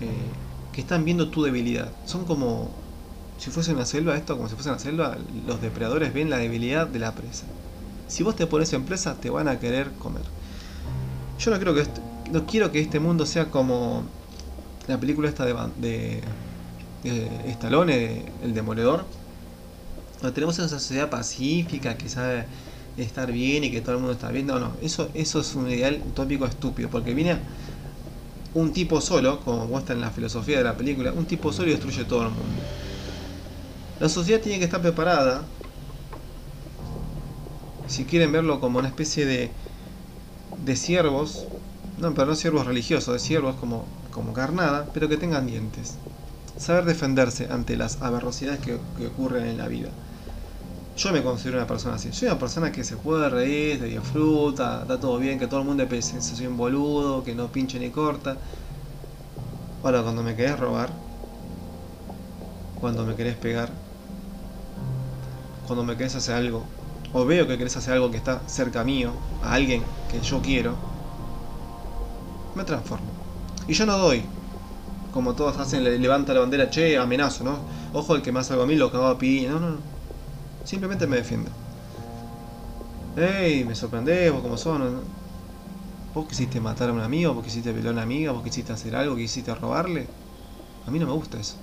eh, 0.00 0.08
que 0.72 0.80
están 0.80 1.04
viendo 1.04 1.28
tu 1.28 1.42
debilidad. 1.42 1.90
Son 2.06 2.24
como 2.24 2.70
si 3.36 3.50
fuese 3.50 3.72
una 3.72 3.84
selva, 3.84 4.16
esto 4.16 4.36
como 4.36 4.48
si 4.48 4.54
fuese 4.54 4.70
una 4.70 4.78
selva, 4.78 5.16
los 5.46 5.60
depredadores 5.60 6.14
ven 6.14 6.30
la 6.30 6.38
debilidad 6.38 6.86
de 6.86 7.00
la 7.00 7.12
presa. 7.12 7.44
Si 8.06 8.22
vos 8.22 8.36
te 8.36 8.46
pones 8.46 8.72
en 8.72 8.84
presa, 8.84 9.14
te 9.14 9.28
van 9.28 9.48
a 9.48 9.58
querer 9.58 9.90
comer. 9.98 10.22
Yo 11.38 11.50
no 11.50 11.58
creo 11.58 11.74
que 11.74 11.80
no 12.32 12.46
quiero 12.46 12.72
que 12.72 12.80
este 12.80 12.98
mundo 12.98 13.26
sea 13.26 13.50
como 13.50 14.04
la 14.88 14.98
película 14.98 15.28
esta 15.28 15.44
de, 15.44 15.52
de, 15.80 16.22
de 17.04 17.50
Stallone, 17.50 18.24
El 18.42 18.54
Demoledor. 18.54 19.04
No, 20.22 20.32
tenemos 20.32 20.58
una 20.58 20.68
sociedad 20.68 21.10
pacífica 21.10 21.96
que 21.96 22.08
sabe 22.08 22.46
estar 22.96 23.30
bien 23.30 23.64
y 23.64 23.70
que 23.70 23.80
todo 23.80 23.92
el 23.92 23.98
mundo 23.98 24.12
está 24.12 24.30
bien. 24.30 24.46
No, 24.46 24.58
no, 24.58 24.72
eso, 24.80 25.10
eso 25.14 25.40
es 25.40 25.54
un 25.54 25.70
ideal 25.70 26.00
utópico 26.08 26.46
estúpido, 26.46 26.88
porque 26.88 27.12
viene 27.12 27.36
un 28.54 28.72
tipo 28.72 29.00
solo, 29.00 29.40
como 29.40 29.66
muestra 29.66 29.94
en 29.94 30.00
la 30.00 30.10
filosofía 30.10 30.58
de 30.58 30.64
la 30.64 30.76
película, 30.76 31.12
un 31.12 31.26
tipo 31.26 31.52
solo 31.52 31.68
y 31.68 31.72
destruye 31.72 32.04
todo 32.04 32.22
el 32.22 32.28
mundo. 32.30 32.62
La 34.00 34.08
sociedad 34.08 34.40
tiene 34.40 34.58
que 34.58 34.64
estar 34.64 34.80
preparada, 34.80 35.42
si 37.86 38.04
quieren 38.04 38.32
verlo 38.32 38.60
como 38.60 38.78
una 38.78 38.88
especie 38.88 39.26
de, 39.26 39.50
de 40.64 40.76
siervos 40.76 41.46
no, 42.02 42.12
pero 42.14 42.26
no 42.26 42.34
siervos 42.34 42.66
religiosos, 42.66 43.14
de 43.14 43.20
siervos 43.20 43.54
como, 43.54 43.84
como 44.10 44.32
carnada, 44.32 44.88
pero 44.92 45.08
que 45.08 45.16
tengan 45.16 45.46
dientes. 45.46 45.94
Saber 46.58 46.84
defenderse 46.84 47.46
ante 47.48 47.76
las 47.76 48.02
aberrosidades 48.02 48.58
que, 48.58 48.74
ocurren 49.06 49.46
en 49.46 49.56
la 49.56 49.68
vida. 49.68 49.88
Yo 50.96 51.12
me 51.12 51.22
considero 51.22 51.58
una 51.58 51.66
persona 51.68 51.94
así. 51.94 52.12
Soy 52.12 52.26
una 52.26 52.40
persona 52.40 52.72
que 52.72 52.82
se 52.82 52.96
puede 52.96 53.28
reír, 53.28 53.78
que 53.78 53.86
disfruta, 53.86 54.80
está 54.82 54.98
todo 54.98 55.16
bien, 55.18 55.38
que 55.38 55.46
todo 55.46 55.60
el 55.60 55.66
mundo 55.66 55.88
piense 55.88 56.16
que 56.16 56.22
soy 56.22 56.46
un 56.48 56.56
boludo, 56.56 57.22
que 57.22 57.36
no 57.36 57.46
pinche 57.46 57.78
ni 57.78 57.90
corta. 57.90 58.36
Ahora, 59.84 60.02
cuando 60.02 60.24
me 60.24 60.34
querés 60.34 60.58
robar, 60.58 60.90
cuando 62.80 63.06
me 63.06 63.14
querés 63.14 63.36
pegar, 63.36 63.70
cuando 65.66 65.84
me 65.84 65.96
querés 65.96 66.16
hacer 66.16 66.34
algo, 66.34 66.64
o 67.12 67.24
veo 67.24 67.46
que 67.46 67.56
querés 67.56 67.76
hacer 67.76 67.94
algo 67.94 68.10
que 68.10 68.16
está 68.16 68.40
cerca 68.48 68.82
mío, 68.82 69.12
a 69.44 69.54
alguien 69.54 69.82
que 70.10 70.20
yo 70.20 70.42
quiero, 70.42 70.91
me 72.54 72.64
transformo. 72.64 73.06
Y 73.68 73.74
yo 73.74 73.86
no 73.86 73.96
doy, 73.98 74.22
como 75.12 75.34
todos 75.34 75.58
hacen, 75.58 75.84
levanta 75.84 76.34
la 76.34 76.40
bandera, 76.40 76.70
che, 76.70 76.96
amenazo, 76.98 77.44
¿no? 77.44 77.58
Ojo, 77.92 78.16
el 78.16 78.22
que 78.22 78.32
más 78.32 78.50
hago 78.50 78.62
a 78.62 78.66
mí 78.66 78.76
lo 78.76 78.90
cago 78.90 79.06
a 79.06 79.18
pi. 79.18 79.46
No, 79.46 79.60
no, 79.60 79.70
no. 79.70 79.76
Simplemente 80.64 81.06
me 81.06 81.16
defiendo. 81.16 81.50
Ey, 83.16 83.64
me 83.64 83.74
sorprendés, 83.74 84.32
vos 84.32 84.42
como 84.42 84.56
son. 84.56 85.00
Vos 86.14 86.26
quisiste 86.26 86.60
matar 86.60 86.90
a 86.90 86.92
un 86.92 87.00
amigo, 87.00 87.34
vos 87.34 87.44
quisiste 87.44 87.72
violar 87.72 87.90
a 87.90 87.92
una 87.92 88.02
amiga, 88.02 88.32
vos 88.32 88.42
quisiste 88.42 88.72
hacer 88.72 88.96
algo, 88.96 89.16
quisiste 89.16 89.54
robarle. 89.54 90.06
A 90.86 90.90
mí 90.90 90.98
no 90.98 91.06
me 91.06 91.12
gusta 91.12 91.38
eso. 91.38 91.56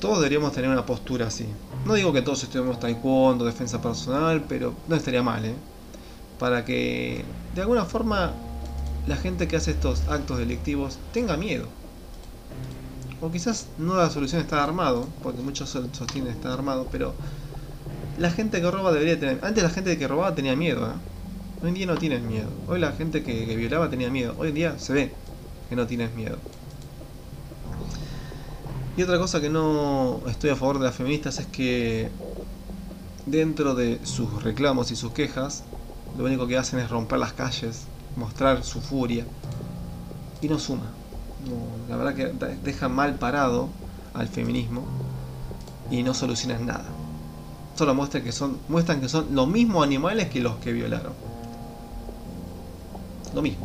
Todos 0.00 0.18
deberíamos 0.18 0.52
tener 0.52 0.70
una 0.70 0.86
postura 0.86 1.26
así. 1.26 1.46
No 1.84 1.94
digo 1.94 2.12
que 2.12 2.22
todos 2.22 2.42
estemos 2.42 2.78
taekwondo, 2.78 3.44
defensa 3.44 3.80
personal, 3.82 4.44
pero 4.48 4.72
no 4.86 4.96
estaría 4.96 5.22
mal, 5.22 5.44
¿eh? 5.44 5.54
Para 6.38 6.64
que 6.64 7.24
de 7.54 7.60
alguna 7.60 7.84
forma 7.84 8.32
la 9.06 9.16
gente 9.16 9.48
que 9.48 9.56
hace 9.56 9.72
estos 9.72 10.02
actos 10.08 10.38
delictivos 10.38 10.98
tenga 11.12 11.36
miedo. 11.36 11.66
O 13.20 13.30
quizás 13.30 13.66
no 13.78 13.96
la 13.96 14.10
solución 14.10 14.40
está 14.40 14.62
armado, 14.62 15.08
porque 15.22 15.42
muchos 15.42 15.70
sostienen 15.70 16.32
está 16.32 16.52
armado, 16.52 16.86
pero 16.92 17.14
la 18.18 18.30
gente 18.30 18.60
que 18.60 18.70
roba 18.70 18.92
debería 18.92 19.18
tener... 19.18 19.40
Antes 19.42 19.62
la 19.62 19.70
gente 19.70 19.98
que 19.98 20.06
robaba 20.06 20.34
tenía 20.34 20.54
miedo, 20.54 20.86
¿eh? 20.86 20.94
Hoy 21.62 21.68
en 21.70 21.74
día 21.74 21.86
no 21.86 21.96
tienes 21.96 22.22
miedo. 22.22 22.48
Hoy 22.68 22.78
la 22.78 22.92
gente 22.92 23.24
que, 23.24 23.44
que 23.46 23.56
violaba 23.56 23.90
tenía 23.90 24.10
miedo. 24.10 24.34
Hoy 24.38 24.50
en 24.50 24.54
día 24.54 24.78
se 24.78 24.92
ve 24.92 25.12
que 25.68 25.74
no 25.74 25.86
tienes 25.88 26.14
miedo. 26.14 26.36
Y 28.96 29.02
otra 29.02 29.18
cosa 29.18 29.40
que 29.40 29.48
no 29.48 30.20
estoy 30.28 30.50
a 30.50 30.56
favor 30.56 30.78
de 30.78 30.84
las 30.84 30.94
feministas 30.94 31.38
es 31.38 31.46
que 31.46 32.10
dentro 33.26 33.74
de 33.74 34.00
sus 34.04 34.42
reclamos 34.42 34.90
y 34.90 34.96
sus 34.96 35.12
quejas 35.12 35.64
lo 36.18 36.24
único 36.24 36.48
que 36.48 36.58
hacen 36.58 36.80
es 36.80 36.90
romper 36.90 37.20
las 37.20 37.32
calles, 37.32 37.84
mostrar 38.16 38.64
su 38.64 38.80
furia 38.80 39.24
y 40.42 40.48
no 40.48 40.58
suma. 40.58 40.90
la 41.88 41.96
verdad 41.96 42.14
que 42.14 42.54
dejan 42.64 42.92
mal 42.92 43.14
parado 43.14 43.68
al 44.14 44.26
feminismo 44.26 44.84
y 45.90 46.02
no 46.02 46.14
solucionan 46.14 46.66
nada. 46.66 46.84
Solo 47.76 47.94
muestran 47.94 48.24
que 48.24 48.32
son, 48.32 48.58
muestran 48.68 49.00
que 49.00 49.08
son 49.08 49.32
los 49.32 49.46
mismos 49.46 49.84
animales 49.84 50.28
que 50.28 50.40
los 50.40 50.56
que 50.56 50.72
violaron. 50.72 51.12
Lo 53.32 53.40
mismo. 53.40 53.64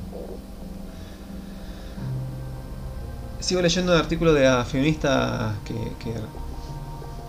Sigo 3.39 3.61
leyendo 3.61 3.93
el 3.93 3.99
artículo 3.99 4.31
de 4.31 4.43
la 4.43 4.63
feminista 4.63 5.55
que 5.65 6.13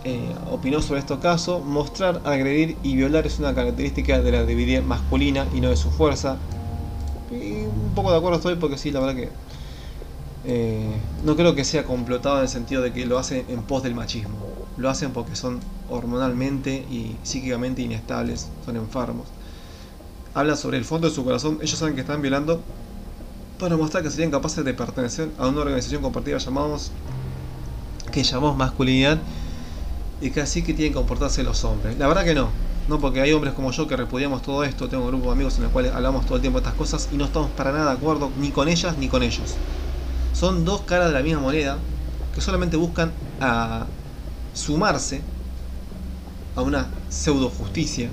eh, 0.04 0.34
opinó 0.50 0.82
sobre 0.82 1.00
este 1.00 1.18
caso, 1.18 1.60
mostrar, 1.60 2.20
agredir 2.24 2.76
y 2.82 2.94
violar 2.94 3.26
es 3.26 3.38
una 3.38 3.54
característica 3.54 4.20
de 4.20 4.32
la 4.32 4.44
debilidad 4.44 4.82
masculina 4.82 5.46
y 5.54 5.62
no 5.62 5.70
de 5.70 5.76
su 5.76 5.90
fuerza. 5.90 6.36
Y 7.30 7.64
un 7.64 7.92
poco 7.94 8.10
de 8.10 8.18
acuerdo 8.18 8.36
estoy 8.36 8.56
porque 8.56 8.76
sí, 8.76 8.90
la 8.90 9.00
verdad 9.00 9.16
que 9.16 9.30
eh, 10.44 10.94
no 11.24 11.36
creo 11.36 11.54
que 11.54 11.64
sea 11.64 11.84
complotado 11.84 12.36
en 12.36 12.42
el 12.42 12.48
sentido 12.48 12.82
de 12.82 12.92
que 12.92 13.06
lo 13.06 13.18
hacen 13.18 13.46
en 13.48 13.62
pos 13.62 13.82
del 13.82 13.94
machismo. 13.94 14.36
Lo 14.76 14.90
hacen 14.90 15.12
porque 15.12 15.36
son 15.36 15.60
hormonalmente 15.88 16.84
y 16.90 17.16
psíquicamente 17.22 17.80
inestables, 17.80 18.48
son 18.66 18.76
enfermos. 18.76 19.26
Hablan 20.34 20.58
sobre 20.58 20.76
el 20.76 20.84
fondo 20.84 21.08
de 21.08 21.14
su 21.14 21.24
corazón, 21.24 21.60
ellos 21.62 21.78
saben 21.78 21.94
que 21.94 22.02
están 22.02 22.20
violando 22.20 22.60
para 23.58 23.76
mostrar 23.78 24.02
que 24.02 24.10
serían 24.10 24.30
capaces 24.30 24.62
de 24.64 24.74
pertenecer 24.74 25.30
a 25.38 25.46
una 25.46 25.60
organización 25.60 26.02
compartida 26.02 26.36
llamamos, 26.36 26.90
que 28.12 28.22
llamamos 28.22 28.58
masculinidad 28.58 29.18
y 30.20 30.30
que 30.30 30.40
así 30.40 30.62
que 30.62 30.74
tienen 30.74 30.92
que 30.92 30.98
comportarse 30.98 31.42
los 31.42 31.64
hombres. 31.64 31.98
La 31.98 32.06
verdad 32.06 32.24
que 32.24 32.34
no, 32.34 32.50
no 32.88 33.00
porque 33.00 33.20
hay 33.20 33.32
hombres 33.32 33.54
como 33.54 33.70
yo 33.72 33.86
que 33.86 33.96
repudiamos 33.96 34.42
todo 34.42 34.64
esto, 34.64 34.88
tengo 34.88 35.04
un 35.04 35.10
grupo 35.10 35.26
de 35.26 35.32
amigos 35.32 35.58
en 35.58 35.64
el 35.64 35.70
cual 35.70 35.90
hablamos 35.94 36.24
todo 36.26 36.36
el 36.36 36.40
tiempo 36.40 36.60
de 36.60 36.62
estas 36.66 36.78
cosas 36.78 37.08
y 37.12 37.16
no 37.16 37.24
estamos 37.24 37.50
para 37.50 37.72
nada 37.72 37.92
de 37.92 37.96
acuerdo 37.96 38.30
ni 38.38 38.50
con 38.50 38.68
ellas 38.68 38.96
ni 38.98 39.08
con 39.08 39.22
ellos. 39.22 39.60
Son 40.32 40.64
dos 40.64 40.82
caras 40.82 41.08
de 41.08 41.14
la 41.14 41.22
misma 41.22 41.40
moneda 41.40 41.78
que 42.34 42.40
solamente 42.40 42.76
buscan 42.76 43.12
sumarse 44.52 45.20
a 46.56 46.62
una 46.62 46.86
pseudo 47.08 47.48
justicia 47.50 48.08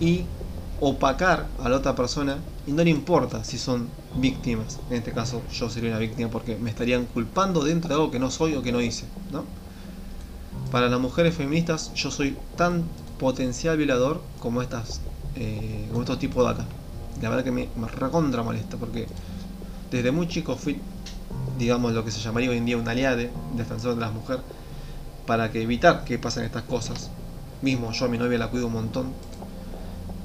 y 0.00 0.22
opacar 0.80 1.46
a 1.62 1.68
la 1.68 1.76
otra 1.76 1.94
persona 1.94 2.38
y 2.66 2.72
no 2.72 2.84
le 2.84 2.90
importa 2.90 3.44
si 3.44 3.58
son 3.58 3.88
víctimas. 4.14 4.78
En 4.90 4.96
este 4.98 5.12
caso 5.12 5.42
yo 5.52 5.70
sería 5.70 5.90
una 5.90 5.98
víctima 5.98 6.30
porque 6.30 6.56
me 6.56 6.70
estarían 6.70 7.06
culpando 7.06 7.64
dentro 7.64 7.88
de 7.88 7.94
algo 7.94 8.10
que 8.10 8.18
no 8.18 8.30
soy 8.30 8.54
o 8.54 8.62
que 8.62 8.72
no 8.72 8.80
hice. 8.80 9.06
¿no? 9.30 9.44
Para 10.70 10.88
las 10.88 11.00
mujeres 11.00 11.34
feministas 11.34 11.92
yo 11.94 12.10
soy 12.10 12.36
tan 12.56 12.84
potencial 13.18 13.76
violador 13.76 14.20
como 14.40 14.62
estas 14.62 15.00
eh, 15.36 15.86
como 15.88 16.02
estos 16.02 16.18
tipos 16.18 16.44
de 16.44 16.50
acá. 16.52 16.64
La 17.22 17.28
verdad 17.28 17.44
que 17.44 17.52
me, 17.52 17.68
me 17.76 17.88
recontra 17.88 18.42
molesta 18.42 18.76
porque 18.76 19.06
desde 19.90 20.10
muy 20.10 20.28
chico 20.28 20.56
fui 20.56 20.78
digamos, 21.58 21.92
lo 21.92 22.04
que 22.04 22.10
se 22.10 22.20
llamaría 22.20 22.50
hoy 22.50 22.58
en 22.58 22.66
día 22.66 22.76
un 22.76 22.88
aliade, 22.88 23.30
defensor 23.56 23.94
de 23.94 24.00
las 24.00 24.12
mujeres, 24.12 24.42
para 25.26 25.50
que 25.50 25.62
evitar 25.62 26.04
que 26.04 26.18
pasen 26.18 26.44
estas 26.44 26.62
cosas. 26.64 27.10
Mismo 27.62 27.92
yo 27.92 28.04
a 28.04 28.08
mi 28.08 28.18
novia 28.18 28.38
la 28.38 28.48
cuido 28.48 28.66
un 28.66 28.74
montón. 28.74 29.12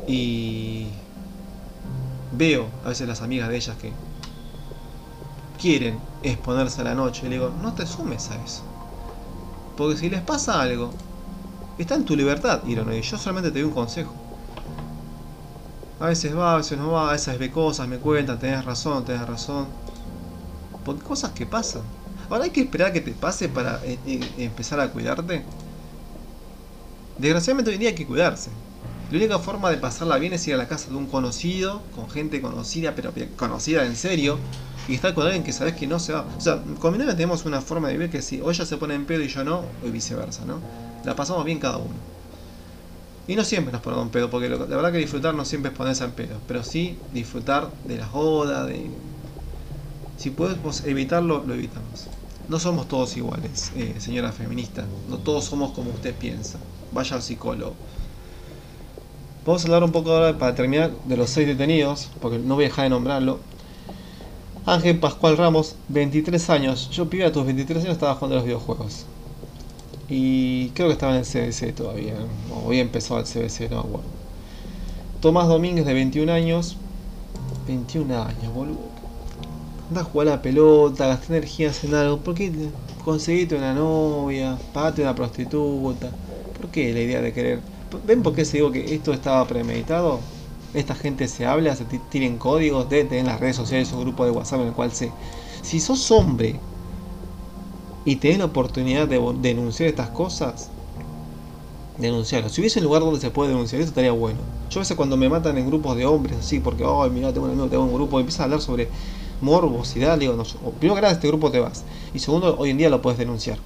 Y 0.07 0.87
veo 2.37 2.67
a 2.85 2.89
veces 2.89 3.07
las 3.07 3.21
amigas 3.21 3.49
de 3.49 3.55
ellas 3.55 3.77
que 3.77 3.91
quieren 5.59 5.99
exponerse 6.23 6.81
a 6.81 6.85
la 6.85 6.95
noche. 6.95 7.25
Y 7.25 7.29
le 7.29 7.35
digo, 7.35 7.51
no 7.61 7.73
te 7.73 7.85
sumes 7.85 8.29
a 8.31 8.43
eso. 8.43 8.63
Porque 9.81 9.97
si 9.97 10.11
les 10.11 10.21
pasa 10.21 10.61
algo, 10.61 10.91
está 11.79 11.95
en 11.95 12.05
tu 12.05 12.15
libertad 12.15 12.61
ir 12.67 12.85
Y 12.93 13.01
yo 13.01 13.17
solamente 13.17 13.49
te 13.49 13.59
doy 13.59 13.67
un 13.67 13.73
consejo. 13.73 14.13
A 15.99 16.05
veces 16.05 16.37
va, 16.37 16.53
a 16.53 16.57
veces 16.57 16.77
no 16.77 16.91
va, 16.91 17.09
a 17.09 17.13
veces 17.13 17.39
ve 17.39 17.49
cosas, 17.49 17.87
me 17.87 17.97
cuentan, 17.97 18.37
tenés 18.37 18.63
razón, 18.63 19.03
tenés 19.05 19.27
razón 19.27 19.65
porque 20.85 21.03
cosas 21.03 21.31
que 21.31 21.47
pasan. 21.47 21.81
Ahora 22.29 22.43
hay 22.43 22.51
que 22.51 22.61
esperar 22.61 22.93
que 22.93 23.01
te 23.01 23.09
pase 23.13 23.49
para 23.49 23.83
eh, 23.83 23.97
eh, 24.05 24.19
empezar 24.37 24.79
a 24.79 24.91
cuidarte. 24.91 25.41
Desgraciadamente 27.17 27.71
hoy 27.71 27.79
día 27.79 27.89
hay 27.89 27.95
que 27.95 28.05
cuidarse. 28.05 28.51
La 29.09 29.17
única 29.17 29.39
forma 29.39 29.71
de 29.71 29.77
pasarla 29.77 30.19
bien 30.19 30.33
es 30.33 30.47
ir 30.47 30.53
a 30.53 30.57
la 30.57 30.67
casa 30.67 30.91
de 30.91 30.95
un 30.95 31.07
conocido, 31.07 31.81
con 31.95 32.07
gente 32.07 32.39
conocida, 32.39 32.93
pero 32.93 33.11
conocida 33.35 33.83
en 33.83 33.95
serio, 33.95 34.37
y 34.87 34.95
estar 34.95 35.13
con 35.13 35.25
alguien 35.25 35.43
que 35.43 35.53
sabes 35.53 35.75
que 35.75 35.87
no 35.87 35.99
se 35.99 36.13
va. 36.13 36.25
O 36.37 36.41
sea, 36.41 36.61
con 36.79 36.97
tenemos 36.97 37.45
una 37.45 37.61
forma 37.61 37.87
de 37.87 37.93
vivir 37.93 38.09
que 38.09 38.21
si 38.21 38.41
o 38.41 38.51
ella 38.51 38.65
se 38.65 38.77
pone 38.77 38.95
en 38.95 39.05
pedo 39.05 39.21
y 39.23 39.27
yo 39.27 39.43
no, 39.43 39.63
o 39.85 39.91
viceversa, 39.91 40.45
¿no? 40.45 40.59
La 41.05 41.15
pasamos 41.15 41.45
bien 41.45 41.59
cada 41.59 41.77
uno. 41.77 42.11
Y 43.27 43.35
no 43.35 43.43
siempre 43.43 43.71
nos 43.71 43.81
ponemos 43.81 44.05
en 44.05 44.11
pedo, 44.11 44.29
porque 44.29 44.49
la 44.49 44.57
verdad 44.57 44.91
que 44.91 44.97
disfrutar 44.97 45.35
no 45.35 45.45
siempre 45.45 45.71
es 45.71 45.77
ponerse 45.77 46.03
en 46.03 46.11
pedo, 46.11 46.37
pero 46.47 46.63
sí 46.63 46.97
disfrutar 47.13 47.69
de 47.85 47.97
la 47.97 48.07
joda, 48.07 48.65
de 48.65 48.89
si 50.21 50.29
podemos 50.29 50.83
evitarlo, 50.85 51.43
lo 51.47 51.55
evitamos. 51.55 52.07
No 52.47 52.59
somos 52.59 52.87
todos 52.87 53.17
iguales, 53.17 53.71
eh, 53.75 53.95
señora 53.97 54.31
feminista. 54.31 54.85
No 55.09 55.17
todos 55.17 55.45
somos 55.45 55.71
como 55.71 55.89
usted 55.89 56.13
piensa. 56.13 56.59
Vaya 56.91 57.15
al 57.15 57.23
psicólogo. 57.23 57.73
Vamos 59.43 59.63
a 59.63 59.65
hablar 59.65 59.83
un 59.83 59.91
poco 59.91 60.11
ahora, 60.11 60.37
para 60.37 60.53
terminar, 60.53 60.91
de 61.05 61.17
los 61.17 61.31
seis 61.31 61.47
detenidos, 61.47 62.11
porque 62.21 62.37
no 62.37 62.53
voy 62.53 62.65
a 62.65 62.67
dejar 62.67 62.83
de 62.83 62.89
nombrarlo. 62.91 63.39
Ángel 64.65 64.99
Pascual 64.99 65.37
Ramos, 65.37 65.75
23 65.89 66.49
años. 66.49 66.89
Yo, 66.91 67.09
pibe, 67.09 67.25
a 67.25 67.31
tus 67.31 67.45
23 67.45 67.83
años 67.83 67.93
estaba 67.93 68.15
jugando 68.15 68.35
los 68.35 68.45
videojuegos. 68.45 69.05
Y 70.09 70.69
creo 70.69 70.87
que 70.87 70.93
estaba 70.93 71.13
en 71.13 71.19
el 71.19 71.25
CBC 71.25 71.73
todavía. 71.75 72.13
O 72.53 72.67
había 72.67 72.81
empezado 72.81 73.19
el 73.19 73.25
CBC, 73.25 73.69
no 73.69 73.83
me 73.83 73.89
acuerdo. 73.89 74.09
Tomás 75.19 75.47
Domínguez, 75.47 75.85
de 75.85 75.93
21 75.93 76.31
años. 76.31 76.77
21 77.67 78.23
años, 78.23 78.53
boludo 78.53 79.01
anda 79.91 80.01
a 80.01 80.03
jugar 80.05 80.29
a 80.29 80.31
la 80.31 80.41
pelota, 80.41 81.05
gastar 81.07 81.35
energías 81.35 81.83
en 81.83 81.93
algo, 81.93 82.17
¿por 82.19 82.33
qué 82.33 82.49
conseguiste 83.03 83.57
una 83.57 83.73
novia, 83.73 84.57
pagate 84.73 85.01
una 85.01 85.13
prostituta? 85.13 86.09
¿Por 86.57 86.69
qué 86.69 86.93
la 86.93 87.01
idea 87.01 87.21
de 87.21 87.33
querer? 87.33 87.59
¿Ven 88.07 88.23
por 88.23 88.33
qué 88.33 88.45
se 88.45 88.57
digo 88.57 88.71
que 88.71 88.95
esto 88.95 89.11
estaba 89.11 89.45
premeditado? 89.45 90.21
Esta 90.73 90.95
gente 90.95 91.27
se 91.27 91.45
habla, 91.45 91.75
se 91.75 91.85
tienen 91.85 92.37
códigos, 92.37 92.89
de 92.89 93.03
tener 93.03 93.25
las 93.25 93.39
redes 93.39 93.55
sociales 93.55 93.91
un 93.91 94.01
grupo 94.01 94.23
de 94.25 94.31
WhatsApp 94.31 94.61
en 94.61 94.67
el 94.67 94.73
cual 94.73 94.91
se... 94.91 95.11
Si 95.61 95.79
sos 95.79 96.09
hombre 96.11 96.55
y 98.05 98.15
tenés 98.15 98.39
la 98.39 98.45
oportunidad 98.45 99.07
de 99.07 99.19
denunciar 99.41 99.89
estas 99.89 100.09
cosas, 100.09 100.69
denunciarlo. 101.97 102.49
Si 102.49 102.61
hubiese 102.61 102.79
un 102.79 102.85
lugar 102.85 103.01
donde 103.01 103.19
se 103.19 103.29
puede 103.29 103.49
denunciar, 103.49 103.81
eso 103.81 103.89
estaría 103.89 104.11
bueno. 104.11 104.39
Yo 104.69 104.79
a 104.79 104.81
veces 104.81 104.97
cuando 104.97 105.17
me 105.17 105.29
matan 105.29 105.57
en 105.57 105.67
grupos 105.67 105.95
de 105.97 106.05
hombres, 106.05 106.37
así, 106.39 106.59
porque, 106.59 106.83
ay, 106.85 107.09
mira, 107.09 107.31
tengo 107.31 107.45
un 107.45 107.51
amigo, 107.51 107.67
tengo 107.67 107.83
un 107.83 107.93
grupo, 107.93 108.17
y 108.17 108.21
empiezan 108.21 108.41
a 108.41 108.45
hablar 108.45 108.61
sobre 108.61 108.87
morbosidad, 109.41 110.17
digo, 110.17 110.33
no, 110.33 110.43
primero 110.79 110.95
que 110.95 111.01
nada, 111.01 111.13
este 111.13 111.27
grupo 111.27 111.51
te 111.51 111.59
vas. 111.59 111.83
Y 112.13 112.19
segundo, 112.19 112.55
hoy 112.57 112.71
en 112.71 112.77
día 112.77 112.89
lo 112.89 113.01
puedes 113.01 113.19
denunciar. 113.19 113.59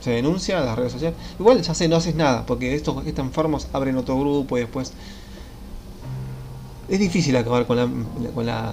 Se 0.00 0.10
denuncia 0.10 0.58
en 0.58 0.66
las 0.66 0.76
redes 0.76 0.92
sociales. 0.92 1.18
Igual 1.38 1.62
ya 1.62 1.74
sé, 1.74 1.88
no 1.88 1.96
haces 1.96 2.14
nada, 2.14 2.44
porque 2.46 2.74
estos, 2.74 3.06
estos 3.06 3.24
enfermos 3.24 3.68
abren 3.72 3.96
otro 3.96 4.18
grupo 4.18 4.56
y 4.56 4.60
después. 4.60 4.92
Es 6.88 6.98
difícil 6.98 7.36
acabar 7.36 7.66
con 7.66 7.76
la, 7.76 7.88
con 8.34 8.46
la, 8.46 8.72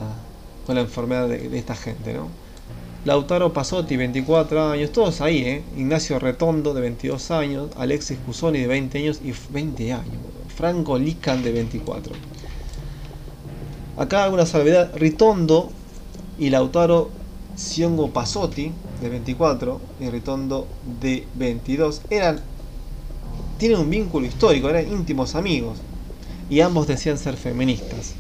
con 0.65 0.75
la 0.75 0.81
enfermedad 0.81 1.27
de, 1.27 1.57
esta 1.57 1.75
gente, 1.75 2.13
¿no? 2.13 2.27
Lautaro 3.05 3.53
Pasotti, 3.53 3.95
24 3.95 4.71
años, 4.71 4.91
todos 4.91 5.21
ahí, 5.21 5.37
¿eh? 5.39 5.63
Ignacio 5.77 6.19
Retondo, 6.19 6.73
de 6.73 6.81
22 6.81 7.31
años, 7.31 7.69
Alexis 7.77 8.17
Cusoni, 8.25 8.59
de 8.59 8.67
20 8.67 8.97
años 8.97 9.21
y 9.23 9.33
20 9.51 9.93
años, 9.93 10.17
Franco 10.55 10.97
Lican, 10.97 11.41
de 11.41 11.51
24. 11.51 12.13
Acá 13.97 14.29
una 14.29 14.45
salvedad, 14.45 14.91
Ritondo 14.95 15.71
y 16.37 16.49
Lautaro 16.49 17.09
Siongo 17.55 18.09
Pasotti, 18.11 18.71
de 19.01 19.09
24, 19.09 19.79
y 19.99 20.09
Ritondo, 20.09 20.67
de 21.01 21.25
22, 21.35 22.01
eran, 22.09 22.39
tienen 23.57 23.79
un 23.79 23.89
vínculo 23.89 24.25
histórico, 24.25 24.69
eran 24.69 24.91
íntimos 24.91 25.35
amigos, 25.35 25.77
y 26.49 26.61
ambos 26.61 26.87
decían 26.87 27.17
ser 27.17 27.37
feministas. 27.37 28.13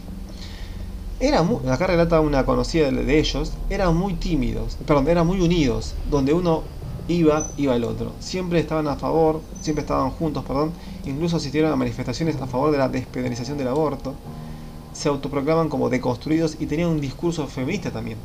Era 1.19 1.45
acá 1.69 1.87
relata 1.87 2.21
una 2.21 2.45
conocida 2.45 2.89
de 2.91 3.19
ellos, 3.19 3.51
eran 3.69 3.95
muy 3.97 4.13
tímidos, 4.13 4.77
perdón, 4.85 5.09
eran 5.09 5.27
muy 5.27 5.41
unidos, 5.41 5.95
donde 6.09 6.33
uno 6.33 6.63
iba, 7.09 7.47
iba 7.57 7.75
el 7.75 7.83
otro. 7.83 8.13
Siempre 8.19 8.59
estaban 8.59 8.87
a 8.87 8.95
favor, 8.95 9.41
siempre 9.61 9.81
estaban 9.81 10.11
juntos, 10.11 10.45
perdón, 10.45 10.71
incluso 11.05 11.37
asistieron 11.37 11.71
a 11.71 11.75
manifestaciones 11.75 12.37
a 12.41 12.47
favor 12.47 12.71
de 12.71 12.77
la 12.77 12.87
despenalización 12.87 13.57
del 13.57 13.67
aborto 13.67 14.15
se 14.93 15.07
autoproclaman 15.07 15.69
como 15.69 15.89
deconstruidos 15.89 16.57
y 16.59 16.65
tenían 16.65 16.89
un 16.89 16.99
discurso 16.99 17.47
feminista 17.47 17.89
también. 17.91 18.17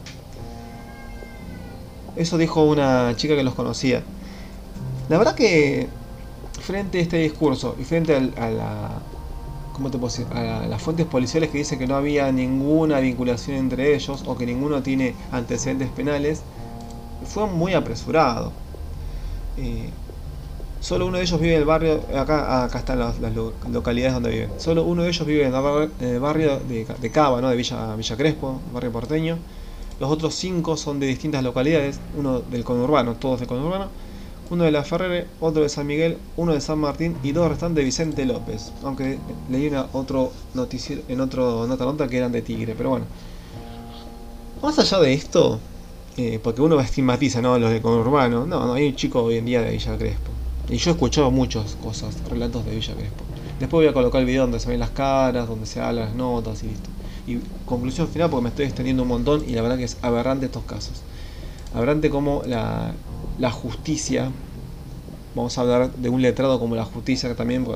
Eso 2.17 2.39
dijo 2.39 2.65
una 2.65 3.15
chica 3.17 3.37
que 3.37 3.45
los 3.45 3.55
conocía. 3.55 4.03
La 5.09 5.19
verdad 5.19 5.35
que 5.35 5.89
frente 6.63 6.99
a 6.99 7.03
este 7.03 7.19
discurso 7.19 7.77
y 7.79 7.85
frente 7.85 8.17
a, 8.17 8.21
la 8.21 8.91
¿cómo 9.75 9.91
te 9.91 9.99
puedo 9.99 10.11
decir? 10.11 10.27
las 10.33 10.81
fuentes 10.81 11.05
policiales 11.05 11.51
que 11.51 11.59
dicen 11.59 11.79
que 11.79 11.87
no 11.87 11.97
había 11.97 12.33
ninguna 12.33 13.01
vinculación 13.01 13.59
entre 13.59 13.95
ellos 13.95 14.25
o 14.27 14.39
que 14.39 14.47
ninguno 14.47 14.83
tiene 14.83 15.15
antecedentes 15.31 15.91
penales, 15.91 16.41
fue 17.27 17.47
muy 17.47 17.75
apresurado. 17.75 18.53
Eh, 19.59 19.91
Solo 20.85 21.07
uno 21.07 21.17
de 21.17 21.23
ellos 21.25 21.41
vive 21.41 21.55
en 21.55 21.61
el 21.61 21.65
barrio, 21.65 21.99
acá, 22.15 22.63
acá 22.63 22.79
están 22.81 22.99
las, 22.99 23.15
localidades 23.73 24.13
donde 24.13 24.29
viven. 24.29 24.51
Solo 24.59 24.85
uno 24.85 25.03
de 25.03 25.09
ellos 25.09 25.27
vive 25.27 25.47
en 25.47 25.55
el 25.55 26.21
barrio 26.21 26.61
de, 26.61 27.11
Cava, 27.11 27.41
¿no? 27.41 27.49
de 27.49 27.57
Villa, 27.57 27.97
Villa 27.97 28.17
Crespo, 28.19 28.61
barrio 28.71 28.93
porteño. 28.93 29.39
Los 29.99 30.11
otros 30.11 30.35
cinco 30.35 30.77
son 30.77 31.01
de 31.01 31.07
distintas 31.07 31.43
localidades, 31.43 32.01
uno 32.19 32.41
del 32.41 32.65
conurbano, 32.65 33.15
todos 33.15 33.41
del 33.41 33.49
conurbano, 33.49 33.89
uno 34.51 34.65
de 34.65 34.71
la 34.71 34.85
Ferrere, 34.85 35.27
otro 35.41 35.63
de 35.63 35.69
San 35.69 35.87
Miguel, 35.87 36.19
uno 36.37 36.53
de 36.53 36.61
San 36.61 36.79
Martín 36.79 37.17
y 37.23 37.33
dos 37.33 37.49
restantes 37.49 37.77
de 37.77 37.85
Vicente 37.85 38.25
López. 38.27 38.73
Aunque 38.83 39.19
leí 39.51 39.69
una, 39.69 39.87
otro 39.93 40.33
noticiero, 40.55 41.03
en 41.09 41.21
otro 41.21 41.67
nota 41.67 41.85
nota 41.85 42.09
que 42.09 42.19
eran 42.19 42.33
de 42.33 42.43
Tigre, 42.43 42.75
pero 42.77 42.91
bueno. 42.91 43.07
Más 44.63 44.79
allá 44.79 44.99
de 45.01 45.13
esto, 45.13 45.59
eh, 46.17 46.39
porque 46.43 46.63
uno 46.63 46.79
estigmatiza 46.81 47.41
¿no? 47.41 47.59
los 47.59 47.71
de 47.71 47.81
conurbano, 47.81 48.47
no, 48.47 48.67
no, 48.67 48.75
hay 48.75 48.89
un 48.89 48.97
chico 48.97 49.23
hoy 49.23 49.37
en 49.37 49.47
día 49.47 49.63
de 49.63 49.71
Villa 49.73 49.97
Crespo. 49.97 50.31
Y 50.69 50.77
yo 50.77 50.91
he 50.91 50.95
escuchado 50.95 51.31
muchas 51.31 51.77
cosas, 51.83 52.17
relatos 52.31 52.65
de 52.65 52.75
Villa 52.75 52.95
Crespo. 52.95 53.25
Después 53.61 53.81
voy 53.83 53.87
a 53.87 53.93
colocar 53.93 54.21
el 54.21 54.27
video 54.27 54.43
donde 54.43 54.61
se 54.61 54.69
ven 54.69 54.81
las 54.81 54.91
caras, 54.91 55.49
donde 55.49 55.67
se 55.67 55.81
hablan 55.81 56.07
las 56.07 56.15
notas 56.15 56.63
y 56.63 56.69
listo. 56.69 56.91
Y 57.27 57.39
conclusión 57.65 58.09
final, 58.09 58.29
porque 58.31 58.43
me 58.43 58.49
estoy 58.51 58.67
extendiendo 58.67 59.03
un 59.03 59.09
montón 59.09 59.45
y 59.49 59.53
la 59.53 59.63
verdad 59.63 59.79
que 59.79 59.85
es 59.85 59.97
aberrante 60.03 60.47
estos 60.47 60.65
casos. 60.65 61.03
Aberrante 61.75 62.11
como 62.11 62.43
la, 62.47 62.93
la 63.39 63.51
justicia, 63.51 64.31
vamos 65.35 65.59
a 65.59 65.63
hablar 65.63 65.93
de 65.95 66.09
un 66.09 66.23
letrado 66.23 66.59
como 66.61 66.77
la 66.77 66.85
justicia 66.85 67.29
que 67.29 67.35
también 67.35 67.67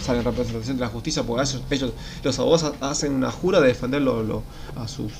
sale 0.00 0.18
en 0.20 0.24
representación 0.24 0.76
de 0.76 0.82
la 0.82 0.88
justicia, 0.88 1.24
porque 1.24 1.42
ellos, 1.70 1.92
los 2.22 2.38
abogados 2.38 2.74
hacen 2.80 3.12
una 3.12 3.30
jura 3.30 3.60
de 3.60 3.68
defender 3.68 4.02
a 4.76 4.88
sus 4.88 5.12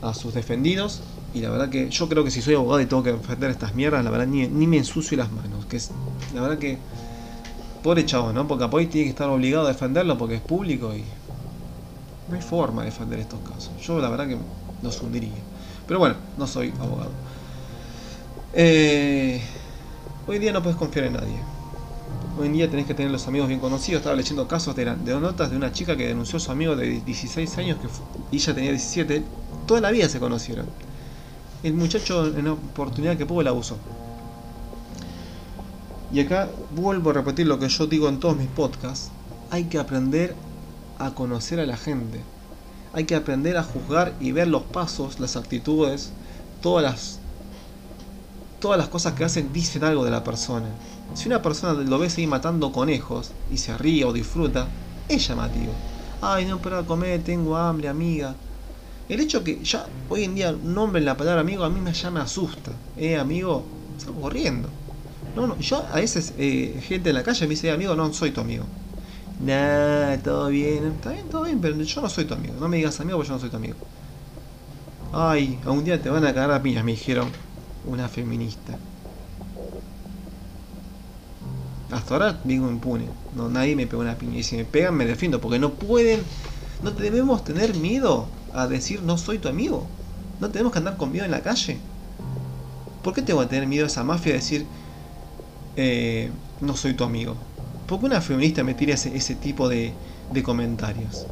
a 0.00 0.14
sus 0.14 0.32
defendidos 0.34 1.02
y 1.34 1.40
la 1.40 1.50
verdad 1.50 1.68
que 1.70 1.90
yo 1.90 2.08
creo 2.08 2.24
que 2.24 2.30
si 2.30 2.40
soy 2.40 2.54
abogado 2.54 2.80
y 2.80 2.86
tengo 2.86 3.02
que 3.02 3.12
defender 3.12 3.50
estas 3.50 3.74
mierdas, 3.74 4.04
la 4.04 4.10
verdad 4.10 4.26
ni, 4.26 4.46
ni 4.46 4.66
me 4.66 4.78
ensucio 4.78 5.16
las 5.16 5.30
manos, 5.32 5.66
que 5.66 5.76
es 5.76 5.90
la 6.34 6.40
verdad 6.40 6.58
que 6.58 6.78
pobre 7.82 8.04
chavo, 8.06 8.32
¿no? 8.32 8.46
Porque 8.46 8.64
Apoy 8.64 8.86
tiene 8.86 9.06
que 9.06 9.10
estar 9.10 9.28
obligado 9.28 9.66
a 9.66 9.68
defenderlo 9.68 10.16
porque 10.18 10.36
es 10.36 10.40
público 10.40 10.94
y 10.94 11.04
no 12.28 12.36
hay 12.36 12.42
forma 12.42 12.82
de 12.82 12.90
defender 12.90 13.18
estos 13.18 13.40
casos. 13.40 13.70
Yo 13.80 13.98
la 14.00 14.08
verdad 14.10 14.28
que 14.28 14.38
los 14.82 15.02
hundiría. 15.02 15.30
Pero 15.86 15.98
bueno, 16.00 16.16
no 16.36 16.46
soy 16.46 16.72
abogado. 16.78 17.10
Eh, 18.60 19.40
hoy 20.26 20.40
día 20.40 20.52
no 20.52 20.60
puedes 20.60 20.76
confiar 20.76 21.04
en 21.04 21.12
nadie. 21.12 21.38
Hoy 22.36 22.48
en 22.48 22.54
día 22.54 22.68
tenés 22.68 22.86
que 22.86 22.94
tener 22.94 23.12
los 23.12 23.28
amigos 23.28 23.46
bien 23.46 23.60
conocidos. 23.60 24.00
Estaba 24.00 24.16
leyendo 24.16 24.48
casos 24.48 24.74
de, 24.74 24.84
de 24.84 25.20
notas 25.20 25.52
de 25.52 25.56
una 25.56 25.70
chica 25.70 25.96
que 25.96 26.08
denunció 26.08 26.38
a 26.38 26.40
su 26.40 26.50
amigo 26.50 26.74
de 26.74 27.00
16 27.02 27.56
años 27.58 27.78
que 27.80 27.86
y 28.32 28.36
ella 28.38 28.54
tenía 28.56 28.70
17. 28.70 29.22
Toda 29.64 29.80
la 29.80 29.92
vida 29.92 30.08
se 30.08 30.18
conocieron. 30.18 30.66
El 31.62 31.74
muchacho 31.74 32.26
en 32.26 32.46
la 32.46 32.54
oportunidad 32.54 33.16
que 33.16 33.26
pudo 33.26 33.42
la 33.42 33.50
abusó. 33.50 33.76
Y 36.12 36.18
acá 36.18 36.48
vuelvo 36.74 37.10
a 37.10 37.12
repetir 37.12 37.46
lo 37.46 37.60
que 37.60 37.68
yo 37.68 37.86
digo 37.86 38.08
en 38.08 38.18
todos 38.18 38.36
mis 38.36 38.48
podcasts. 38.48 39.12
Hay 39.52 39.66
que 39.66 39.78
aprender 39.78 40.34
a 40.98 41.12
conocer 41.12 41.60
a 41.60 41.66
la 41.66 41.76
gente. 41.76 42.22
Hay 42.92 43.04
que 43.04 43.14
aprender 43.14 43.56
a 43.56 43.62
juzgar 43.62 44.14
y 44.18 44.32
ver 44.32 44.48
los 44.48 44.64
pasos, 44.64 45.20
las 45.20 45.36
actitudes, 45.36 46.10
todas 46.60 46.82
las 46.82 47.20
todas 48.58 48.78
las 48.78 48.88
cosas 48.88 49.14
que 49.14 49.24
hacen 49.24 49.52
dicen 49.52 49.84
algo 49.84 50.04
de 50.04 50.10
la 50.10 50.24
persona. 50.24 50.68
Si 51.14 51.28
una 51.28 51.42
persona 51.42 51.74
lo 51.82 51.98
ve 51.98 52.10
seguir 52.10 52.28
matando 52.28 52.72
conejos 52.72 53.30
y 53.50 53.58
se 53.58 53.76
ríe 53.78 54.04
o 54.04 54.12
disfruta, 54.12 54.66
es 55.08 55.26
llamativo. 55.28 55.72
Ay, 56.20 56.46
no 56.46 56.60
para 56.60 56.84
comer, 56.84 57.22
tengo 57.24 57.56
hambre, 57.56 57.88
amiga. 57.88 58.34
El 59.08 59.20
hecho 59.20 59.42
que 59.44 59.64
ya 59.64 59.86
hoy 60.08 60.24
en 60.24 60.34
día 60.34 60.52
nombren 60.52 61.04
la 61.04 61.16
palabra 61.16 61.40
amigo 61.40 61.64
a 61.64 61.70
mí 61.70 61.80
me, 61.80 61.92
ya 61.92 62.10
me 62.10 62.20
asusta. 62.20 62.72
Eh, 62.96 63.16
amigo, 63.16 63.64
salgo 63.96 64.20
corriendo. 64.22 64.68
No, 65.34 65.46
no, 65.46 65.58
yo 65.58 65.86
a 65.92 65.96
veces 65.96 66.34
eh, 66.38 66.80
gente 66.86 67.10
en 67.10 67.14
la 67.16 67.22
calle 67.22 67.46
me 67.46 67.50
dice, 67.50 67.70
amigo, 67.70 67.94
no 67.94 68.12
soy 68.12 68.32
tu 68.32 68.40
amigo. 68.40 68.64
Nah, 69.38 70.16
todo 70.22 70.48
bien, 70.48 70.86
está 70.86 71.12
bien, 71.12 71.28
todo 71.28 71.44
bien, 71.44 71.60
pero 71.60 71.80
yo 71.80 72.00
no 72.02 72.08
soy 72.08 72.24
tu 72.26 72.34
amigo. 72.34 72.54
No 72.60 72.68
me 72.68 72.78
digas 72.78 73.00
amigo 73.00 73.18
porque 73.18 73.28
yo 73.28 73.34
no 73.34 73.40
soy 73.40 73.50
tu 73.50 73.56
amigo. 73.56 73.76
Ay, 75.12 75.60
a 75.64 75.70
un 75.70 75.84
día 75.84 76.00
te 76.02 76.10
van 76.10 76.24
a 76.24 76.34
cagar 76.34 76.50
a 76.52 76.62
piñas, 76.62 76.84
me 76.84 76.92
dijeron 76.92 77.30
una 77.86 78.08
feminista. 78.08 78.76
Hasta 81.90 82.14
ahora 82.14 82.40
vivo 82.44 82.68
impune. 82.68 83.06
No, 83.34 83.48
nadie 83.48 83.74
me 83.74 83.86
pega 83.86 84.02
una 84.02 84.18
piña. 84.18 84.38
Y 84.38 84.42
si 84.42 84.56
me 84.56 84.64
pegan, 84.64 84.94
me 84.94 85.06
defiendo. 85.06 85.40
Porque 85.40 85.58
no 85.58 85.70
pueden. 85.70 86.20
No 86.82 86.90
debemos 86.90 87.44
tener 87.44 87.74
miedo 87.74 88.26
a 88.52 88.66
decir 88.66 89.02
no 89.02 89.18
soy 89.18 89.38
tu 89.38 89.48
amigo. 89.48 89.86
No 90.40 90.50
tenemos 90.50 90.72
que 90.72 90.78
andar 90.78 90.96
con 90.96 91.10
miedo 91.10 91.24
en 91.24 91.30
la 91.30 91.40
calle. 91.40 91.78
¿Por 93.02 93.14
qué 93.14 93.22
tengo 93.22 93.40
que 93.40 93.46
tener 93.46 93.66
miedo 93.66 93.84
a 93.84 93.88
esa 93.88 94.04
mafia 94.04 94.32
de 94.32 94.38
decir 94.38 94.66
eh, 95.76 96.30
no 96.60 96.76
soy 96.76 96.94
tu 96.94 97.04
amigo? 97.04 97.36
¿Por 97.86 98.00
qué 98.00 98.06
una 98.06 98.20
feminista 98.20 98.62
me 98.62 98.74
tira 98.74 98.94
ese, 98.94 99.16
ese 99.16 99.34
tipo 99.34 99.68
de, 99.68 99.94
de 100.30 100.42
comentarios? 100.42 101.26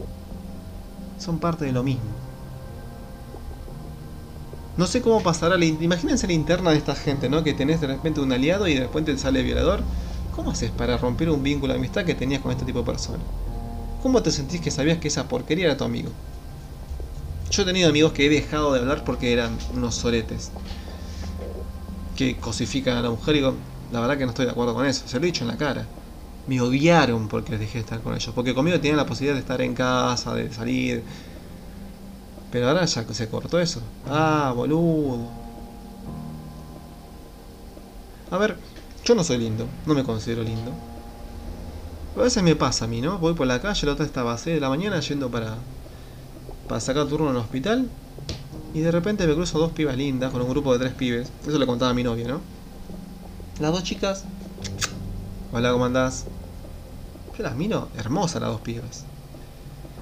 Son 1.18 1.38
parte 1.38 1.64
de 1.66 1.72
lo 1.72 1.82
mismo. 1.82 2.15
No 4.76 4.86
sé 4.86 5.00
cómo 5.00 5.22
pasará 5.22 5.56
la... 5.56 5.64
Imagínense 5.64 6.26
la 6.26 6.34
interna 6.34 6.70
de 6.70 6.76
esta 6.76 6.94
gente, 6.94 7.28
¿no? 7.28 7.42
Que 7.42 7.54
tenés 7.54 7.80
de 7.80 7.86
repente 7.86 8.20
un 8.20 8.32
aliado 8.32 8.68
y 8.68 8.74
de 8.74 8.80
repente 8.80 9.12
te 9.12 9.18
sale 9.18 9.42
violador. 9.42 9.80
¿Cómo 10.34 10.50
haces 10.50 10.70
para 10.70 10.98
romper 10.98 11.30
un 11.30 11.42
vínculo 11.42 11.72
de 11.72 11.78
amistad 11.78 12.04
que 12.04 12.14
tenías 12.14 12.42
con 12.42 12.52
este 12.52 12.66
tipo 12.66 12.80
de 12.80 12.84
personas? 12.84 13.22
¿Cómo 14.02 14.22
te 14.22 14.30
sentís 14.30 14.60
que 14.60 14.70
sabías 14.70 14.98
que 14.98 15.08
esa 15.08 15.28
porquería 15.28 15.64
era 15.64 15.76
tu 15.78 15.84
amigo? 15.84 16.10
Yo 17.50 17.62
he 17.62 17.64
tenido 17.64 17.88
amigos 17.88 18.12
que 18.12 18.26
he 18.26 18.28
dejado 18.28 18.74
de 18.74 18.80
hablar 18.80 19.02
porque 19.02 19.32
eran 19.32 19.56
unos 19.74 19.94
soretes. 19.94 20.50
Que 22.14 22.36
cosifican 22.36 22.98
a 22.98 23.02
la 23.02 23.10
mujer 23.10 23.36
y 23.36 23.38
digo, 23.38 23.54
la 23.92 24.00
verdad 24.00 24.18
que 24.18 24.24
no 24.24 24.30
estoy 24.30 24.44
de 24.44 24.52
acuerdo 24.52 24.74
con 24.74 24.84
eso. 24.84 25.08
Se 25.08 25.18
lo 25.18 25.24
he 25.24 25.26
dicho 25.26 25.44
en 25.44 25.48
la 25.48 25.56
cara. 25.56 25.86
Me 26.46 26.60
odiaron 26.60 27.28
porque 27.28 27.52
les 27.52 27.60
dejé 27.60 27.74
de 27.74 27.80
estar 27.80 28.00
con 28.00 28.14
ellos. 28.14 28.32
Porque 28.34 28.54
conmigo 28.54 28.78
tenían 28.78 28.98
la 28.98 29.06
posibilidad 29.06 29.34
de 29.34 29.40
estar 29.40 29.60
en 29.62 29.74
casa, 29.74 30.34
de 30.34 30.52
salir. 30.52 31.02
Pero 32.50 32.68
ahora 32.68 32.84
ya 32.84 33.04
se 33.12 33.28
cortó 33.28 33.60
eso. 33.60 33.80
Ah, 34.06 34.52
boludo. 34.54 35.46
A 38.30 38.38
ver, 38.38 38.56
yo 39.04 39.14
no 39.14 39.22
soy 39.22 39.38
lindo, 39.38 39.66
no 39.86 39.94
me 39.94 40.04
considero 40.04 40.42
lindo. 40.42 40.72
a 42.16 42.20
veces 42.20 42.42
me 42.42 42.56
pasa 42.56 42.86
a 42.86 42.88
mí, 42.88 43.00
¿no? 43.00 43.18
Voy 43.18 43.34
por 43.34 43.46
la 43.46 43.60
calle, 43.60 43.86
la 43.86 43.92
otra 43.92 44.04
estaba 44.04 44.32
a 44.32 44.38
6 44.38 44.56
de 44.56 44.60
la 44.60 44.68
mañana 44.68 44.98
yendo 45.00 45.30
para, 45.30 45.54
para 46.66 46.80
sacar 46.80 47.06
turno 47.06 47.26
en 47.30 47.36
el 47.36 47.42
hospital. 47.42 47.88
Y 48.74 48.80
de 48.80 48.90
repente 48.90 49.26
me 49.26 49.34
cruzo 49.34 49.58
dos 49.58 49.72
pibas 49.72 49.96
lindas 49.96 50.32
con 50.32 50.42
un 50.42 50.48
grupo 50.50 50.72
de 50.72 50.80
tres 50.80 50.92
pibes. 50.92 51.30
Eso 51.46 51.58
le 51.58 51.66
contaba 51.66 51.92
a 51.92 51.94
mi 51.94 52.02
novia, 52.02 52.26
¿no? 52.26 52.40
Las 53.60 53.72
dos 53.72 53.84
chicas. 53.84 54.24
Hola, 55.52 55.72
¿cómo 55.72 55.84
andás? 55.86 56.26
Yo 57.38 57.44
las 57.44 57.54
miro 57.54 57.88
hermosas 57.96 58.42
las 58.42 58.50
dos 58.50 58.60
pibas. 58.60 59.04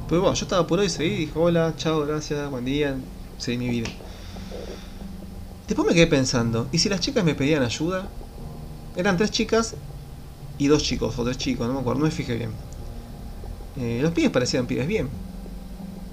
Pues 0.06 0.20
bueno, 0.20 0.34
yo 0.34 0.44
estaba 0.44 0.62
apurado 0.62 0.86
y 0.86 0.90
seguí, 0.90 1.16
dije 1.16 1.32
hola, 1.34 1.74
chao, 1.76 2.00
gracias, 2.00 2.50
buen 2.50 2.64
día, 2.64 3.00
seguí 3.38 3.58
mi 3.58 3.68
vida. 3.68 3.88
Después 5.66 5.88
me 5.88 5.94
quedé 5.94 6.06
pensando, 6.06 6.68
¿y 6.72 6.78
si 6.78 6.88
las 6.88 7.00
chicas 7.00 7.24
me 7.24 7.34
pedían 7.34 7.62
ayuda? 7.62 8.10
Eran 8.96 9.16
tres 9.16 9.30
chicas 9.30 9.76
y 10.58 10.68
dos 10.68 10.82
chicos, 10.84 11.18
o 11.18 11.24
tres 11.24 11.38
chicos, 11.38 11.66
no 11.68 11.74
me 11.74 11.80
acuerdo, 11.80 12.00
no 12.00 12.06
me 12.06 12.12
fijé 12.12 12.36
bien. 12.36 12.52
Eh, 13.76 14.00
los 14.02 14.12
pibes 14.12 14.30
parecían 14.30 14.66
pibes 14.66 14.86
bien. 14.86 15.10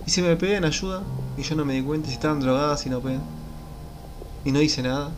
Y 0.06 0.12
si 0.12 0.22
me 0.22 0.36
pedían 0.36 0.66
ayuda 0.66 1.04
y 1.38 1.44
yo 1.44 1.56
no 1.56 1.66
me 1.66 1.74
di 1.74 1.82
cuenta, 1.82 2.08
si 2.08 2.14
estaban 2.14 2.40
drogadas 2.40 2.86
y 2.86 2.90
no 2.90 3.02
pedían. 3.02 3.24
Y 4.44 4.52
no 4.52 4.62
hice 4.62 4.82
nada. 4.84 5.16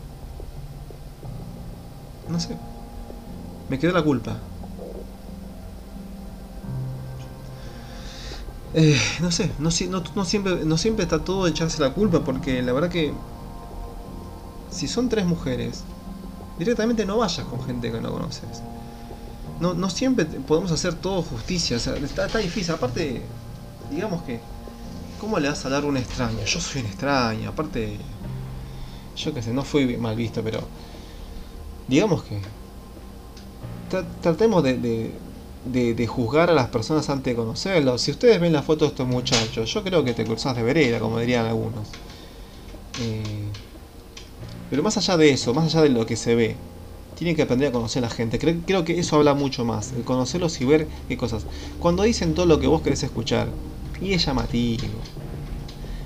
No 2.28 2.40
sé. 2.40 2.58
Me 3.68 3.78
quedó 3.78 3.92
la 3.92 4.02
culpa. 4.02 4.40
Eh, 8.76 9.00
no 9.20 9.30
sé, 9.30 9.50
no, 9.60 9.70
siempre, 9.70 10.64
no 10.64 10.76
siempre 10.76 11.04
está 11.04 11.20
todo 11.20 11.44
de 11.44 11.52
echarse 11.52 11.80
la 11.80 11.92
culpa 11.94 12.24
porque 12.24 12.60
la 12.60 12.72
verdad 12.72 12.90
que 12.90 13.12
si 14.70 14.88
son 14.88 15.08
tres 15.08 15.24
mujeres 15.24 15.84
directamente 16.58 17.06
no 17.06 17.18
vayas 17.18 17.46
con 17.46 17.64
gente 17.64 17.92
que 17.92 18.00
no 18.00 18.10
conoces. 18.10 18.62
No, 19.60 19.74
no 19.74 19.88
siempre 19.88 20.24
podemos 20.24 20.72
hacer 20.72 20.94
todo 20.94 21.22
justicia, 21.22 21.76
o 21.76 21.80
sea, 21.80 21.94
está, 21.94 22.38
difícil. 22.38 22.74
Aparte, 22.74 23.22
digamos 23.92 24.22
que, 24.24 24.40
¿cómo 25.20 25.38
le 25.38 25.48
vas 25.48 25.64
a 25.64 25.68
dar 25.68 25.84
un 25.84 25.96
extraño? 25.96 26.44
Yo 26.44 26.60
soy 26.60 26.80
un 26.80 26.88
extraño, 26.88 27.50
aparte, 27.50 27.96
yo 29.16 29.32
qué 29.32 29.42
sé, 29.42 29.52
no 29.52 29.62
fui 29.62 29.96
mal 29.96 30.16
visto, 30.16 30.42
pero 30.42 30.60
digamos 31.86 32.24
que 32.24 32.40
tratemos 34.20 34.64
de, 34.64 35.12
juzgar 36.06 36.50
a 36.50 36.52
las 36.52 36.68
personas 36.68 37.08
antes 37.08 37.32
de 37.32 37.36
conocerlos. 37.36 38.00
Si 38.00 38.10
ustedes 38.10 38.40
ven 38.40 38.52
la 38.52 38.62
foto 38.62 38.84
de 38.84 38.90
estos 38.90 39.06
muchachos, 39.06 39.72
yo 39.72 39.82
creo 39.82 40.04
que 40.04 40.12
te 40.12 40.24
cruzas 40.24 40.56
de 40.56 40.62
vereda, 40.62 40.98
como 40.98 41.18
dirían 41.18 41.46
algunos. 41.46 41.88
Eh, 43.00 43.22
pero 44.70 44.82
más 44.82 44.96
allá 44.96 45.16
de 45.16 45.30
eso, 45.30 45.54
más 45.54 45.66
allá 45.66 45.82
de 45.82 45.88
lo 45.90 46.06
que 46.06 46.16
se 46.16 46.34
ve, 46.34 46.56
tienen 47.16 47.36
que 47.36 47.42
aprender 47.42 47.68
a 47.68 47.72
conocer 47.72 48.04
a 48.04 48.08
la 48.08 48.14
gente. 48.14 48.38
Creo, 48.38 48.84
que 48.84 48.98
eso 48.98 49.16
habla 49.16 49.34
mucho 49.34 49.64
más, 49.64 49.92
el 49.92 50.04
conocerlos 50.04 50.60
y 50.60 50.64
ver 50.64 50.86
qué 51.08 51.16
cosas. 51.16 51.46
Cuando 51.78 52.02
dicen 52.02 52.34
todo 52.34 52.46
lo 52.46 52.60
que 52.60 52.66
vos 52.66 52.82
querés 52.82 53.02
escuchar, 53.02 53.48
y 54.00 54.12
es 54.12 54.26
llamativo. 54.26 54.98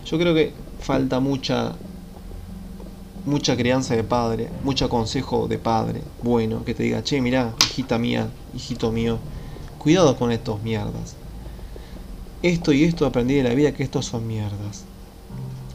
Yo 0.05 0.18
creo 0.18 0.35
que 0.35 0.53
falta 0.80 1.20
mucha 1.20 1.74
mucha 3.24 3.57
crianza 3.57 3.95
de 3.95 4.05
padre, 4.05 4.49
mucho 4.64 4.89
consejo 4.89 5.49
de 5.49 5.59
padre, 5.59 6.01
bueno, 6.22 6.64
que 6.64 6.72
te 6.72 6.83
diga, 6.85 7.03
che, 7.03 7.20
mirá, 7.20 7.53
hijita 7.61 7.99
mía, 7.99 8.30
hijito 8.55 8.91
mío, 8.91 9.18
cuidado 9.79 10.16
con 10.16 10.33
estos 10.33 10.62
mierdas. 10.62 11.14
Esto 12.43 12.72
y 12.72 12.85
esto 12.85 13.07
aprendí 13.07 13.35
de 13.35 13.43
la 13.45 13.55
vida 13.55 13.72
que 13.72 13.83
estos 13.83 14.07
son 14.07 14.26
mierdas 14.26 14.85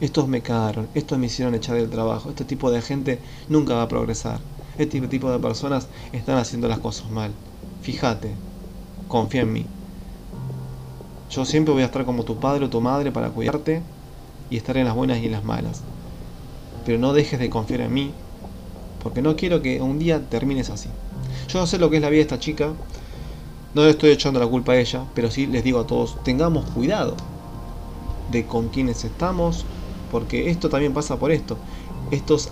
estos 0.04 0.28
me 0.28 0.41
cagaron, 0.41 0.89
estos 0.95 1.18
me 1.18 1.28
hicieron 1.28 1.56
echar 1.56 1.78
del 1.78 1.89
trabajo, 1.89 2.30
este 2.30 2.43
tipo 2.43 2.70
de 2.72 2.82
gente 2.82 3.20
nunca 3.47 3.74
va 3.74 3.84
a 3.84 3.88
progresar, 3.88 4.39
este 4.78 4.99
tipo 5.08 5.32
de 5.32 5.39
personas 5.39 5.88
están 6.12 6.38
haciendo 6.38 6.68
las 6.68 6.80
cosas 6.80 7.10
mal. 7.10 7.32
Fíjate, 7.82 8.32
confía 9.08 9.43
en 9.43 9.54
mí. 9.54 9.66
Yo 11.30 11.45
siempre 11.45 11.74
voy 11.74 11.84
a 11.84 11.86
estar 11.86 12.04
como 12.04 12.24
tu 12.24 12.36
padre 12.38 12.66
o 12.66 12.70
tu 12.70 12.82
madre 12.82 13.14
para 13.14 13.30
cuidarte 13.30 13.82
y 14.49 14.58
estar 14.58 14.76
en 14.76 14.86
las 14.86 14.95
buenas 14.95 15.20
y 15.20 15.28
en 15.28 15.32
las 15.32 15.45
malas. 15.45 15.82
Pero 16.86 16.99
no 16.99 17.14
dejes 17.14 17.39
de 17.39 17.49
confiar 17.49 17.80
en 17.80 17.93
mí, 17.93 18.12
porque 19.01 19.22
no 19.22 19.38
quiero 19.38 19.62
que 19.62 19.80
un 19.82 19.99
día 19.99 20.20
termines 20.30 20.70
así. 20.70 20.89
Yo 21.47 21.66
sé 21.66 21.78
lo 21.78 21.89
que 21.89 21.95
es 21.95 22.01
la 22.01 22.10
vida 22.10 22.18
de 22.18 22.24
esta 22.24 22.39
chica, 22.39 22.74
no 23.74 23.84
le 23.84 23.89
estoy 23.89 24.11
echando 24.11 24.39
la 24.39 24.47
culpa 24.47 24.74
a 24.74 24.78
ella, 24.78 25.03
pero 25.15 25.32
sí 25.32 25.47
les 25.47 25.63
digo 25.63 25.80
a 25.80 25.88
todos, 25.88 26.17
tengamos 26.24 26.65
cuidado 26.65 27.15
de 28.32 28.45
con 28.45 28.69
quienes 28.69 29.03
estamos, 29.03 29.65
porque 30.11 30.49
esto 30.49 30.69
también 30.69 30.93
pasa 30.93 31.17
por 31.17 31.32
esto. 31.32 31.57
Estos 32.11 32.49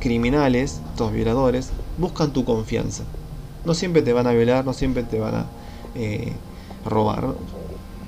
criminales, 0.00 0.80
estos 0.90 1.12
violadores, 1.12 1.70
buscan 1.96 2.32
tu 2.32 2.44
confianza. 2.44 3.04
No 3.64 3.74
siempre 3.74 4.02
te 4.02 4.12
van 4.12 4.26
a 4.26 4.32
violar, 4.32 4.64
no 4.64 4.72
siempre 4.72 5.04
te 5.04 5.20
van 5.20 5.34
a 5.34 5.46
eh, 5.94 6.32
robar. 6.84 7.34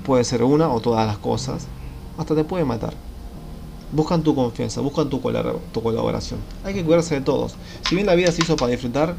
Puede 0.05 0.23
ser 0.25 0.43
una 0.43 0.69
o 0.69 0.81
todas 0.81 1.07
las 1.07 1.17
cosas. 1.17 1.67
Hasta 2.17 2.35
te 2.35 2.43
puede 2.43 2.65
matar. 2.65 2.93
Buscan 3.93 4.23
tu 4.23 4.35
confianza, 4.35 4.81
buscan 4.81 5.09
tu, 5.09 5.21
tu 5.71 5.81
colaboración. 5.81 6.39
Hay 6.65 6.73
que 6.73 6.83
cuidarse 6.83 7.15
de 7.15 7.21
todos. 7.21 7.55
Si 7.87 7.95
bien 7.95 8.07
la 8.07 8.15
vida 8.15 8.31
se 8.31 8.41
hizo 8.41 8.57
para 8.57 8.71
disfrutar, 8.71 9.15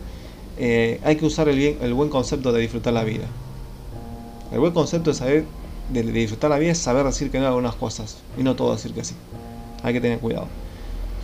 eh, 0.59 1.01
hay 1.05 1.17
que 1.17 1.27
usar 1.27 1.49
el, 1.49 1.57
bien, 1.57 1.79
el 1.81 1.95
buen 1.95 2.09
concepto 2.09 2.53
de 2.53 2.61
disfrutar 2.61 2.93
la 2.93 3.05
vida. 3.05 3.27
El 4.53 4.61
buen 4.61 4.73
concepto 4.73 5.11
de 5.11 5.15
saber 5.15 5.45
de, 5.93 6.03
disfrutar 6.03 6.51
la 6.51 6.59
vida 6.59 6.73
es 6.73 6.79
saber 6.79 7.05
decir 7.05 7.31
que 7.31 7.39
no 7.39 7.47
a 7.47 7.49
algunas 7.49 7.75
cosas 7.75 8.19
y 8.39 8.43
no 8.43 8.57
todo 8.57 8.73
decir 8.73 8.93
que 8.93 9.05
sí. 9.05 9.15
Hay 9.83 9.93
que 9.93 10.01
tener 10.01 10.19
cuidado. 10.19 10.47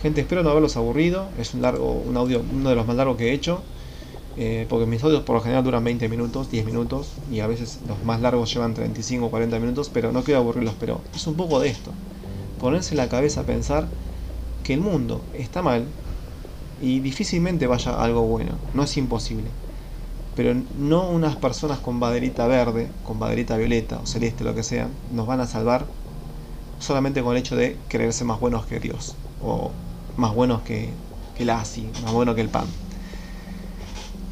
Gente, 0.01 0.21
espero 0.21 0.43
no 0.43 0.49
haberlos 0.49 0.77
aburrido. 0.77 1.27
Es 1.39 1.53
un 1.53 1.61
largo, 1.61 1.91
un 1.91 2.15
audio, 2.17 2.43
uno 2.53 2.69
de 2.69 2.75
los 2.75 2.85
más 2.85 2.95
largos 2.95 3.17
que 3.17 3.29
he 3.29 3.33
hecho. 3.33 3.61
Eh, 4.35 4.65
porque 4.67 4.87
mis 4.87 5.03
audios 5.03 5.21
por 5.21 5.35
lo 5.35 5.41
general 5.41 5.63
duran 5.63 5.83
20 5.83 6.09
minutos, 6.09 6.49
10 6.49 6.65
minutos, 6.65 7.11
y 7.31 7.41
a 7.41 7.47
veces 7.47 7.79
los 7.87 8.03
más 8.03 8.19
largos 8.19 8.51
llevan 8.51 8.73
35 8.73 9.27
o 9.27 9.29
40 9.29 9.59
minutos, 9.59 9.91
pero 9.93 10.11
no 10.11 10.23
quiero 10.23 10.39
aburrirlos, 10.39 10.73
pero 10.79 11.01
es 11.15 11.27
un 11.27 11.35
poco 11.35 11.59
de 11.59 11.69
esto. 11.69 11.91
Ponerse 12.59 12.95
la 12.95 13.09
cabeza 13.09 13.41
a 13.41 13.43
pensar 13.43 13.87
que 14.63 14.73
el 14.73 14.81
mundo 14.81 15.21
está 15.37 15.61
mal 15.61 15.85
y 16.83 16.99
difícilmente 16.99 17.65
vaya 17.65 17.93
algo 17.93 18.23
bueno, 18.23 18.51
no 18.73 18.83
es 18.83 18.97
imposible. 18.97 19.45
Pero 20.35 20.53
no 20.77 21.07
unas 21.07 21.37
personas 21.37 21.79
con 21.79 22.01
baderita 22.01 22.45
verde, 22.45 22.89
con 23.07 23.19
baderita 23.19 23.55
violeta 23.55 23.99
o 24.03 24.05
celeste, 24.05 24.43
lo 24.43 24.53
que 24.53 24.63
sea, 24.63 24.89
nos 25.13 25.25
van 25.25 25.39
a 25.39 25.47
salvar 25.47 25.85
solamente 26.79 27.23
con 27.23 27.33
el 27.33 27.39
hecho 27.39 27.55
de 27.55 27.77
creerse 27.87 28.25
más 28.25 28.39
buenos 28.39 28.65
que 28.65 28.81
Dios, 28.81 29.15
o 29.41 29.71
más 30.17 30.35
buenos 30.35 30.61
que, 30.63 30.89
que 31.37 31.43
el 31.43 31.51
ASI, 31.51 31.87
más 32.03 32.11
bueno 32.11 32.35
que 32.35 32.41
el 32.41 32.49
PAN. 32.49 32.65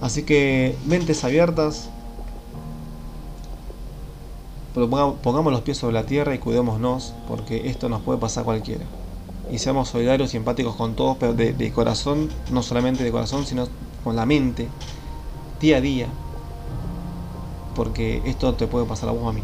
Así 0.02 0.24
que 0.24 0.76
mentes 0.88 1.24
abiertas, 1.24 1.88
pongamos 4.74 5.54
los 5.54 5.62
pies 5.62 5.78
sobre 5.78 5.94
la 5.94 6.04
tierra 6.04 6.36
y 6.36 6.40
cuidémonos, 6.40 7.14
porque 7.30 7.70
esto 7.70 7.88
nos 7.88 8.02
puede 8.02 8.20
pasar 8.20 8.44
cualquiera. 8.44 8.84
Y 9.52 9.60
seamos 9.60 9.90
solidarios 9.90 10.34
y 10.34 10.38
empáticos 10.38 10.76
con 10.76 10.96
todos, 10.96 11.18
pero 11.18 11.34
de, 11.34 11.72
corazón, 11.72 12.30
no 12.52 12.64
solamente 12.64 13.04
de 13.04 13.12
corazón, 13.12 13.46
sino 13.46 13.68
con 14.04 14.16
la 14.16 14.26
mente, 14.26 14.68
día 15.60 15.78
a 15.78 15.82
día, 15.82 16.08
porque 17.76 18.22
esto 18.26 18.54
te 18.54 18.68
puede 18.68 18.86
pasar 18.86 19.10
a 19.10 19.12
vos 19.12 19.30
a 19.30 19.34
mí. 19.34 19.44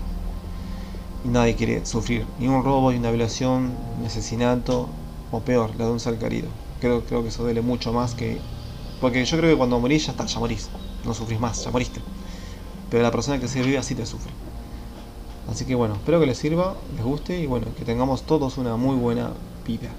Y 1.26 1.28
nadie 1.30 1.56
quiere 1.56 1.86
sufrir 1.86 2.26
ni 2.40 2.48
un 2.48 2.64
robo, 2.64 2.92
ni 2.92 2.98
una 2.98 3.12
violación, 3.12 3.72
ni 4.00 4.08
asesinato, 4.08 4.88
o 5.32 5.42
peor, 5.42 5.72
la 5.78 5.86
de 5.86 5.92
un 5.92 6.00
ser 6.00 6.18
querido. 6.18 6.48
Creo, 6.80 7.04
creo 7.04 7.22
que 7.24 7.30
eso 7.30 7.44
duele 7.44 7.62
mucho 7.62 7.92
más 7.92 8.16
que 8.16 8.38
porque 9.00 9.24
yo 9.24 9.38
creo 9.38 9.52
que 9.52 9.58
cuando 9.58 9.80
morís 9.80 10.06
ya 10.06 10.12
está, 10.12 10.26
ya 10.26 10.40
morís. 10.40 10.70
No 11.06 11.14
sufrís 11.14 11.40
más, 11.40 11.64
ya 11.64 11.72
moriste. 11.72 12.02
Pero 12.90 13.04
la 13.04 13.12
persona 13.12 13.40
que 13.40 13.48
se 13.48 13.62
vive 13.62 13.78
así 13.78 13.94
te 13.96 14.06
sufre. 14.06 14.32
Así 15.50 15.66
que 15.66 15.76
bueno, 15.76 15.96
espero 15.96 16.20
que 16.20 16.26
les 16.26 16.38
sirva, 16.38 16.76
les 16.96 17.06
guste 17.06 17.40
y 17.40 17.46
bueno, 17.46 17.68
que 17.78 17.86
tengamos 17.86 18.24
todos 18.24 18.58
una 18.58 18.76
muy 18.76 18.96
buena 18.96 19.32
vida. 19.68 19.90